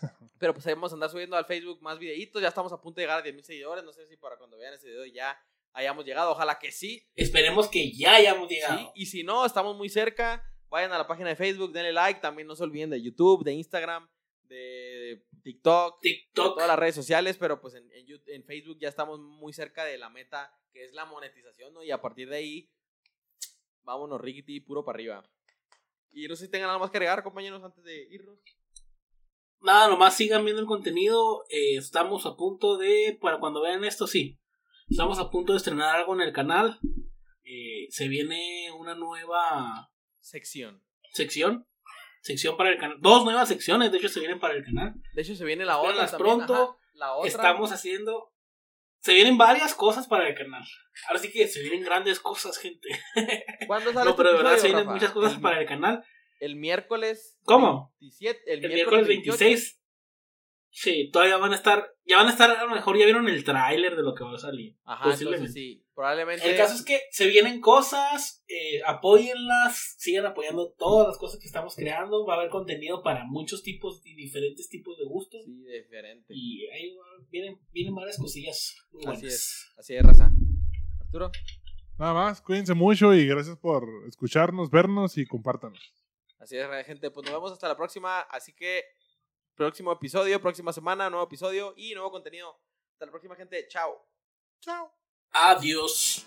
Pero 0.38 0.54
pues 0.54 0.66
a 0.66 0.72
andar 0.72 1.10
subiendo 1.10 1.36
al 1.36 1.44
Facebook 1.44 1.80
más 1.82 1.98
videitos, 1.98 2.40
ya 2.40 2.48
estamos 2.48 2.72
a 2.72 2.80
punto 2.80 3.00
de 3.00 3.04
llegar 3.04 3.18
a 3.18 3.22
10 3.22 3.34
mil 3.34 3.44
seguidores, 3.44 3.84
no 3.84 3.92
sé 3.92 4.06
si 4.06 4.16
para 4.16 4.36
cuando 4.36 4.56
vean 4.56 4.74
ese 4.74 4.88
video 4.88 5.04
ya 5.06 5.38
hayamos 5.72 6.04
llegado, 6.06 6.32
ojalá 6.32 6.58
que 6.58 6.72
sí, 6.72 7.06
Esperemos 7.14 7.68
que 7.68 7.92
ya 7.92 8.14
hayamos 8.14 8.48
llegado. 8.48 8.78
sí, 8.78 8.86
y 8.94 9.06
si 9.06 9.22
no, 9.22 9.44
estamos 9.44 9.76
muy 9.76 9.90
cerca, 9.90 10.42
vayan 10.68 10.92
a 10.92 10.98
la 10.98 11.06
página 11.06 11.28
de 11.28 11.36
Facebook, 11.36 11.72
denle 11.72 11.92
like, 11.92 12.20
también 12.20 12.48
no 12.48 12.56
se 12.56 12.62
olviden 12.64 12.90
de 12.90 13.02
YouTube, 13.02 13.44
de 13.44 13.52
Instagram, 13.52 14.08
de 14.48 15.24
TikTok, 15.42 16.00
de 16.02 16.10
TikTok. 16.10 16.54
todas 16.54 16.68
las 16.68 16.78
redes 16.78 16.94
sociales, 16.94 17.36
pero 17.38 17.60
pues 17.60 17.74
en, 17.74 17.90
en, 17.92 18.44
Facebook 18.44 18.78
ya 18.80 18.88
estamos 18.88 19.20
muy 19.20 19.52
cerca 19.52 19.84
de 19.84 19.98
la 19.98 20.10
meta, 20.10 20.52
que 20.72 20.84
es 20.84 20.92
la 20.92 21.04
monetización, 21.04 21.72
¿no? 21.74 21.82
Y 21.82 21.90
a 21.90 22.00
partir 22.00 22.28
de 22.28 22.36
ahí, 22.36 22.70
vámonos, 23.82 24.20
Rickety, 24.20 24.60
puro 24.60 24.84
para 24.84 24.96
arriba. 24.96 25.30
Y 26.12 26.26
no 26.28 26.36
sé 26.36 26.46
si 26.46 26.50
tengan 26.50 26.70
algo 26.70 26.80
más 26.80 26.90
que 26.90 26.96
agregar, 26.96 27.22
compañeros, 27.22 27.62
antes 27.62 27.84
de 27.84 28.04
irnos. 28.10 28.38
Nada, 29.60 29.88
nomás 29.88 30.16
sigan 30.16 30.44
viendo 30.44 30.60
el 30.60 30.66
contenido. 30.68 31.44
eh, 31.50 31.76
estamos 31.76 32.26
a 32.26 32.36
punto 32.36 32.76
de, 32.78 33.18
para 33.20 33.38
cuando 33.40 33.60
vean 33.62 33.84
esto, 33.84 34.06
sí. 34.06 34.38
Estamos 34.88 35.18
a 35.18 35.30
punto 35.30 35.52
de 35.52 35.58
estrenar 35.58 35.96
algo 35.96 36.14
en 36.14 36.20
el 36.20 36.32
canal. 36.32 36.78
eh, 37.44 37.86
se 37.90 38.08
viene 38.08 38.70
una 38.78 38.94
nueva 38.94 39.90
Sección. 40.20 40.82
sección. 41.12 41.66
Sección 42.26 42.56
para 42.56 42.70
el 42.70 42.78
canal. 42.78 42.96
Dos 43.00 43.24
nuevas 43.24 43.46
secciones, 43.48 43.92
de 43.92 43.98
hecho, 43.98 44.08
se 44.08 44.18
vienen 44.18 44.40
para 44.40 44.54
el 44.54 44.64
canal. 44.64 44.94
De 45.14 45.22
hecho, 45.22 45.36
se 45.36 45.44
viene 45.44 45.64
la 45.64 45.78
otra 45.78 46.06
también, 46.06 46.18
pronto. 46.18 46.54
ajá, 46.54 46.76
la 46.94 47.12
otra. 47.14 47.28
Estamos 47.28 47.70
haciendo. 47.70 48.32
Se 48.98 49.14
vienen 49.14 49.38
varias 49.38 49.74
cosas 49.76 50.08
para 50.08 50.28
el 50.28 50.34
canal. 50.34 50.64
Ahora 51.06 51.20
sí 51.20 51.30
que 51.30 51.46
se 51.46 51.60
vienen 51.60 51.84
grandes 51.84 52.18
cosas, 52.18 52.58
gente. 52.58 52.88
¿Cuándo 53.68 53.92
sale 53.92 54.06
No, 54.06 54.10
este 54.10 54.16
pero 54.16 54.30
de 54.32 54.36
verdad 54.42 54.56
se 54.56 54.66
vienen 54.66 54.84
Rafa? 54.86 54.94
muchas 54.94 55.12
cosas 55.12 55.34
el, 55.34 55.40
para 55.40 55.60
el 55.60 55.66
canal. 55.68 56.04
el 56.40 56.56
miércoles. 56.56 57.38
¿Cómo? 57.44 57.94
27, 58.00 58.40
el, 58.52 58.64
El 58.64 58.72
miércoles 58.72 59.06
28. 59.06 59.38
26. 59.44 59.80
Sí, 60.78 61.08
todavía 61.10 61.38
van 61.38 61.52
a 61.52 61.56
estar. 61.56 61.90
Ya 62.04 62.18
van 62.18 62.26
a 62.26 62.30
estar, 62.30 62.50
a 62.50 62.64
lo 62.64 62.74
mejor 62.74 62.98
ya 62.98 63.06
vieron 63.06 63.26
el 63.30 63.44
tráiler 63.44 63.96
de 63.96 64.02
lo 64.02 64.14
que 64.14 64.24
va 64.24 64.34
a 64.34 64.38
salir. 64.38 64.76
Ajá, 64.84 65.04
posiblemente. 65.04 65.50
sí. 65.50 65.82
Probablemente. 65.94 66.50
El 66.50 66.54
caso 66.58 66.74
es 66.74 66.84
que 66.84 67.00
se 67.10 67.26
vienen 67.28 67.62
cosas, 67.62 68.44
eh, 68.46 68.82
apóyenlas, 68.84 69.94
sigan 69.96 70.26
apoyando 70.26 70.74
todas 70.76 71.08
las 71.08 71.16
cosas 71.16 71.40
que 71.40 71.46
estamos 71.46 71.74
creando. 71.74 72.26
Va 72.26 72.34
a 72.34 72.36
haber 72.40 72.50
contenido 72.50 73.02
para 73.02 73.24
muchos 73.24 73.62
tipos 73.62 74.02
y 74.04 74.14
diferentes 74.14 74.68
tipos 74.68 74.98
de 74.98 75.04
gustos. 75.06 75.46
Sí, 75.46 75.64
diferente. 75.64 76.26
Y 76.34 76.66
ahí 76.68 76.94
va- 76.94 77.24
vienen, 77.30 77.58
vienen 77.72 77.94
varias 77.94 78.18
cosillas. 78.18 78.76
muy 78.92 79.06
Así 79.06 79.26
es. 79.28 79.72
Así 79.78 79.94
es, 79.96 80.02
raza. 80.02 80.30
Arturo. 81.00 81.30
Nada 81.98 82.12
más, 82.12 82.42
cuídense 82.42 82.74
mucho 82.74 83.14
y 83.14 83.26
gracias 83.26 83.56
por 83.56 83.88
escucharnos, 84.06 84.68
vernos 84.70 85.16
y 85.16 85.24
compártanos. 85.24 85.80
Así 86.38 86.58
es, 86.58 86.66
gente. 86.84 87.10
Pues 87.10 87.24
nos 87.24 87.34
vemos 87.34 87.52
hasta 87.52 87.66
la 87.68 87.76
próxima. 87.78 88.20
Así 88.20 88.52
que, 88.52 88.82
próximo 89.56 89.90
episodio, 89.90 90.40
próxima 90.40 90.72
semana, 90.72 91.10
nuevo 91.10 91.24
episodio 91.26 91.74
y 91.76 91.94
nuevo 91.94 92.10
contenido. 92.10 92.60
Hasta 92.92 93.06
la 93.06 93.10
próxima, 93.10 93.34
gente. 93.34 93.66
Chao. 93.68 94.06
Chao. 94.60 94.92
Adiós. 95.32 96.26